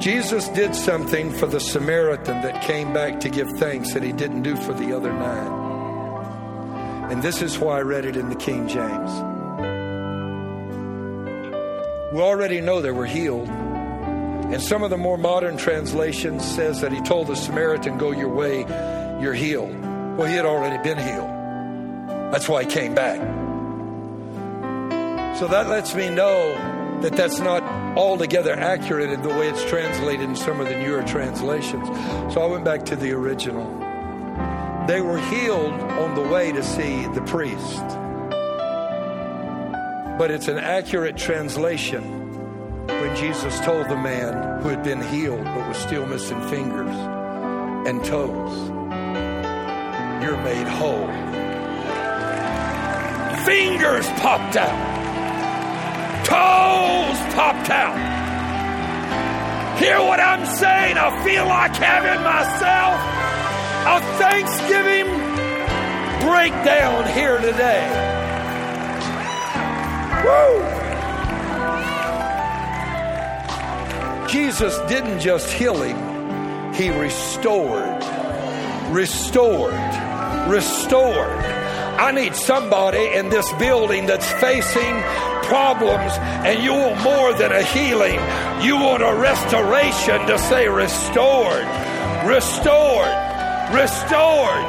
Jesus 0.05 0.49
did 0.49 0.75
something 0.75 1.33
for 1.33 1.47
the 1.47 1.61
Samaritan 1.61 2.43
that 2.43 2.63
came 2.65 2.93
back 2.93 3.21
to 3.21 3.29
give 3.29 3.49
thanks 3.59 3.95
that 3.95 4.03
he 4.03 4.13
didn't 4.13 4.43
do 4.43 4.57
for 4.57 4.75
the 4.75 4.93
other 4.93 5.13
nine. 5.13 7.11
And 7.13 7.23
this 7.23 7.43
is 7.43 7.59
why 7.61 7.79
I 7.79 7.83
read 7.83 8.05
it 8.05 8.17
in 8.17 8.29
the 8.29 8.35
King 8.35 8.67
James. 8.67 9.11
We 12.13 12.21
already 12.21 12.61
know 12.61 12.81
they 12.81 12.91
were 12.91 13.07
healed. 13.07 13.49
And 13.49 14.61
some 14.61 14.83
of 14.83 14.91
the 14.91 14.99
more 14.99 15.17
modern 15.17 15.57
translations 15.57 16.45
says 16.45 16.81
that 16.81 16.93
he 16.93 17.01
told 17.03 17.29
the 17.29 17.37
Samaritan, 17.37 17.99
"Go 17.99 18.11
your 18.11 18.29
way, 18.29 18.67
you're 19.21 19.33
healed." 19.33 19.75
Well, 20.17 20.27
he 20.27 20.35
had 20.35 20.45
already 20.45 20.83
been 20.83 20.99
healed. 20.99 21.31
That's 22.33 22.49
why 22.49 22.65
he 22.65 22.69
came 22.69 22.95
back. 22.95 23.21
So 25.39 25.49
that 25.49 25.69
lets 25.69 25.97
me 25.97 26.11
know 26.11 26.55
that 27.01 27.17
that's 27.17 27.41
not 27.41 27.65
altogether 27.99 28.53
accurate 28.53 29.11
in 29.11 29.21
the 29.23 29.31
way 29.31 29.49
it's 29.49 29.65
translated 29.65 30.23
in 30.23 30.37
some 30.37 30.61
of 30.61 30.69
the 30.69 30.79
newer 30.79 31.03
translations. 31.03 31.89
So 32.33 32.41
I 32.41 32.47
went 32.47 32.65
back 32.65 32.85
to 32.87 32.97
the 32.97 33.11
original. 33.11 33.67
They 34.87 35.01
were 35.01 35.19
healed 35.19 35.73
on 35.73 36.15
the 36.15 36.23
way 36.23 36.53
to 36.53 36.63
see 36.63 37.07
the 37.09 37.23
priest. 37.23 37.83
But 40.19 40.31
it's 40.31 40.47
an 40.47 40.59
accurate 40.59 41.17
translation 41.17 42.87
when 42.87 43.17
Jesus 43.17 43.59
told 43.61 43.89
the 43.89 43.97
man 43.97 44.63
who 44.63 44.69
had 44.69 44.85
been 44.85 45.03
healed 45.03 45.45
but 45.45 45.69
was 45.69 45.79
still 45.79 46.07
missing 46.07 46.41
fingers 46.49 46.95
and 47.89 48.05
toes, 48.05 48.69
You're 50.23 50.41
made 50.45 50.69
whole. 50.69 51.09
Fingers 53.45 54.07
popped 54.21 54.57
out 54.57 55.04
toes 56.25 57.19
popped 57.35 57.71
out. 57.71 57.97
Hear 59.79 59.99
what 60.01 60.21
I'm 60.21 60.47
saying? 60.47 60.97
I 60.97 61.25
feel 61.25 61.47
like 61.47 61.75
having 61.77 62.23
myself 62.23 63.01
a 63.87 64.01
Thanksgiving 64.19 65.07
breakdown 66.27 67.07
here 67.13 67.39
today. 67.39 67.83
Woo! 70.25 70.85
Jesus 74.29 74.79
didn't 74.89 75.21
just 75.21 75.51
heal 75.53 75.81
him, 75.83 76.73
he 76.73 76.91
restored, 76.91 78.03
restored, 78.91 79.75
restored. 80.49 81.45
I 81.97 82.11
need 82.13 82.35
somebody 82.35 83.07
in 83.15 83.29
this 83.29 83.53
building 83.55 84.07
that's 84.07 84.29
facing 84.33 84.95
problems 85.55 86.13
and 86.45 86.65
you 86.65 86.73
want 86.73 87.01
more 87.05 87.33
than 87.35 87.53
a 87.53 87.63
healing. 87.63 88.19
You 88.67 88.75
want 88.75 89.05
a 89.05 89.15
restoration 89.15 90.27
to 90.27 90.37
say 90.37 90.67
restored, 90.67 91.65
restored, 92.27 93.15
restored. 93.71 94.65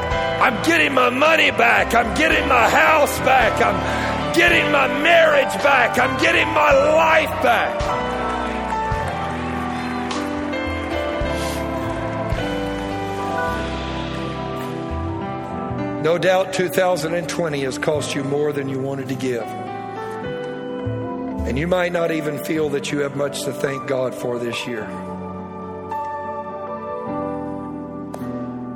I'm 0.45 0.61
getting 0.63 0.93
my 0.93 1.09
money 1.09 1.49
back. 1.49 1.95
I'm 1.95 2.15
getting 2.15 2.47
my 2.47 2.69
house 2.69 3.17
back. 3.19 3.59
I'm 3.65 4.35
getting 4.35 4.71
my 4.71 4.87
marriage 5.01 5.55
back. 5.63 5.97
I'm 5.97 6.21
getting 6.21 6.47
my 6.49 6.71
life 6.71 7.33
back. 7.41 7.73
No 16.03 16.19
doubt 16.19 16.53
2020 16.53 17.61
has 17.61 17.79
cost 17.79 18.13
you 18.13 18.23
more 18.23 18.53
than 18.53 18.69
you 18.69 18.77
wanted 18.77 19.09
to 19.09 19.15
give. 19.15 19.64
And 21.47 21.59
you 21.59 21.67
might 21.67 21.91
not 21.91 22.11
even 22.11 22.43
feel 22.43 22.69
that 22.69 22.91
you 22.91 22.99
have 22.99 23.15
much 23.15 23.43
to 23.43 23.53
thank 23.53 23.87
God 23.87 24.15
for 24.15 24.39
this 24.39 24.65
year. 24.65 24.87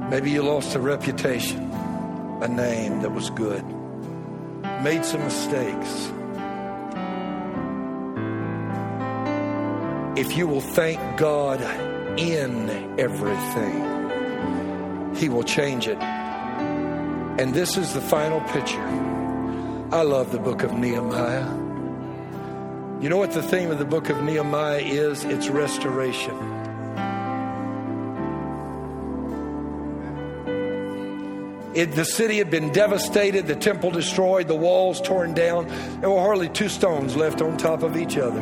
Maybe 0.09 0.32
you 0.32 0.43
lost 0.43 0.76
a 0.76 0.80
reputation, 0.80 1.72
a 2.41 2.47
name 2.47 3.01
that 3.01 3.11
was 3.11 3.32
good, 3.32 3.65
made 4.84 5.03
some 5.03 5.24
mistakes. 5.24 6.11
If 10.15 10.38
you 10.38 10.47
will 10.47 10.61
thank 10.61 10.99
God 11.17 11.59
in 12.20 12.70
everything, 12.99 15.15
He 15.15 15.28
will 15.28 15.43
change 15.43 15.88
it. 15.88 15.97
And 15.97 17.53
this 17.53 17.78
is 17.78 17.93
the 17.93 18.01
final 18.01 18.41
picture. 18.41 18.88
I 19.91 20.03
love 20.03 20.32
the 20.32 20.39
book 20.39 20.63
of 20.63 20.74
Nehemiah. 20.74 21.59
You 23.02 23.08
know 23.08 23.16
what 23.16 23.32
the 23.32 23.41
theme 23.41 23.72
of 23.72 23.80
the 23.80 23.86
book 23.86 24.10
of 24.10 24.22
Nehemiah 24.22 24.80
is? 24.80 25.24
It's 25.24 25.47
restoration. 25.47 26.36
It, 31.74 31.93
the 31.93 32.04
city 32.04 32.39
had 32.39 32.52
been 32.52 32.74
devastated, 32.74 33.47
the 33.47 33.56
temple 33.56 33.91
destroyed, 33.91 34.50
the 34.50 34.56
walls 34.56 35.00
torn 35.00 35.34
down. 35.34 35.68
There 36.02 36.10
were 36.10 36.20
hardly 36.20 36.50
two 36.50 36.68
stones 36.68 37.16
left 37.16 37.41
on 37.41 37.56
top 37.56 37.84
of 37.84 37.95
each 37.95 38.18
other. 38.18 38.41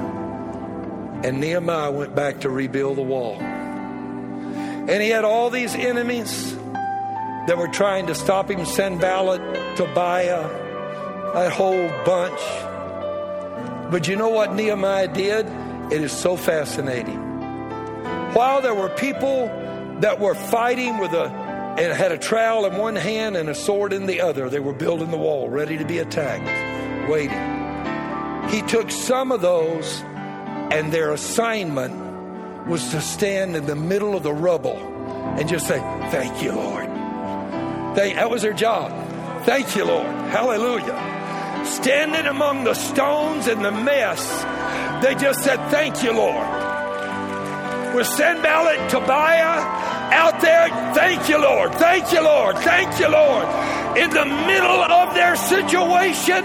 And 1.23 1.39
Nehemiah 1.39 1.91
went 1.91 2.15
back 2.15 2.39
to 2.39 2.49
rebuild 2.49 2.97
the 2.97 3.03
wall. 3.03 3.35
And 3.39 5.03
he 5.03 5.09
had 5.09 5.23
all 5.23 5.51
these 5.51 5.75
enemies 5.75 6.55
that 6.55 7.59
were 7.59 7.67
trying 7.67 8.07
to 8.07 8.15
stop 8.15 8.49
him 8.49 8.65
Sanballat, 8.65 9.77
Tobiah, 9.77 10.49
that 11.35 11.51
whole 11.51 11.89
bunch. 12.03 12.66
But 13.91 14.07
you 14.07 14.15
know 14.15 14.29
what 14.29 14.53
Nehemiah 14.53 15.07
did? 15.07 15.47
It 15.91 16.01
is 16.01 16.11
so 16.11 16.35
fascinating. 16.37 17.23
while 18.33 18.61
there 18.61 18.75
were 18.75 18.89
people 18.89 19.47
that 20.01 20.19
were 20.19 20.35
fighting 20.35 20.97
with 20.99 21.13
a 21.13 21.25
and 21.77 21.93
had 21.93 22.11
a 22.11 22.17
trowel 22.17 22.65
in 22.65 22.77
one 22.77 22.95
hand 22.95 23.37
and 23.37 23.49
a 23.49 23.55
sword 23.55 23.93
in 23.93 24.07
the 24.07 24.21
other. 24.21 24.49
They 24.49 24.59
were 24.59 24.73
building 24.73 25.11
the 25.11 25.17
wall, 25.17 25.47
ready 25.49 25.77
to 25.77 25.85
be 25.85 25.99
attacked, 25.99 27.09
waiting. 27.09 27.37
He 28.49 28.61
took 28.63 28.89
some 28.89 29.31
of 29.31 29.41
those, 29.41 30.01
and 30.71 30.91
their 30.91 31.11
assignment 31.11 32.67
was 32.67 32.89
to 32.89 33.01
stand 33.01 33.55
in 33.55 33.67
the 33.67 33.75
middle 33.75 34.15
of 34.15 34.23
the 34.23 34.33
rubble 34.33 34.77
and 35.37 35.47
just 35.47 35.67
say, 35.67 35.79
Thank 36.09 36.41
you, 36.41 36.51
Lord. 36.51 36.87
They, 37.95 38.13
that 38.13 38.29
was 38.29 38.41
their 38.41 38.53
job. 38.53 38.91
Thank 39.45 39.75
you, 39.75 39.85
Lord. 39.85 40.05
Hallelujah. 40.05 41.16
Standing 41.75 42.25
among 42.25 42.63
the 42.63 42.73
stones 42.73 43.47
and 43.47 43.63
the 43.63 43.71
mess, 43.71 44.43
they 45.03 45.15
just 45.15 45.43
said, 45.43 45.57
Thank 45.69 46.03
you, 46.03 46.13
Lord. 46.13 46.47
With 47.95 48.07
Sanballat, 48.07 48.89
Tobiah, 48.89 49.87
out 50.13 50.41
there, 50.41 50.69
thank 50.93 51.29
you, 51.29 51.41
Lord, 51.41 51.73
thank 51.75 52.11
you, 52.11 52.21
Lord, 52.21 52.57
thank 52.57 52.99
you, 52.99 53.09
Lord. 53.09 53.45
In 53.97 54.09
the 54.09 54.25
middle 54.25 54.83
of 54.83 55.13
their 55.13 55.35
situation, 55.35 56.43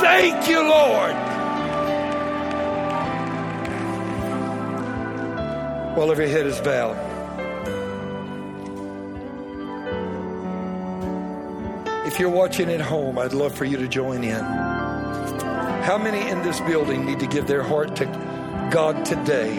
thank 0.00 0.48
you, 0.48 0.60
Lord. 0.60 1.14
While 5.96 6.10
every 6.10 6.28
head 6.28 6.46
is 6.46 6.60
bowed. 6.60 7.15
If 12.16 12.20
you're 12.20 12.30
watching 12.30 12.70
at 12.70 12.80
home, 12.80 13.18
I'd 13.18 13.34
love 13.34 13.54
for 13.54 13.66
you 13.66 13.76
to 13.76 13.86
join 13.86 14.24
in. 14.24 14.42
How 14.42 15.98
many 15.98 16.26
in 16.30 16.42
this 16.42 16.62
building 16.62 17.04
need 17.04 17.20
to 17.20 17.26
give 17.26 17.46
their 17.46 17.62
heart 17.62 17.94
to 17.96 18.06
God 18.72 19.04
today? 19.04 19.58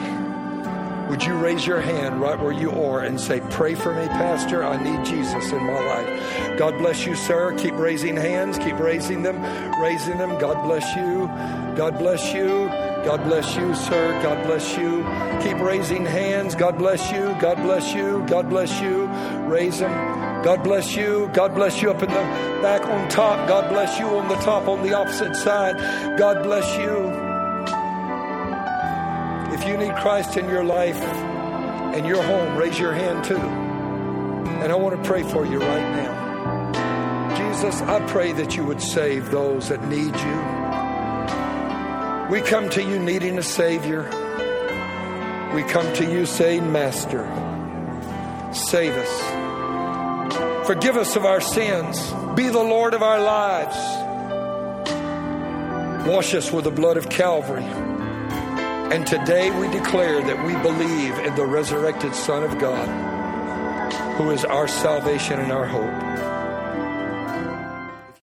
Would 1.08 1.24
you 1.24 1.38
raise 1.38 1.68
your 1.68 1.80
hand 1.80 2.20
right 2.20 2.40
where 2.40 2.52
you 2.52 2.72
are 2.72 3.02
and 3.02 3.22
say, 3.22 3.42
Pray 3.52 3.76
for 3.76 3.94
me, 3.94 4.08
Pastor? 4.08 4.64
I 4.64 4.84
need 4.84 5.06
Jesus 5.06 5.52
in 5.52 5.64
my 5.66 5.86
life. 5.86 6.58
God 6.58 6.80
bless 6.80 7.06
you, 7.06 7.14
sir. 7.16 7.56
Keep 7.60 7.76
raising 7.76 8.16
hands. 8.18 8.58
Keep 8.58 8.80
raising 8.80 9.22
them, 9.22 9.40
raising 9.80 10.18
them. 10.18 10.40
God 10.40 10.64
bless 10.64 10.96
you. 10.96 11.28
God 11.78 12.00
bless 12.00 12.34
you. 12.34 12.70
God 13.06 13.24
bless 13.24 13.56
you, 13.56 13.76
sir. 13.76 14.20
God 14.24 14.44
bless 14.48 14.76
you. 14.76 15.04
Keep 15.44 15.62
raising 15.62 16.08
hands. 16.08 16.56
God 16.56 16.80
bless 16.80 17.12
you. 17.12 17.38
God 17.40 17.58
bless 17.58 17.94
you. 17.94 18.26
God 18.28 18.50
bless 18.50 18.82
you. 18.82 19.06
Raise 19.46 19.78
them. 19.78 20.17
God 20.48 20.64
bless 20.64 20.96
you. 20.96 21.30
God 21.34 21.54
bless 21.56 21.82
you 21.82 21.92
up 21.92 22.02
in 22.02 22.08
the 22.08 22.16
back 22.62 22.86
on 22.86 23.10
top. 23.10 23.50
God 23.50 23.68
bless 23.68 24.00
you 24.00 24.06
on 24.06 24.30
the 24.30 24.36
top 24.36 24.70
on 24.70 24.82
the 24.82 24.94
opposite 24.94 25.36
side. 25.36 25.78
God 26.18 26.42
bless 26.42 26.66
you. 26.78 27.12
If 29.54 29.68
you 29.68 29.76
need 29.76 29.94
Christ 29.98 30.38
in 30.38 30.48
your 30.48 30.64
life 30.64 30.96
and 30.96 32.06
your 32.06 32.24
home, 32.24 32.56
raise 32.56 32.80
your 32.80 32.94
hand 32.94 33.26
too. 33.26 33.36
And 33.36 34.72
I 34.72 34.76
want 34.76 34.96
to 34.96 35.06
pray 35.06 35.24
for 35.24 35.46
you 35.46 35.60
right 35.60 35.92
now. 35.98 37.34
Jesus, 37.36 37.82
I 37.82 38.00
pray 38.08 38.32
that 38.32 38.56
you 38.56 38.64
would 38.64 38.82
save 38.82 39.30
those 39.32 39.68
that 39.68 39.86
need 39.90 40.16
you. 40.16 40.38
We 42.32 42.42
come 42.42 42.70
to 42.70 42.82
you 42.82 43.00
needing 43.00 43.38
a 43.38 43.44
Savior. 43.44 44.04
We 45.54 45.64
come 45.64 45.94
to 45.96 46.10
you 46.10 46.26
saying, 46.26 46.72
Master, 46.72 47.26
save 48.54 48.94
us. 48.94 49.47
Forgive 50.68 50.98
us 50.98 51.16
of 51.16 51.24
our 51.24 51.40
sins. 51.40 52.12
Be 52.36 52.50
the 52.50 52.60
Lord 52.60 52.94
of 52.94 53.02
our 53.02 53.22
lives. 53.22 53.78
Wash 56.06 56.34
us 56.34 56.52
with 56.52 56.66
the 56.66 56.72
blood 56.72 56.98
of 56.98 57.08
Calvary. 57.08 57.64
And 57.64 59.08
today 59.08 59.50
we 59.50 59.70
declare 59.70 60.22
that 60.22 60.46
we 60.46 60.54
believe 60.62 61.18
in 61.20 61.36
the 61.36 61.46
resurrected 61.46 62.14
Son 62.14 62.44
of 62.44 62.60
God, 62.60 62.86
who 64.18 64.30
is 64.32 64.44
our 64.44 64.68
salvation 64.68 65.40
and 65.40 65.54
our 65.54 65.66
hope. 65.66 66.27